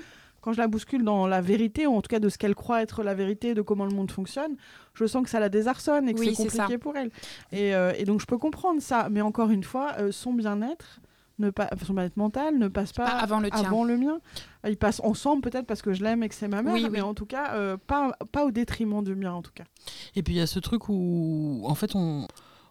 quand 0.46 0.52
je 0.52 0.60
la 0.60 0.68
bouscule 0.68 1.02
dans 1.02 1.26
la 1.26 1.40
vérité, 1.40 1.88
ou 1.88 1.96
en 1.96 2.02
tout 2.02 2.08
cas 2.08 2.20
de 2.20 2.28
ce 2.28 2.38
qu'elle 2.38 2.54
croit 2.54 2.80
être 2.80 3.02
la 3.02 3.14
vérité, 3.14 3.52
de 3.52 3.62
comment 3.62 3.84
le 3.84 3.90
monde 3.92 4.12
fonctionne, 4.12 4.54
je 4.94 5.04
sens 5.06 5.24
que 5.24 5.28
ça 5.28 5.40
la 5.40 5.48
désarçonne 5.48 6.08
et 6.08 6.14
que 6.14 6.20
Oui, 6.20 6.36
c'est 6.36 6.44
compliqué 6.44 6.78
pour 6.78 6.96
elle. 6.96 7.10
Et, 7.50 7.74
euh, 7.74 7.92
et 7.98 8.04
donc 8.04 8.20
je 8.20 8.26
peux 8.26 8.38
comprendre 8.38 8.80
ça, 8.80 9.08
mais 9.10 9.22
encore 9.22 9.50
une 9.50 9.64
fois, 9.64 9.94
euh, 9.98 10.12
son 10.12 10.32
bien-être, 10.34 11.00
ne 11.40 11.50
pas, 11.50 11.68
son 11.84 11.94
bien-être 11.94 12.16
mental 12.16 12.56
ne 12.58 12.68
passe 12.68 12.92
pas, 12.92 13.06
Pas 13.06 13.10
avant 13.18 13.40
le 13.40 13.50
tien. 13.50 13.58
avant 13.66 13.82
le 13.82 13.96
mien. 13.96 14.20
Ils 14.68 14.76
passent 14.76 15.00
ensemble 15.02 15.42
peut-être 15.42 15.66
parce 15.66 15.82
que 15.82 15.92
je 15.92 16.04
l'aime 16.04 16.22
et 16.22 16.28
que 16.28 16.34
c'est 16.36 16.46
ma 16.46 16.62
mère, 16.62 16.74
Oui, 16.74 16.84
mais 16.92 17.00
oui. 17.00 17.08
en 17.08 17.12
tout 17.14 17.26
cas 17.26 17.54
euh, 17.54 17.76
pas, 17.76 18.12
pas 18.30 18.44
au 18.44 18.52
détriment 18.52 19.02
du 19.02 19.16
mien 19.16 19.32
en 19.32 19.42
tout 19.42 19.50
cas. 19.52 19.64
Et 20.14 20.22
puis 20.22 20.34
il 20.34 20.36
y 20.38 20.40
a 20.40 20.46
ce 20.46 20.60
truc 20.60 20.88
où, 20.88 21.62
en 21.64 21.74
fait, 21.74 21.96
on 21.96 22.28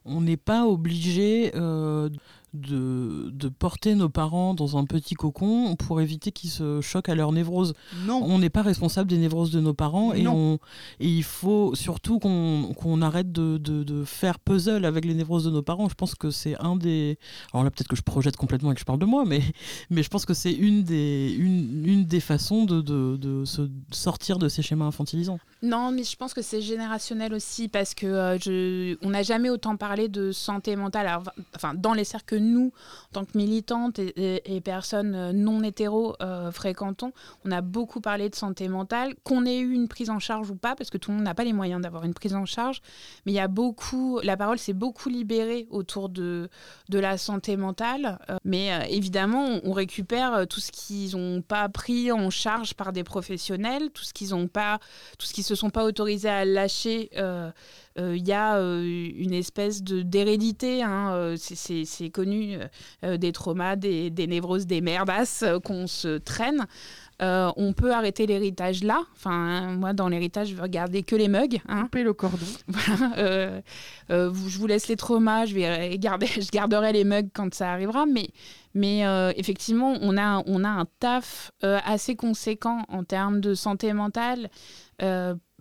on 0.07 0.21
n'est 0.21 0.38
pas 0.38 0.67
obligé 0.67 1.51
euh, 1.55 2.09
de, 2.56 3.30
de 3.32 3.49
porter 3.49 3.95
nos 3.95 4.10
parents 4.10 4.53
dans 4.53 4.78
un 4.78 4.86
petit 4.86 5.14
cocon 5.16 5.76
pour 5.76 6.01
éviter 6.01 6.32
qu'ils 6.32 6.49
se 6.49 6.82
choquent 6.82 7.10
à 7.10 7.16
leur 7.16 7.32
névrose. 7.32 7.74
Non. 8.06 8.22
On 8.24 8.39
n'est 8.39 8.49
pas 8.49 8.62
responsable 8.62 9.10
des 9.10 9.18
névroses 9.18 9.51
de 9.51 9.60
nos 9.60 9.74
parents 9.74 10.14
et, 10.14 10.28
on, 10.28 10.56
et 10.99 11.08
il 11.08 11.24
faut 11.24 11.76
surtout 11.76 12.20
qu'on 12.20 13.01
arrête 13.01 13.32
de, 13.32 13.58
de- 13.58 13.84
de 13.84 14.03
faire 14.03 14.39
puzzle 14.39 14.86
avec 14.86 15.06
les 15.06 15.14
névroses 15.14 15.43
de 15.45 15.51
nos 15.51 15.62
parents. 15.62 15.89
Je 15.89 15.95
pense 15.95 16.16
que 16.16 16.32
c'est 16.32 16.56
un 16.62 16.76
des... 16.76 17.18
Alors 17.53 17.64
là 17.64 17.72
peut-être 17.72 17.88
que 17.88 17.95
je 17.95 18.01
projette 18.01 18.38
complètement 18.38 18.72
et 18.72 18.76
que 18.76 18.80
je 18.80 18.86
parle 18.86 18.99
de 18.99 19.06
moi, 19.06 19.26
mais, 19.26 19.41
mais 19.89 20.01
je 20.03 20.10
pense 20.10 20.26
que 20.26 20.34
c'est 20.34 20.53
une 20.53 20.84
des, 20.84 21.36
une, 21.38 21.86
une 21.86 22.06
des 22.06 22.20
façons 22.20 22.66
de, 22.66 22.82
de, 22.82 23.18
de 23.18 23.45
se 23.45 23.70
sortir 23.91 24.39
de 24.39 24.47
ces 24.49 24.62
schémas 24.62 24.86
infantilisants. 24.86 25.39
Non, 25.62 25.91
mais 25.91 26.03
je 26.03 26.16
pense 26.18 26.34
que 26.34 26.41
c'est 26.41 26.62
générationnel 26.62 27.34
aussi 27.34 27.70
parce 27.70 27.93
que 27.93 28.06
euh, 28.06 28.95
on 29.01 29.12
n'a 29.12 29.24
jamais 29.24 29.49
autant 29.49 29.78
parlé 29.78 30.10
de 30.10 30.32
santé 30.32 30.76
mentale. 30.76 31.10
Enfin, 31.56 31.74
dans 31.74 31.93
les 31.93 32.03
cercles 32.03 32.26
que 32.26 32.36
nous, 32.36 32.74
en 33.12 33.14
tant 33.14 33.26
que 33.26 33.38
militantes 33.38 33.99
et, 33.99 34.62
personnes 34.64 35.16
euh, 35.16 35.32
non 35.32 35.64
hétéros 35.64 36.16
euh, 36.22 36.51
fréquentons, 36.51 37.14
on 37.45 37.51
a 37.51 37.62
beaucoup 37.62 38.01
parlé 38.01 38.30
de 38.30 38.36
santé 38.36 38.68
mentale, 38.68 39.16
qu'on 39.24 39.45
ait 39.45 39.60
eu 39.60 39.72
une 39.72 39.88
prise 39.88 40.10
en 40.10 40.20
charge 40.20 40.49
ou 40.51 40.56
pas, 40.56 40.76
parce 40.76 40.89
que 40.89 40.97
tout 40.97 41.12
le 41.12 41.18
monde 41.18 41.26
n'a 41.26 41.36
pas 41.36 41.43
les 41.43 41.53
moyens 41.53 41.82
d'avoir 41.82 42.03
une 42.03 42.14
prise 42.14 42.36
en 42.36 42.45
charge. 42.45 42.82
Mais 43.26 43.32
il 43.32 43.36
y 43.36 43.39
a 43.39 43.47
beaucoup, 43.47 44.20
la 44.24 44.36
parole 44.36 44.60
s'est 44.60 44.74
beaucoup 44.74 45.10
libérée 45.10 45.68
autour 45.70 46.10
de, 46.10 46.49
la 46.89 47.18
santé 47.18 47.56
mentale. 47.56 48.20
Euh, 48.30 48.38
mais 48.43 48.88
évidemment, 48.89 49.60
on, 49.64 49.72
récupère 49.72 50.47
tout 50.47 50.60
ce 50.60 50.72
qu'ils 50.72 51.18
n'ont 51.18 51.41
pas 51.41 51.68
pris 51.70 52.12
en 52.12 52.30
charge 52.30 52.74
par 52.74 52.93
des 52.93 53.03
professionnels, 53.03 53.89
tout 53.91 54.03
ce 54.03 54.14
qu'ils 54.14 54.30
n'ont 54.30 54.47
pas, 54.47 54.80
tout 55.18 55.26
ce 55.26 55.34
se 55.45 55.55
sont 55.55 55.69
pas 55.69 55.83
autorisés 55.85 56.29
à 56.29 56.45
lâcher. 56.45 57.09
euh, 57.17 57.49
euh, 57.99 58.15
Il 58.17 58.27
y 58.27 58.33
a 58.33 58.57
euh, 58.57 58.83
une 58.83 59.33
espèce 59.33 59.81
d'hérédité, 59.83 60.83
hein, 60.83 61.35
c'est- 61.37 62.09
connu, 62.09 62.57
des 63.03 63.31
traumas, 63.31 63.75
des, 63.75 64.09
des 64.09 64.27
névroses, 64.27 64.65
des 64.67 64.81
merdasses 64.81 65.43
qu'on 65.63 65.87
se 65.87 66.17
traîne. 66.17 66.65
Euh, 67.22 67.51
on 67.55 67.74
peut 67.74 67.93
arrêter 67.93 68.26
l'héritage 68.26 68.84
là. 68.84 69.01
Enfin, 69.16 69.74
moi, 69.74 69.93
dans 69.93 70.09
l'héritage, 70.09 70.49
je 70.49 70.55
veux 70.55 70.61
regarder 70.61 71.03
que 71.03 71.16
les 71.16 71.28
mugs. 71.28 71.61
hein. 71.68 71.84
Couper 71.84 72.03
le 72.03 72.13
cordon. 72.13 72.45
Voilà, 72.68 73.18
euh, 73.18 73.61
euh, 74.09 74.34
je 74.34 74.57
vous 74.57 74.68
laisse 74.68 74.88
les 74.88 74.95
traumas, 74.95 75.45
je, 75.45 75.55
vais 75.55 75.97
garder, 75.97 76.26
je 76.28 76.49
garderai 76.51 76.91
les 76.91 77.03
mugs 77.03 77.30
quand 77.34 77.53
ça 77.53 77.72
arrivera, 77.72 78.05
mais, 78.05 78.28
mais 78.74 79.03
effectivement, 79.38 79.95
on 80.01 80.18
a, 80.18 80.43
on 80.45 80.63
a 80.63 80.70
un 80.70 80.86
taf 80.99 81.51
assez 81.61 82.16
conséquent 82.16 82.84
en 82.89 83.03
termes 83.03 83.39
de 83.39 83.53
santé 83.53 83.93
mentale. 83.93 84.49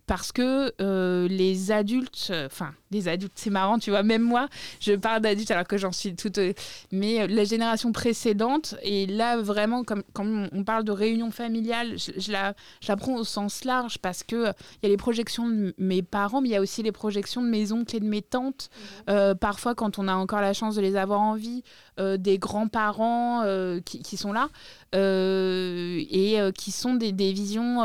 Parce 0.07 0.33
que 0.33 0.73
euh, 0.81 1.29
les 1.29 1.73
adultes, 1.73 2.29
euh, 2.31 2.47
enfin 2.47 2.73
les 2.91 3.09
adultes, 3.09 3.33
c'est 3.35 3.51
marrant, 3.51 3.79
tu 3.79 3.91
vois, 3.91 4.03
même 4.03 4.23
moi, 4.23 4.49
je 4.81 4.93
parle 4.93 5.21
d'adultes 5.21 5.51
alors 5.51 5.67
que 5.67 5.77
j'en 5.77 5.93
suis 5.93 6.15
toute, 6.15 6.39
euh, 6.39 6.53
mais 6.93 7.23
euh, 7.23 7.27
la 7.27 7.45
génération 7.45 7.91
précédente, 7.93 8.77
et 8.83 9.07
là 9.07 9.37
vraiment, 9.37 9.83
comme 9.83 10.03
quand 10.13 10.27
on 10.53 10.65
parle 10.65 10.85
de 10.85 10.93
réunion 10.93 11.31
familiale, 11.31 11.99
je, 11.99 12.13
je 12.17 12.33
la, 12.33 12.55
je 12.81 12.89
la 12.89 12.97
prends 12.97 13.17
au 13.17 13.25
sens 13.25 13.65
large 13.65 13.99
parce 13.99 14.23
que 14.23 14.45
il 14.45 14.85
y 14.85 14.87
a 14.87 14.89
les 14.89 14.97
projections 14.97 15.49
de 15.49 15.75
mes 15.79 16.03
parents, 16.03 16.41
mais 16.41 16.51
il 16.51 16.53
y 16.53 16.57
a 16.57 16.61
aussi 16.61 16.83
les 16.83 16.93
projections 16.93 17.43
de 17.43 17.49
mes 17.49 17.73
oncles 17.73 17.97
et 17.97 18.01
de 18.01 18.07
mes 18.07 18.23
tantes. 18.23 18.71
Euh, 19.11 19.35
parfois, 19.35 19.75
quand 19.75 19.99
on 19.99 20.09
a 20.09 20.15
encore 20.15 20.41
la 20.41 20.53
chance 20.53 20.77
de 20.77 20.81
les 20.81 20.97
avoir 20.97 21.21
en 21.21 21.35
vie, 21.35 21.63
euh, 22.01 22.17
des 22.17 22.39
grands-parents 22.39 23.43
euh, 23.43 23.81
qui, 23.81 24.17
sont 24.17 24.33
là 24.33 24.49
euh, 24.97 26.03
et 26.11 26.39
qui 26.53 26.73
sont 26.73 26.95
des, 26.95 27.13
visions 27.33 27.85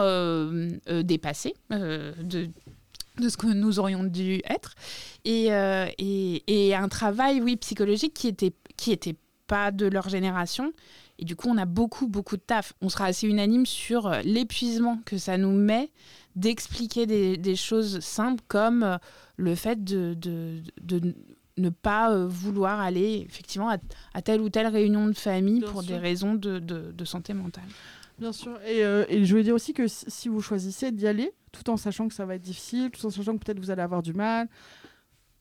dépassées 1.03 1.53
de, 1.70 2.49
ce 3.20 3.38
que 3.38 3.45
nous 3.45 3.80
aurions 3.80 4.03
dû 4.03 4.41
être. 4.45 4.74
Et, 5.26 5.51
un 5.53 6.88
travail, 6.88 7.39
oui, 7.39 7.55
psychologique 7.57 8.16
qui 8.16 8.28
était, 8.28 8.53
qui 8.78 8.91
était 8.91 9.16
pas 9.45 9.70
de 9.70 9.86
leur 9.86 10.10
génération. 10.10 10.74
Et 11.20 11.26
du 11.26 11.36
coup, 11.36 11.47
on 11.47 11.57
a 11.57 11.66
beaucoup, 11.66 12.07
beaucoup 12.07 12.38
de 12.38 12.41
taf. 12.41 12.74
On 12.82 12.89
sera 12.89 13.05
assez 13.05 13.28
unanime 13.28 13.68
sur 13.68 14.10
l'épuisement 14.24 14.99
que 15.05 15.20
ça 15.20 15.38
nous 15.38 15.51
met 15.51 15.91
d'expliquer 16.36 17.05
des, 17.05 17.55
choses 17.55 17.99
simples 17.99 18.43
comme 18.47 18.97
le 19.38 19.53
fait 19.53 19.84
de, 19.84 20.16
de 20.16 21.14
ne 21.60 21.70
pas 21.70 22.12
euh, 22.12 22.28
vouloir 22.28 22.80
aller 22.80 23.26
effectivement 23.30 23.70
à, 23.70 23.78
à 24.14 24.22
telle 24.22 24.41
ou 24.41 24.49
telle 24.49 24.68
réunion 24.68 25.07
de 25.07 25.14
famille 25.14 25.60
Bien 25.60 25.72
pour 25.72 25.82
sûr. 25.84 25.91
des 25.91 25.97
raisons 25.97 26.34
de, 26.36 26.60
de, 26.60 26.91
de 26.91 27.05
santé 27.05 27.34
mentale. 27.34 27.64
Bien 28.18 28.32
sûr. 28.34 28.60
Et, 28.68 28.84
euh, 28.84 29.05
et 29.07 29.24
je 29.26 29.36
veux 29.36 29.43
dire 29.43 29.55
aussi 29.55 29.74
que 29.74 29.88
si 29.88 30.28
vous 30.28 30.41
choisissez 30.41 30.91
d'y 30.91 31.07
aller, 31.07 31.32
tout 31.51 31.70
en 31.70 31.78
sachant 31.78 32.07
que 32.07 32.14
ça 32.14 32.26
va 32.26 32.36
être 32.36 32.41
difficile, 32.41 32.91
tout 32.91 33.05
en 33.05 33.10
sachant 33.10 33.38
que 33.38 33.43
peut-être 33.45 33.60
vous 33.60 33.72
allez 33.72 33.82
avoir 33.82 34.01
du 34.01 34.14
mal, 34.14 34.47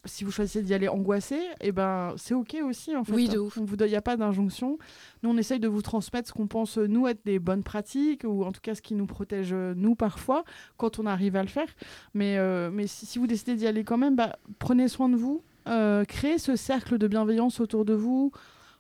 si 0.05 0.23
vous 0.25 0.31
choisissez 0.31 0.63
d'y 0.63 0.73
aller 0.73 0.89
angoissé, 0.89 1.39
et 1.61 1.73
ben 1.73 2.15
c'est 2.17 2.33
ok 2.33 2.57
aussi 2.65 2.95
en 2.97 3.03
fait. 3.05 3.13
Oui, 3.13 3.29
de 3.29 3.37
ouf. 3.39 3.59
On 3.59 3.65
vous 3.65 3.77
donne- 3.77 3.89
Il 3.89 3.91
n'y 3.91 3.97
a 3.97 4.01
pas 4.01 4.17
d'injonction. 4.17 4.79
Nous, 5.23 5.29
on 5.31 5.37
essaye 5.37 5.59
de 5.59 5.67
vous 5.69 5.83
transmettre 5.83 6.29
ce 6.29 6.33
qu'on 6.33 6.47
pense 6.47 6.79
euh, 6.79 6.87
nous 6.87 7.09
être 7.09 7.21
des 7.27 7.41
bonnes 7.41 7.65
pratiques 7.65 8.23
ou 8.25 8.45
en 8.45 8.53
tout 8.53 8.61
cas 8.63 8.75
ce 8.77 8.81
qui 8.81 8.95
nous 8.95 9.07
protège 9.07 9.53
nous 9.53 9.97
parfois 9.97 10.45
quand 10.77 10.99
on 11.01 11.05
arrive 11.05 11.35
à 11.35 11.43
le 11.43 11.49
faire. 11.49 11.67
Mais, 12.15 12.39
euh, 12.39 12.71
mais 12.73 12.87
si, 12.87 13.07
si 13.07 13.19
vous 13.19 13.27
décidez 13.27 13.57
d'y 13.57 13.67
aller 13.67 13.83
quand 13.83 13.99
même, 13.99 14.15
bah, 14.15 14.39
prenez 14.61 14.87
soin 14.87 15.09
de 15.09 15.17
vous, 15.17 15.43
euh, 15.69 16.05
créez 16.05 16.39
ce 16.39 16.57
cercle 16.57 16.99
de 16.99 17.09
bienveillance 17.09 17.61
autour 17.61 17.85
de 17.85 17.95
vous 17.95 18.33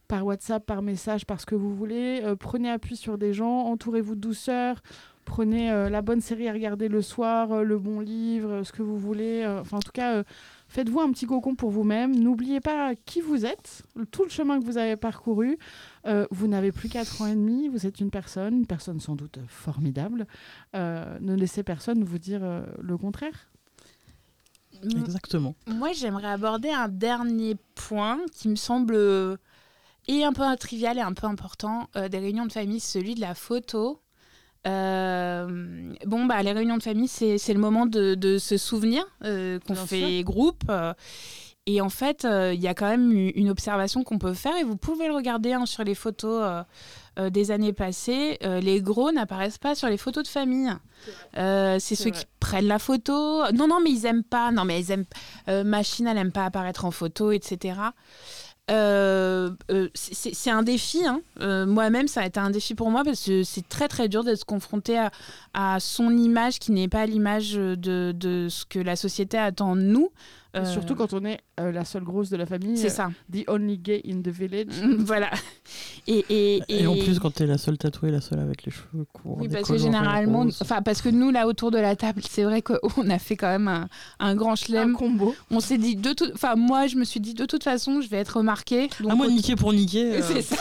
par 0.07 0.25
WhatsApp, 0.25 0.65
par 0.65 0.81
message, 0.81 1.27
par 1.27 1.41
ce 1.41 1.47
que 1.47 1.55
vous 1.55 1.75
voulez. 1.75 2.23
Euh, 2.25 2.35
prenez 2.35 2.71
appui 2.71 2.97
sur 2.97 3.19
des 3.19 3.35
gens, 3.35 3.65
entourez-vous 3.67 4.15
de 4.15 4.21
douceur. 4.21 4.83
Prenez 5.27 5.71
euh, 5.71 5.91
la 5.91 6.01
bonne 6.01 6.23
série 6.23 6.49
à 6.49 6.53
regarder 6.55 6.89
le 6.89 7.03
soir, 7.03 7.63
le 7.63 7.79
bon 7.79 8.01
livre, 8.01 8.63
ce 8.63 8.73
que 8.73 8.83
vous 8.83 8.97
voulez. 8.97 9.47
en 9.47 9.81
tout 9.81 9.93
cas, 9.93 10.23
faites-vous 10.69 11.01
un 11.01 11.13
petit 11.13 11.27
cocon 11.27 11.55
pour 11.55 11.71
vous-même. 11.71 12.19
N'oubliez 12.19 12.61
pas 12.61 12.95
qui 12.95 13.21
vous 13.21 13.45
êtes, 13.45 13.83
tout 14.11 14.23
le 14.23 14.31
chemin 14.31 14.59
que 14.59 14.65
vous 14.65 14.79
avez 14.79 14.97
parcouru. 14.97 15.59
Vous 16.31 16.49
n'avez 16.49 16.73
plus 16.73 16.89
4 16.89 17.21
ans 17.21 17.27
et 17.27 17.35
demi, 17.35 17.69
vous 17.69 17.87
êtes 17.87 18.01
une 18.01 18.11
personne, 18.11 18.61
une 18.61 18.67
personne 18.67 19.01
sans 19.01 19.17
doute 19.17 19.39
formidable. 19.47 20.27
Ne 20.73 21.35
laissez 21.35 21.63
personne 21.63 22.03
vous 22.03 22.19
dire 22.19 22.41
le 22.81 22.97
contraire. 22.97 23.51
M- 24.83 25.03
Exactement. 25.05 25.55
Moi, 25.67 25.93
j'aimerais 25.93 26.29
aborder 26.29 26.71
un 26.71 26.89
dernier 26.89 27.57
point 27.75 28.19
qui 28.35 28.49
me 28.49 28.57
semble 28.57 28.95
euh, 28.95 29.37
et 30.07 30.25
un 30.25 30.33
peu 30.33 30.43
trivial 30.57 30.99
et 30.99 31.03
un 31.03 31.13
peu 31.13 31.27
important 31.27 31.89
euh, 31.97 32.09
des 32.09 32.19
réunions 32.19 32.47
de 32.47 32.53
famille, 32.53 32.81
celui 32.81 33.15
de 33.15 33.21
la 33.21 33.35
photo. 33.35 34.01
Euh, 34.67 35.95
bon, 36.07 36.27
bah, 36.27 36.43
les 36.43 36.53
réunions 36.53 36.77
de 36.77 36.83
famille, 36.83 37.09
c'est 37.09 37.39
c'est 37.39 37.55
le 37.55 37.61
moment 37.61 37.87
de, 37.87 38.15
de 38.15 38.39
se 38.39 38.57
souvenir 38.57 39.05
euh, 39.25 39.59
qu'on 39.61 39.75
fait 39.87 40.23
groupe. 40.25 40.65
Et 41.71 41.81
en 41.83 41.91
fait, 41.91 42.25
euh, 42.25 42.53
il 42.55 42.61
y 42.61 42.67
a 42.69 42.73
quand 42.75 42.89
même 42.89 43.13
une 43.13 43.51
observation 43.51 44.03
qu'on 44.05 44.19
peut 44.19 44.33
faire, 44.35 44.57
et 44.57 44.65
vous 44.65 44.77
pouvez 44.77 45.07
le 45.07 45.15
regarder 45.15 45.53
hein, 45.53 45.67
sur 45.67 45.85
les 45.85 45.95
photos 45.95 46.41
euh, 46.43 46.63
euh, 47.19 47.31
des 47.31 47.51
années 47.51 47.75
passées. 47.75 48.39
Euh, 48.43 48.59
les 48.61 48.81
gros 48.81 49.13
n'apparaissent 49.13 49.59
pas 49.59 49.75
sur 49.75 49.89
les 49.89 49.99
photos 49.99 50.25
de 50.25 50.29
famille. 50.29 50.73
Euh, 51.37 51.77
c'est 51.79 51.95
ceux 51.95 52.11
vrai. 52.11 52.21
qui 52.21 52.25
prennent 52.41 52.67
la 52.69 52.79
photo. 52.79 53.43
Non, 53.53 53.69
non, 53.69 53.81
mais 53.85 53.91
ils 53.91 54.07
aiment 54.07 54.25
pas. 54.25 54.51
Non, 54.51 54.65
mais 54.65 54.81
ils 54.81 54.91
aiment. 54.93 55.05
euh, 55.49 55.63
machine, 55.63 56.07
elle 56.07 56.17
aime 56.19 56.33
pas 56.33 56.47
apparaître 56.47 56.85
en 56.87 56.91
photo, 56.91 57.33
etc. 57.33 57.75
C'est- 59.95 60.51
un 60.51 60.63
défi. 60.63 61.01
hein. 61.07 61.21
Moi-même, 61.67 62.09
ça 62.09 62.23
a 62.23 62.27
été 62.27 62.41
un 62.41 62.51
défi 62.51 62.75
pour 62.75 62.91
moi 62.91 63.03
parce 63.05 63.25
que 63.27 63.43
c'est 63.43 63.69
très 63.69 63.89
très 63.89 64.09
dur 64.09 64.25
d'être 64.25 64.45
confronté 64.45 64.99
à, 64.99 65.11
à 65.55 65.81
son 65.81 66.17
image 66.17 66.59
qui 66.59 66.73
n'est 66.73 66.89
pas 66.89 67.07
l'image 67.07 67.53
de, 67.55 68.13
de 68.15 68.49
ce 68.51 68.65
que 68.65 68.79
la 68.79 68.97
société 68.97 69.39
attend 69.39 69.77
de 69.77 69.83
nous. 69.83 70.11
Et 70.55 70.59
Euh, 70.59 70.65
Surtout 70.65 70.95
quand 70.95 71.13
on 71.13 71.25
est 71.27 71.41
euh, 71.61 71.73
la 71.73 71.85
seule 71.85 72.05
grosse 72.05 72.31
de 72.31 72.37
la 72.39 72.47
famille. 72.47 72.79
c'est 72.79 72.87
euh, 72.87 72.91
ça. 72.91 73.11
The 73.33 73.45
only 73.49 73.77
gay 73.79 74.03
in 74.09 74.23
the 74.23 74.29
village. 74.29 74.69
voilà. 75.01 75.31
Et, 76.07 76.25
et, 76.31 76.63
Et, 76.69 76.87
en 76.87 76.95
plus, 76.97 77.19
quand 77.19 77.31
t'es 77.33 77.45
la 77.47 77.59
seule 77.59 77.77
tatouée, 77.77 78.11
la 78.11 78.23
seule 78.23 78.39
avec 78.41 78.65
les 78.65 78.73
cheveux 78.73 79.05
courts. 79.13 79.37
Oui, 79.41 79.49
parce 79.49 79.69
que 79.69 79.77
généralement, 79.77 80.47
enfin 80.63 80.81
parce 80.81 81.03
que 81.03 81.11
nous 81.11 81.31
là 81.31 81.47
autour 81.47 81.71
de 81.71 81.77
la 81.79 81.97
table, 81.97 82.23
c'est 82.29 82.45
vrai 82.45 82.63
qu'on 82.63 82.79
a 83.11 83.19
fait 83.19 83.37
quand 83.37 83.49
même 83.49 83.69
un, 83.69 83.89
un 84.21 84.35
grand 84.35 84.53
Un 84.53 84.57
chelem. 84.57 84.93
combo. 84.95 85.35
On 85.51 85.61
s'est 85.61 85.77
dit 85.79 85.97
de 85.97 86.13
toute, 86.15 86.33
enfin 86.35 86.57
moi 86.57 86.87
je 86.87 86.97
me 86.97 87.05
suis 87.05 87.21
dit 87.21 87.35
de 87.35 87.45
toute 87.45 87.63
façon 87.65 88.01
je 88.01 88.09
vais 88.09 88.17
être 88.17 88.39
remarquée. 88.39 88.89
Donc 89.01 89.11
Ah, 89.11 89.15
moi, 89.15 89.29
niquer 89.29 89.55
pour 89.55 89.73
niquer. 89.75 90.15
euh, 90.17 90.23
C'est 90.23 90.41
ça. 90.43 90.57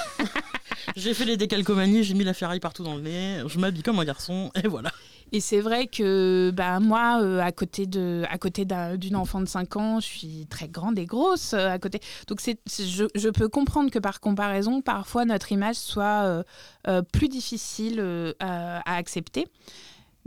j'ai 0.98 1.14
fait 1.14 1.26
les 1.26 1.38
décalcomanies, 1.38 2.04
j'ai 2.04 2.14
mis 2.14 2.26
la 2.26 2.34
ferraille 2.34 2.60
partout 2.60 2.84
dans 2.84 2.96
le 2.96 3.02
nez, 3.02 3.42
je 3.48 3.58
m'habille 3.58 3.84
comme 3.84 4.00
un 4.00 4.06
garçon, 4.06 4.52
et 4.62 4.68
voilà. 4.68 4.92
Et 5.32 5.42
c'est 5.42 5.60
vrai 5.60 5.88
que 5.88 6.52
bah, 6.56 6.80
moi, 6.80 7.22
euh, 7.22 7.40
à 7.40 7.52
côté 7.52 7.86
de, 7.86 8.24
à 8.30 8.38
côté 8.38 8.66
d'une 8.98 9.16
enfant 9.16 9.42
de 9.42 9.46
5 9.46 9.76
ans, 9.76 10.00
je 10.00 10.06
suis 10.06 10.48
très 10.50 10.70
grande 10.70 10.98
et 10.98 11.06
grosse 11.06 11.54
euh, 11.54 11.70
à 11.70 11.80
côté. 11.80 12.00
Donc 12.28 12.40
c'est, 12.40 12.60
je, 12.68 13.30
peux 13.30 13.50
comprendre 13.50 13.92
que 13.92 14.00
par 14.00 14.22
comparaison, 14.22 14.82
parfois 14.82 15.26
notre 15.26 15.52
image 15.52 15.76
soit 15.76 16.44
euh, 16.88 17.02
plus 17.12 17.28
difficile 17.28 18.34
à, 18.40 18.96
accepter. 18.96 19.48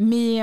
Mais 0.02 0.40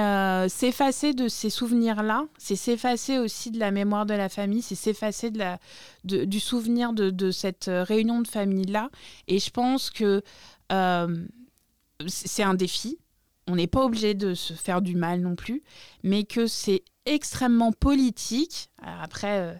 s'effacer 0.49 1.13
de 1.13 1.27
ces 1.27 1.49
souvenirs-là, 1.49 2.25
c'est 2.37 2.55
s'effacer 2.55 3.17
aussi 3.17 3.49
de 3.49 3.59
la 3.59 3.71
mémoire 3.71 4.05
de 4.05 4.13
la 4.13 4.29
famille, 4.29 4.61
c'est 4.61 4.75
s'effacer 4.75 5.31
de 5.31 5.39
la, 5.39 5.59
de, 6.03 6.25
du 6.25 6.39
souvenir 6.39 6.93
de, 6.93 7.31
cette 7.31 7.65
réunion 7.67 8.21
de 8.21 8.27
famille-là. 8.27 8.89
Et 9.27 9.39
je 9.39 9.49
pense 9.49 9.89
que 9.89 10.21
c'est 12.07 12.43
un 12.43 12.53
défi 12.53 12.99
on 13.47 13.55
n'est 13.55 13.67
pas 13.67 13.83
obligé 13.83 14.13
de 14.13 14.33
se 14.33 14.53
faire 14.53 14.81
du 14.81 14.95
mal 14.95 15.21
non 15.21 15.35
plus, 15.35 15.63
mais 16.03 16.23
que 16.23 16.47
c'est 16.47 16.83
extrêmement 17.05 17.71
politique. 17.71 18.69
après, 18.81 19.39
euh, 19.39 19.53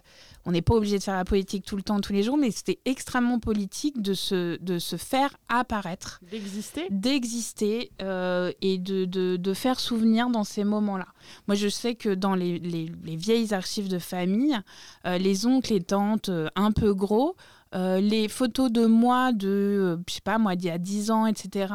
on 0.44 0.52
n'est 0.52 0.62
pas 0.62 0.74
obligé 0.74 0.98
de 0.98 1.02
faire 1.02 1.16
la 1.16 1.24
politique 1.24 1.64
tout 1.64 1.76
le 1.76 1.82
temps, 1.82 2.00
tous 2.00 2.12
les 2.12 2.22
jours, 2.22 2.36
mais 2.36 2.50
c'était 2.50 2.78
extrêmement 2.84 3.38
politique 3.38 4.00
de 4.00 4.14
se, 4.14 4.56
de 4.62 4.78
se 4.78 4.96
faire 4.96 5.36
apparaître. 5.48 6.20
D'exister 6.30 6.86
D'exister 6.90 7.90
euh, 8.02 8.52
et 8.60 8.78
de, 8.78 9.04
de, 9.04 9.54
faire 9.54 9.80
souvenir 9.80 10.30
dans 10.30 10.44
ces 10.44 10.64
moments-là. 10.64 11.08
Moi, 11.48 11.54
je 11.54 11.68
sais 11.68 11.94
que 11.94 12.10
dans 12.10 12.34
les, 12.34 12.58
les, 12.58 13.16
vieilles 13.16 13.52
archives 13.52 13.88
de 13.88 13.98
famille, 13.98 14.58
euh, 15.06 15.18
les 15.18 15.46
oncles 15.46 15.72
et 15.72 15.82
tantes 15.82 16.30
un 16.54 16.72
peu 16.72 16.94
gros, 16.94 17.34
les 17.74 18.28
photos 18.28 18.70
de 18.70 18.86
moi 18.86 19.32
de, 19.32 19.98
je 20.08 20.14
sais 20.14 20.20
pas, 20.22 20.38
moi, 20.38 20.56
d'il 20.56 20.68
y 20.68 20.70
a 20.70 20.78
10 20.78 21.10
ans, 21.10 21.26
etc., 21.26 21.74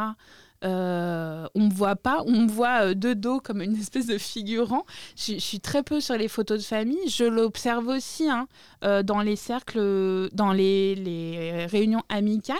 euh, 0.63 1.47
on 1.55 1.61
me 1.61 1.73
voit 1.73 1.95
pas, 1.95 2.23
on 2.25 2.41
me 2.41 2.47
voit 2.47 2.85
euh, 2.85 2.93
de 2.93 3.13
dos 3.13 3.39
comme 3.39 3.61
une 3.61 3.75
espèce 3.75 4.07
de 4.07 4.17
figurant. 4.17 4.85
Je, 5.17 5.37
suis 5.37 5.59
très 5.59 5.83
peu 5.83 5.99
sur 5.99 6.15
les 6.15 6.27
photos 6.27 6.59
de 6.59 6.63
famille. 6.65 7.09
Je 7.09 7.25
l'observe 7.25 7.87
aussi 7.87 8.29
hein, 8.29 8.47
euh, 8.83 9.03
dans 9.03 9.21
les 9.21 9.35
cercles, 9.35 10.29
dans 10.31 10.53
les, 10.53 11.65
réunions 11.69 12.03
amicales. 12.09 12.57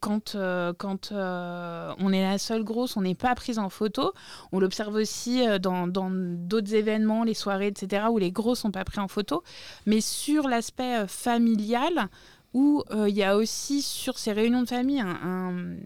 quand, 0.00 0.36
quand 0.78 1.12
on 1.12 2.12
est 2.12 2.22
la 2.22 2.38
seule 2.38 2.64
grosse, 2.64 2.96
on 2.96 3.02
n'est 3.02 3.14
pas 3.14 3.34
prise 3.34 3.58
en 3.58 3.68
photo. 3.68 4.14
On 4.52 4.58
l'observe 4.58 4.94
aussi 4.94 5.44
dans 5.60 5.86
d'autres 5.86 6.74
événements, 6.74 7.24
les 7.24 7.34
soirées, 7.34 7.68
etc., 7.68 8.06
où 8.10 8.18
les 8.18 8.32
gros 8.32 8.54
sont 8.54 8.70
pas 8.70 8.84
pris 8.84 9.00
en 9.00 9.08
photo. 9.08 9.42
Mais 9.84 10.00
sur 10.00 10.48
l'aspect 10.48 11.06
familial, 11.08 12.08
où 12.54 12.82
il 13.06 13.14
y 13.14 13.22
a 13.22 13.36
aussi 13.36 13.82
sur 13.82 14.18
ces 14.18 14.32
réunions 14.32 14.62
de 14.62 14.68
famille 14.68 15.00
un 15.00 15.76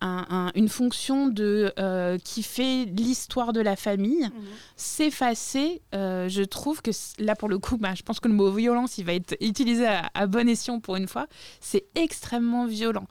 une 0.00 0.68
fonction 0.68 1.28
de, 1.28 1.72
euh, 1.78 2.18
qui 2.18 2.42
fait 2.42 2.84
l'histoire 2.84 3.52
de 3.52 3.60
la 3.60 3.76
famille, 3.76 4.24
mhm. 4.24 4.44
s'effacer, 4.76 5.82
euh, 5.94 6.28
je 6.28 6.42
trouve 6.42 6.82
que 6.82 6.90
là, 7.18 7.34
pour 7.34 7.48
le 7.48 7.58
coup, 7.58 7.76
bah, 7.78 7.94
je 7.94 8.02
pense 8.02 8.20
que 8.20 8.28
le 8.28 8.34
mot 8.34 8.50
violence, 8.50 8.98
il 8.98 9.04
va 9.04 9.14
être 9.14 9.36
utilisé 9.40 9.86
à, 10.14 10.26
bon 10.26 10.48
escient 10.48 10.80
pour 10.80 10.96
une 10.96 11.08
fois, 11.08 11.26
c'est 11.60 11.86
extrêmement 11.94 12.66
violent. 12.66 13.06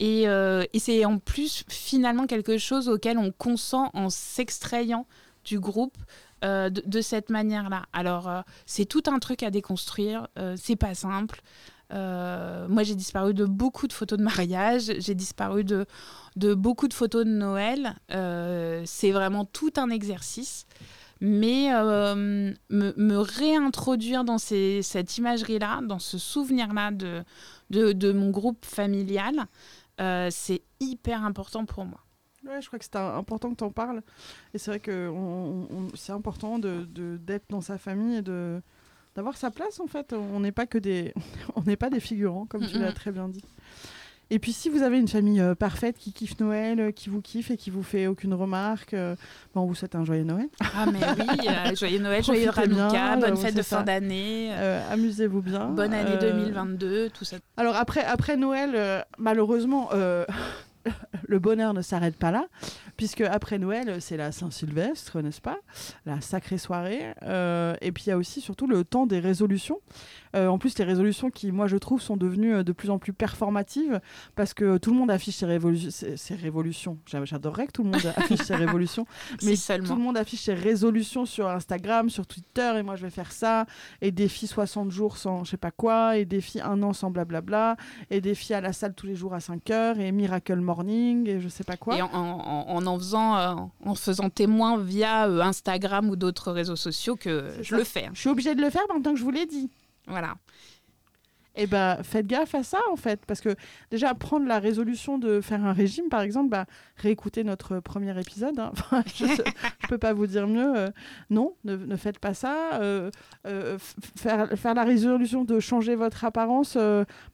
Et, 0.00 0.28
euh, 0.28 0.64
et 0.72 0.78
c'est 0.78 1.04
en 1.04 1.18
plus 1.18 1.64
finalement 1.68 2.26
quelque 2.26 2.58
chose 2.58 2.88
auquel 2.88 3.18
on 3.18 3.32
consent 3.32 3.90
en 3.94 4.10
s'extrayant 4.10 5.06
du 5.44 5.58
groupe. 5.58 5.96
De, 6.40 6.68
de, 6.68 7.00
cette 7.00 7.30
manière-là. 7.30 7.86
Alors, 7.92 8.44
c'est 8.64 8.84
tout 8.84 9.02
un 9.08 9.18
truc 9.18 9.42
à 9.42 9.50
déconstruire, 9.50 10.28
c'est 10.54 10.76
pas 10.76 10.94
simple. 10.94 11.42
Euh, 11.92 12.68
moi, 12.68 12.82
j'ai 12.82 12.94
disparu 12.94 13.34
de 13.34 13.44
beaucoup 13.44 13.86
de 13.86 13.92
photos 13.92 14.18
de 14.18 14.24
mariage, 14.24 14.92
j'ai 14.98 15.14
disparu 15.14 15.64
de, 15.64 15.86
de 16.36 16.54
beaucoup 16.54 16.88
de 16.88 16.94
photos 16.94 17.24
de 17.24 17.30
Noël. 17.30 17.94
Euh, 18.12 18.82
c'est 18.84 19.10
vraiment 19.10 19.44
tout 19.44 19.72
un 19.76 19.90
exercice. 19.90 20.66
Mais 21.20 21.74
euh, 21.74 22.54
me, 22.70 23.16
réintroduire 23.16 24.22
dans 24.22 24.38
cette 24.38 25.18
imagerie-là, 25.18 25.80
dans 25.82 25.98
ce 25.98 26.16
souvenir-là 26.16 26.92
de, 26.92 27.24
de, 27.70 28.12
mon 28.12 28.30
groupe 28.30 28.64
familial, 28.64 29.46
c'est 30.30 30.62
hyper 30.78 31.24
important 31.24 31.64
pour 31.64 31.84
moi. 31.84 31.98
Ouais, 32.46 32.62
je 32.62 32.68
crois 32.68 32.78
que 32.78 32.84
c'est 32.84 32.96
important 32.96 33.50
que 33.50 33.56
tu 33.56 33.64
en 33.64 33.72
parles. 33.72 34.02
Et 34.54 34.58
c'est 34.58 34.70
vrai 34.70 34.78
que 34.78 35.12
c'est 35.94 36.12
important 36.12 36.60
d'être 36.60 36.86
d'être 36.92 37.46
dans 37.50 37.62
sa 37.62 37.78
famille 37.78 38.18
et 38.18 38.22
de, 38.22 38.62
d'avoir 39.18 39.36
sa 39.36 39.50
place 39.50 39.80
en 39.80 39.88
fait. 39.88 40.12
On 40.12 40.38
n'est 40.38 40.52
pas 40.52 40.66
que 40.66 40.78
des, 40.78 41.12
on 41.56 41.62
n'est 41.62 41.76
pas 41.76 41.90
des 41.90 41.98
figurants 41.98 42.46
comme 42.46 42.64
tu 42.64 42.78
l'as 42.78 42.92
très 42.92 43.10
bien 43.10 43.28
dit. 43.28 43.42
Et 44.30 44.38
puis 44.38 44.52
si 44.52 44.68
vous 44.68 44.82
avez 44.82 44.98
une 45.00 45.08
famille 45.08 45.40
euh, 45.40 45.56
parfaite 45.56 45.96
qui 45.98 46.12
kiffe 46.12 46.38
Noël, 46.38 46.78
euh, 46.78 46.90
qui 46.92 47.08
vous 47.08 47.20
kiffe 47.20 47.50
et 47.50 47.56
qui 47.56 47.70
vous 47.70 47.82
fait 47.82 48.06
aucune 48.06 48.32
remarque, 48.32 48.94
euh, 48.94 49.16
bon, 49.54 49.62
on 49.62 49.66
vous 49.66 49.74
souhaite 49.74 49.96
un 49.96 50.04
joyeux 50.04 50.22
Noël. 50.22 50.48
Ah 50.60 50.86
mais 50.86 51.00
oui, 51.18 51.48
joyeux 51.76 51.98
Noël, 51.98 52.22
joyeux 52.22 52.50
Hanouka, 52.56 53.16
bonne 53.16 53.36
fête 53.36 53.56
de 53.56 53.62
fin 53.62 53.82
d'année. 53.82 54.52
Amusez-vous 54.92 55.42
bien. 55.42 55.70
Bonne 55.70 55.94
année 55.94 56.16
2022, 56.20 57.10
tout 57.10 57.24
ça. 57.24 57.38
Alors 57.56 57.74
après, 57.74 58.04
après 58.04 58.36
Noël, 58.36 59.04
malheureusement, 59.18 59.90
le 61.28 61.38
bonheur 61.38 61.74
ne 61.74 61.82
s'arrête 61.82 62.16
pas 62.16 62.30
là, 62.30 62.46
puisque 62.96 63.20
après 63.20 63.58
Noël, 63.58 64.00
c'est 64.00 64.16
la 64.16 64.32
Saint-Sylvestre, 64.32 65.20
n'est-ce 65.20 65.40
pas? 65.40 65.58
La 66.06 66.20
sacrée 66.20 66.58
soirée. 66.58 67.14
Euh, 67.22 67.74
et 67.80 67.92
puis 67.92 68.04
il 68.06 68.10
y 68.10 68.12
a 68.12 68.16
aussi 68.16 68.40
surtout 68.40 68.66
le 68.66 68.84
temps 68.84 69.06
des 69.06 69.20
résolutions. 69.20 69.80
Euh, 70.36 70.48
en 70.48 70.58
plus, 70.58 70.78
les 70.78 70.84
résolutions 70.84 71.30
qui, 71.30 71.52
moi, 71.52 71.66
je 71.66 71.76
trouve, 71.76 72.00
sont 72.00 72.16
devenues 72.16 72.56
euh, 72.56 72.62
de 72.62 72.72
plus 72.72 72.90
en 72.90 72.98
plus 72.98 73.12
performatives 73.12 74.00
parce 74.34 74.54
que 74.54 74.78
tout 74.78 74.90
le 74.90 74.96
monde 74.96 75.10
affiche 75.10 75.36
ses, 75.36 75.46
révolutions. 75.46 76.98
J'adorerais 77.06 77.66
que 77.66 77.72
tout 77.72 77.84
le 77.84 77.90
monde 77.90 78.06
affiche 78.16 78.40
ses 78.40 78.54
révolutions. 78.54 79.06
Mais 79.42 79.54
tout 79.56 79.94
le 79.94 80.02
monde 80.02 80.16
affiche 80.16 80.42
ses 80.42 80.54
résolutions 80.54 81.26
sur 81.26 81.48
Instagram, 81.48 82.10
sur 82.10 82.26
Twitter, 82.26 82.72
et 82.76 82.82
moi, 82.82 82.96
je 82.96 83.02
vais 83.02 83.10
faire 83.10 83.32
ça. 83.32 83.66
Et 84.00 84.10
défi 84.10 84.46
60 84.46 84.90
jours 84.90 85.16
sans 85.16 85.44
je 85.44 85.50
sais 85.50 85.56
pas 85.56 85.70
quoi, 85.70 86.16
et 86.16 86.24
défi 86.24 86.60
un 86.60 86.82
an 86.82 86.92
sans 86.92 87.10
blablabla, 87.10 87.76
et 88.10 88.20
défi 88.20 88.54
à 88.54 88.60
la 88.60 88.72
salle 88.72 88.94
tous 88.94 89.06
les 89.06 89.14
jours 89.14 89.34
à 89.34 89.40
5 89.40 89.70
heures, 89.70 89.98
et 90.00 90.12
Miracle 90.12 90.56
Morning, 90.56 91.28
et 91.28 91.40
je 91.40 91.48
sais 91.48 91.64
pas 91.64 91.76
quoi. 91.76 91.96
Et 91.96 92.02
en 92.02 92.08
en, 92.12 92.86
en, 92.86 92.98
faisant, 92.98 93.36
euh, 93.36 93.54
en 93.84 93.94
faisant 93.94 94.30
témoin 94.30 94.78
via 94.78 95.24
Instagram 95.24 96.10
ou 96.10 96.16
d'autres 96.16 96.52
réseaux 96.52 96.76
sociaux 96.76 97.16
que 97.16 97.52
je 97.62 97.76
le 97.76 97.84
fais. 97.84 98.08
Je 98.12 98.20
suis 98.20 98.28
obligée 98.28 98.54
de 98.54 98.60
le 98.60 98.70
faire 98.70 98.82
maintenant 98.92 99.12
que 99.12 99.18
je 99.18 99.24
vous 99.24 99.30
l'ai 99.30 99.46
dit. 99.46 99.70
Voilà. 100.08 100.34
Et 101.58 101.62
eh 101.62 101.66
ben, 101.66 102.00
faites 102.04 102.28
gaffe 102.28 102.54
à 102.54 102.62
ça 102.62 102.78
en 102.92 102.94
fait, 102.94 103.26
parce 103.26 103.40
que 103.40 103.56
déjà 103.90 104.14
prendre 104.14 104.46
la 104.46 104.60
résolution 104.60 105.18
de 105.18 105.40
faire 105.40 105.64
un 105.64 105.72
régime, 105.72 106.08
par 106.08 106.20
exemple, 106.20 106.50
bah, 106.50 106.66
réécouter 106.98 107.42
notre 107.42 107.80
premier 107.80 108.16
épisode. 108.20 108.60
Hein. 108.60 108.70
je, 109.16 109.24
ne 109.24 109.88
peux 109.88 109.98
pas 109.98 110.12
vous 110.12 110.28
dire 110.28 110.46
mieux. 110.46 110.72
Euh, 110.76 110.88
non, 111.30 111.56
ne, 111.64 111.96
faites 111.96 112.20
pas 112.20 112.32
ça. 112.32 112.74
Euh, 112.74 113.10
euh, 113.48 113.76
faire, 114.16 114.56
faire 114.56 114.74
la 114.74 114.84
résolution 114.84 115.44
de 115.44 115.58
changer 115.58 115.96
votre 115.96 116.24
apparence, 116.24 116.78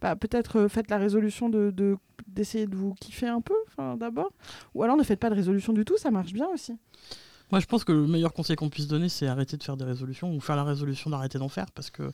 bah, 0.00 0.16
peut-être 0.16 0.68
faites 0.68 0.90
la 0.90 0.96
résolution 0.96 1.50
de, 1.50 1.98
d'essayer 2.26 2.66
de 2.66 2.76
vous 2.76 2.94
kiffer 2.94 3.28
un 3.28 3.42
peu, 3.42 3.56
d'abord. 3.96 4.32
Ou 4.74 4.84
alors 4.84 4.96
ne 4.96 5.02
faites 5.02 5.20
pas 5.20 5.28
de 5.28 5.34
résolution 5.34 5.74
du 5.74 5.84
tout, 5.84 5.98
ça 5.98 6.10
marche 6.10 6.32
bien 6.32 6.48
aussi. 6.48 6.78
Moi, 7.50 7.60
je 7.60 7.66
pense 7.66 7.84
que 7.84 7.92
le 7.92 8.06
meilleur 8.06 8.32
conseil 8.32 8.56
qu'on 8.56 8.68
puisse 8.68 8.88
donner, 8.88 9.08
c'est 9.08 9.26
arrêter 9.26 9.56
de 9.56 9.62
faire 9.62 9.76
des 9.76 9.84
résolutions 9.84 10.34
ou 10.34 10.40
faire 10.40 10.56
la 10.56 10.64
résolution 10.64 11.10
d'arrêter 11.10 11.38
d'en 11.38 11.48
faire 11.48 11.70
parce 11.72 11.90
que 11.90 12.12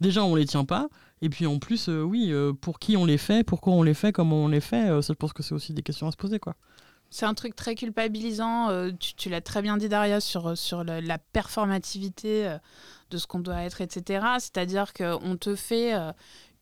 déjà, 0.00 0.24
on 0.24 0.34
les 0.34 0.46
tient 0.46 0.64
pas. 0.64 0.88
Et 1.22 1.28
puis 1.28 1.46
en 1.46 1.58
plus, 1.58 1.88
euh, 1.88 2.02
oui, 2.02 2.28
euh, 2.30 2.52
pour 2.52 2.78
qui 2.78 2.96
on 2.96 3.04
les 3.04 3.18
fait, 3.18 3.44
pourquoi 3.44 3.72
on 3.74 3.82
les 3.82 3.94
fait, 3.94 4.12
comment 4.12 4.44
on 4.44 4.48
les 4.48 4.60
fait, 4.60 4.90
euh, 4.90 5.00
je 5.00 5.12
pense 5.12 5.32
que 5.32 5.42
c'est 5.42 5.54
aussi 5.54 5.72
des 5.72 5.82
questions 5.82 6.08
à 6.08 6.10
se 6.10 6.16
poser. 6.16 6.38
quoi. 6.40 6.56
C'est 7.10 7.26
un 7.26 7.34
truc 7.34 7.54
très 7.54 7.74
culpabilisant. 7.74 8.68
tu, 8.98 9.28
l'as 9.28 9.42
très 9.42 9.60
bien 9.60 9.76
dit, 9.76 9.88
Daria, 9.88 10.18
sur, 10.18 10.56
sur 10.56 10.82
la 10.82 11.18
performativité 11.18 12.56
de 13.12 13.18
ce 13.18 13.26
qu'on 13.26 13.40
doit 13.40 13.62
être, 13.62 13.80
etc. 13.80 14.26
C'est-à-dire 14.38 14.92
qu'on 14.92 15.36
te 15.36 15.54
fait 15.54 15.92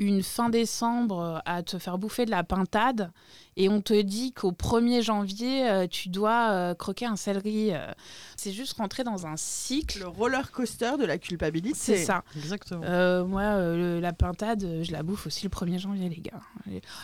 une 0.01 0.23
fin 0.23 0.49
décembre 0.49 1.43
à 1.45 1.63
te 1.63 1.79
faire 1.79 1.99
bouffer 1.99 2.25
de 2.25 2.31
la 2.31 2.43
pintade 2.43 3.13
et 3.57 3.69
on 3.69 3.83
te 3.83 4.01
dit 4.01 4.33
qu'au 4.33 4.53
1er 4.53 5.03
janvier, 5.03 5.69
euh, 5.69 5.87
tu 5.87 6.09
dois 6.09 6.51
euh, 6.51 6.75
croquer 6.75 7.05
un 7.05 7.17
céleri. 7.17 7.73
Euh. 7.73 7.93
c'est 8.35 8.53
juste 8.53 8.79
rentrer 8.79 9.05
dans 9.05 9.27
un 9.27 9.37
cycle. 9.37 9.99
Le 9.99 10.09
roller 10.09 10.51
coaster 10.51 10.93
de 10.99 11.05
la 11.05 11.19
culpabilité. 11.19 11.77
C'est 11.79 12.05
ça. 12.05 12.25
Exactement. 12.35 13.27
moi, 13.27 13.75
la 14.01 14.13
pintade, 14.15 14.83
je 14.83 14.91
la 14.93 15.03
bouffe 15.03 15.27
aussi 15.27 15.45
le 15.45 15.51
1er 15.51 15.79
janvier, 15.79 16.09
les 16.09 16.21
gars. 16.21 16.41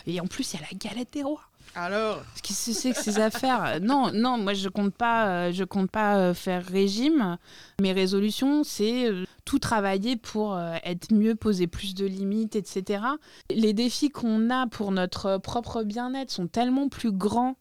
Et 0.07 0.19
en 0.19 0.25
plus, 0.25 0.53
il 0.53 0.59
y 0.59 0.63
a 0.63 0.65
la 0.71 0.77
galette 0.77 1.13
des 1.13 1.23
rois. 1.23 1.47
Alors 1.75 2.23
Qu'est-ce 2.43 2.71
que 2.71 2.75
c'est 2.75 2.91
que 2.91 3.01
ces 3.01 3.19
affaires 3.19 3.79
Non, 3.81 4.11
non, 4.13 4.37
moi 4.37 4.53
je 4.53 4.69
compte 4.69 4.93
pas, 4.93 5.51
je 5.51 5.63
compte 5.63 5.91
pas 5.91 6.33
faire 6.33 6.65
régime. 6.65 7.37
Mes 7.81 7.91
résolutions, 7.91 8.63
c'est 8.63 9.11
tout 9.45 9.59
travailler 9.59 10.15
pour 10.15 10.59
être 10.83 11.13
mieux, 11.13 11.35
poser 11.35 11.67
plus 11.67 11.93
de 11.93 12.05
limites, 12.05 12.55
etc. 12.55 13.03
Les 13.49 13.73
défis 13.73 14.09
qu'on 14.09 14.49
a 14.49 14.67
pour 14.67 14.91
notre 14.91 15.37
propre 15.37 15.83
bien-être 15.83 16.31
sont 16.31 16.47
tellement 16.47 16.89
plus 16.89 17.11
grands 17.11 17.55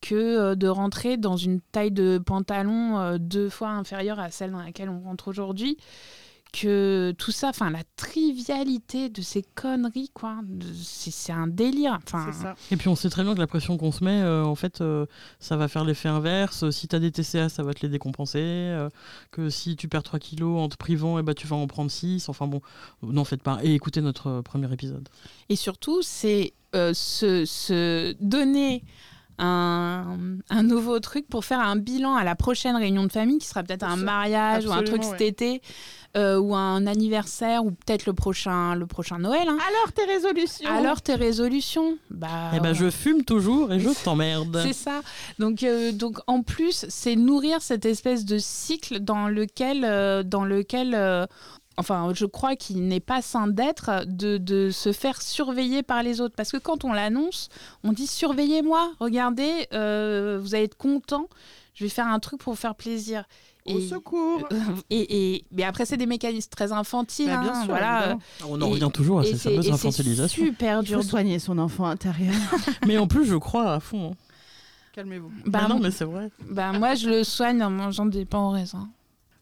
que 0.00 0.14
euh, 0.14 0.54
de 0.54 0.68
rentrer 0.68 1.16
dans 1.16 1.36
une 1.36 1.60
taille 1.60 1.90
de 1.90 2.18
pantalon 2.18 2.98
euh, 2.98 3.18
deux 3.18 3.48
fois 3.48 3.68
inférieure 3.70 4.18
à 4.18 4.30
celle 4.30 4.52
dans 4.52 4.62
laquelle 4.62 4.88
on 4.88 5.00
rentre 5.00 5.28
aujourd'hui 5.28 5.76
que 6.52 7.14
tout 7.18 7.32
ça, 7.32 7.48
enfin 7.48 7.70
la 7.70 7.82
trivialité 7.96 9.08
de 9.08 9.22
ces 9.22 9.42
conneries, 9.42 10.10
quoi, 10.12 10.40
c'est 10.82 11.32
un 11.32 11.46
délire. 11.46 11.98
Enfin. 12.02 12.30
Et 12.70 12.76
puis 12.76 12.88
on 12.88 12.96
sait 12.96 13.10
très 13.10 13.22
bien 13.22 13.34
que 13.34 13.38
la 13.40 13.46
pression 13.46 13.76
qu'on 13.76 13.92
se 13.92 14.04
met, 14.04 14.20
euh, 14.22 14.44
en 14.44 14.54
fait, 14.54 14.80
euh, 14.80 15.06
ça 15.38 15.56
va 15.56 15.68
faire 15.68 15.84
l'effet 15.84 16.08
inverse. 16.08 16.68
Si 16.70 16.88
tu 16.88 16.96
as 16.96 16.98
des 16.98 17.10
TCA, 17.10 17.48
ça 17.48 17.62
va 17.62 17.74
te 17.74 17.80
les 17.82 17.88
décompenser. 17.88 18.38
euh, 18.40 18.88
que 19.30 19.50
si 19.50 19.76
tu 19.76 19.88
perds 19.88 20.02
3 20.02 20.18
kilos 20.18 20.58
en 20.58 20.68
te 20.68 20.76
privant, 20.76 21.18
eh 21.18 21.22
ben, 21.22 21.34
tu 21.34 21.46
vas 21.46 21.56
en 21.56 21.66
prendre 21.66 21.90
6. 21.90 22.28
Enfin 22.28 22.46
bon, 22.46 22.60
n'en 23.02 23.24
faites 23.24 23.42
pas. 23.42 23.58
Et 23.62 23.74
écoutez 23.74 24.00
notre 24.00 24.40
premier 24.42 24.72
épisode. 24.72 25.08
Et 25.48 25.56
surtout, 25.56 26.02
c'est 26.02 26.52
euh, 26.74 26.94
se, 26.94 27.44
se 27.44 28.12
donner 28.20 28.84
un, 29.40 30.18
un 30.50 30.62
nouveau 30.62 31.00
truc 31.00 31.26
pour 31.28 31.44
faire 31.44 31.60
un 31.60 31.76
bilan 31.76 32.14
à 32.14 32.24
la 32.24 32.34
prochaine 32.36 32.76
réunion 32.76 33.04
de 33.04 33.12
famille, 33.12 33.38
qui 33.38 33.46
sera 33.46 33.62
peut-être 33.62 33.84
un 33.84 33.96
mariage 33.96 34.66
ou 34.66 34.72
un 34.72 34.82
truc 34.82 35.02
cet 35.02 35.20
été, 35.22 35.62
euh, 36.16 36.38
ou 36.38 36.54
un 36.56 36.86
anniversaire, 36.86 37.64
ou 37.64 37.70
peut-être 37.70 38.06
le 38.06 38.12
prochain, 38.12 38.74
le 38.74 38.86
prochain 38.86 39.18
Noël. 39.18 39.48
hein. 39.48 39.56
Alors 39.68 39.92
tes 39.92 40.04
résolutions 40.04 40.68
Alors 40.70 41.02
tes 41.02 41.14
résolutions 41.14 41.96
bah, 42.10 42.50
Eh 42.54 42.60
ben, 42.60 42.70
ouais. 42.70 42.74
je 42.74 42.90
fume 42.90 43.24
toujours 43.24 43.72
et 43.72 43.80
je 43.80 43.88
t'emmerde. 44.04 44.60
C'est 44.64 44.72
ça. 44.72 45.00
Donc, 45.38 45.62
euh, 45.62 45.92
donc 45.92 46.18
en 46.26 46.42
plus, 46.42 46.84
c'est 46.88 47.16
nourrir 47.16 47.62
cette 47.62 47.84
espèce 47.86 48.24
de 48.24 48.38
cycle 48.38 49.00
dans 49.00 49.28
lequel, 49.28 49.84
euh, 49.84 50.22
dans 50.22 50.44
lequel 50.44 50.94
euh, 50.94 51.26
enfin, 51.76 52.12
je 52.14 52.26
crois 52.26 52.56
qu'il 52.56 52.86
n'est 52.88 53.00
pas 53.00 53.22
sain 53.22 53.46
d'être 53.48 54.04
de, 54.06 54.36
de 54.38 54.70
se 54.70 54.92
faire 54.92 55.20
surveiller 55.22 55.82
par 55.82 56.02
les 56.02 56.20
autres. 56.20 56.34
Parce 56.36 56.50
que 56.52 56.56
quand 56.58 56.84
on 56.84 56.92
l'annonce, 56.92 57.48
on 57.84 57.92
dit 57.92 58.06
surveillez-moi, 58.06 58.92
regardez, 59.00 59.66
euh, 59.72 60.38
vous 60.42 60.54
allez 60.54 60.64
être 60.64 60.76
content, 60.76 61.28
je 61.74 61.84
vais 61.84 61.90
faire 61.90 62.06
un 62.06 62.18
truc 62.18 62.40
pour 62.40 62.52
vous 62.52 62.58
faire 62.60 62.74
plaisir. 62.74 63.24
Au 63.66 63.78
secours 63.78 64.48
et, 64.88 65.34
et- 65.34 65.44
mais 65.52 65.62
après, 65.64 65.84
c'est 65.84 65.98
des 65.98 66.06
mécanismes 66.06 66.48
très 66.50 66.72
infantiles. 66.72 67.26
Bah, 67.28 67.40
bien 67.42 67.52
hein, 67.52 67.60
sûr, 67.62 67.66
voilà. 67.70 67.98
évidemment. 67.98 68.20
On 68.48 68.62
en 68.62 68.66
Et- 68.66 68.70
revient 68.72 68.90
toujours 68.92 69.20
à 69.20 69.22
Et 69.22 69.26
cette 69.26 69.36
c'est 69.36 69.50
fameuse 69.50 69.66
et 69.66 69.68
c'est 69.68 69.74
infantilisation. 69.74 70.44
super 70.44 70.82
dur. 70.82 70.96
faut 71.02 71.08
soigner 71.08 71.38
son 71.38 71.56
enfant 71.58 71.84
intérieur. 71.84 72.34
Mais 72.86 72.96
en 72.98 73.06
plus, 73.06 73.26
je 73.26 73.36
crois 73.36 73.74
à 73.74 73.78
fond. 73.80 74.12
hein. 74.12 74.16
Calmez-vous. 74.94 75.30
Bah, 75.46 75.60
Ah 75.64 75.68
non, 75.68 75.78
mais 75.78 75.92
c'est 75.92 76.04
vrai. 76.04 76.30
bah, 76.50 76.72
moi, 76.72 76.94
je 76.96 77.08
le 77.10 77.22
soigne 77.22 77.62
en 77.62 77.70
mangeant 77.70 78.06
des 78.06 78.24
pains 78.24 78.40
au 78.40 78.50
raisin. 78.50 78.88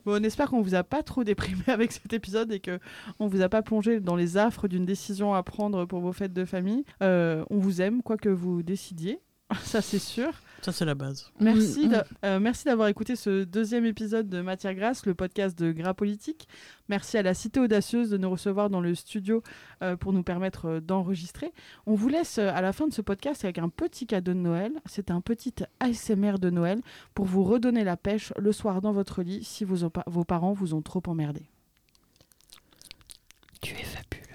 Bon, 0.09 0.19
on 0.19 0.25
espère 0.25 0.49
qu'on 0.49 0.63
vous 0.63 0.75
a 0.75 0.85
pas 0.85 1.03
trop 1.03 1.23
déprimé 1.23 1.65
avec 1.67 1.93
cet 1.93 2.15
épisode 2.15 2.51
et 2.51 2.61
que 2.61 2.79
on 3.19 3.27
vous 3.27 3.43
a 3.43 3.51
pas 3.51 3.61
plongé 3.61 4.01
dans 4.01 4.17
les 4.17 4.39
affres 4.39 4.67
d'une 4.67 4.87
décision 4.87 5.35
à 5.35 5.43
prendre 5.43 5.85
pour 5.85 6.01
vos 6.01 6.15
fêtes 6.15 6.33
de 6.33 6.47
famille. 6.47 6.85
Euh, 7.03 7.45
on 7.51 7.59
vous 7.59 7.83
aime, 7.83 8.03
quoi 8.03 8.17
que 8.17 8.31
vous 8.31 8.63
décidiez. 8.63 9.21
Ça, 9.65 9.83
c'est 9.83 9.99
sûr. 9.99 10.31
Ça, 10.61 10.73
c'est 10.73 10.85
la 10.85 10.97
base. 10.97 11.31
Merci, 11.39 11.87
Mm, 11.87 11.89
d'a- 11.91 12.07
euh, 12.25 12.41
merci 12.41 12.65
d'avoir 12.65 12.89
écouté 12.89 13.15
ce 13.15 13.45
deuxième 13.45 13.85
épisode 13.87 14.29
de 14.29 14.41
Matière 14.41 14.75
Grasse, 14.75 15.07
le 15.07 15.15
podcast 15.15 15.57
de 15.57 15.71
Gras 15.71 15.95
Politique. 15.95 16.49
Merci 16.89 17.17
à 17.17 17.23
la 17.23 17.33
Cité 17.33 17.61
Audacieuse 17.61 18.11
de 18.11 18.17
nous 18.19 18.29
recevoir 18.29 18.69
dans 18.69 18.81
le 18.81 18.95
studio 18.97 19.43
euh, 19.83 19.97
pour 19.97 20.13
nous 20.13 20.25
permettre 20.25 20.67
euh, 20.67 20.81
d'enregistrer. 20.81 21.53
On 21.87 21.95
vous 21.95 22.09
laisse 22.09 22.39
euh, 22.39 22.51
à 22.53 22.61
la 22.61 22.73
fin 22.73 22.89
de 22.89 22.93
ce 22.93 23.03
podcast 23.03 23.45
avec 23.45 23.59
un 23.59 23.69
petit 23.69 24.07
cadeau 24.07 24.33
de 24.33 24.39
Noël. 24.39 24.73
C'est 24.87 25.13
un 25.13 25.21
petit 25.21 25.55
ASMR 25.79 26.39
de 26.41 26.51
Noël 26.51 26.81
pour 27.15 27.25
vous 27.27 27.45
redonner 27.45 27.85
la 27.85 27.97
pêche 27.97 28.33
le 28.37 28.51
soir 28.51 28.81
dans 28.83 28.93
votre 28.93 29.23
lit 29.23 29.45
si 29.45 29.65
vos, 29.65 29.85
opa- 29.85 30.03
vos 30.09 30.25
parents 30.25 30.53
vous 30.55 30.75
ont 30.75 30.83
trop 30.83 31.03
emmerdé. 31.07 31.43
Tu 33.61 33.75
es 33.75 33.85
fabuleuse. 33.85 34.28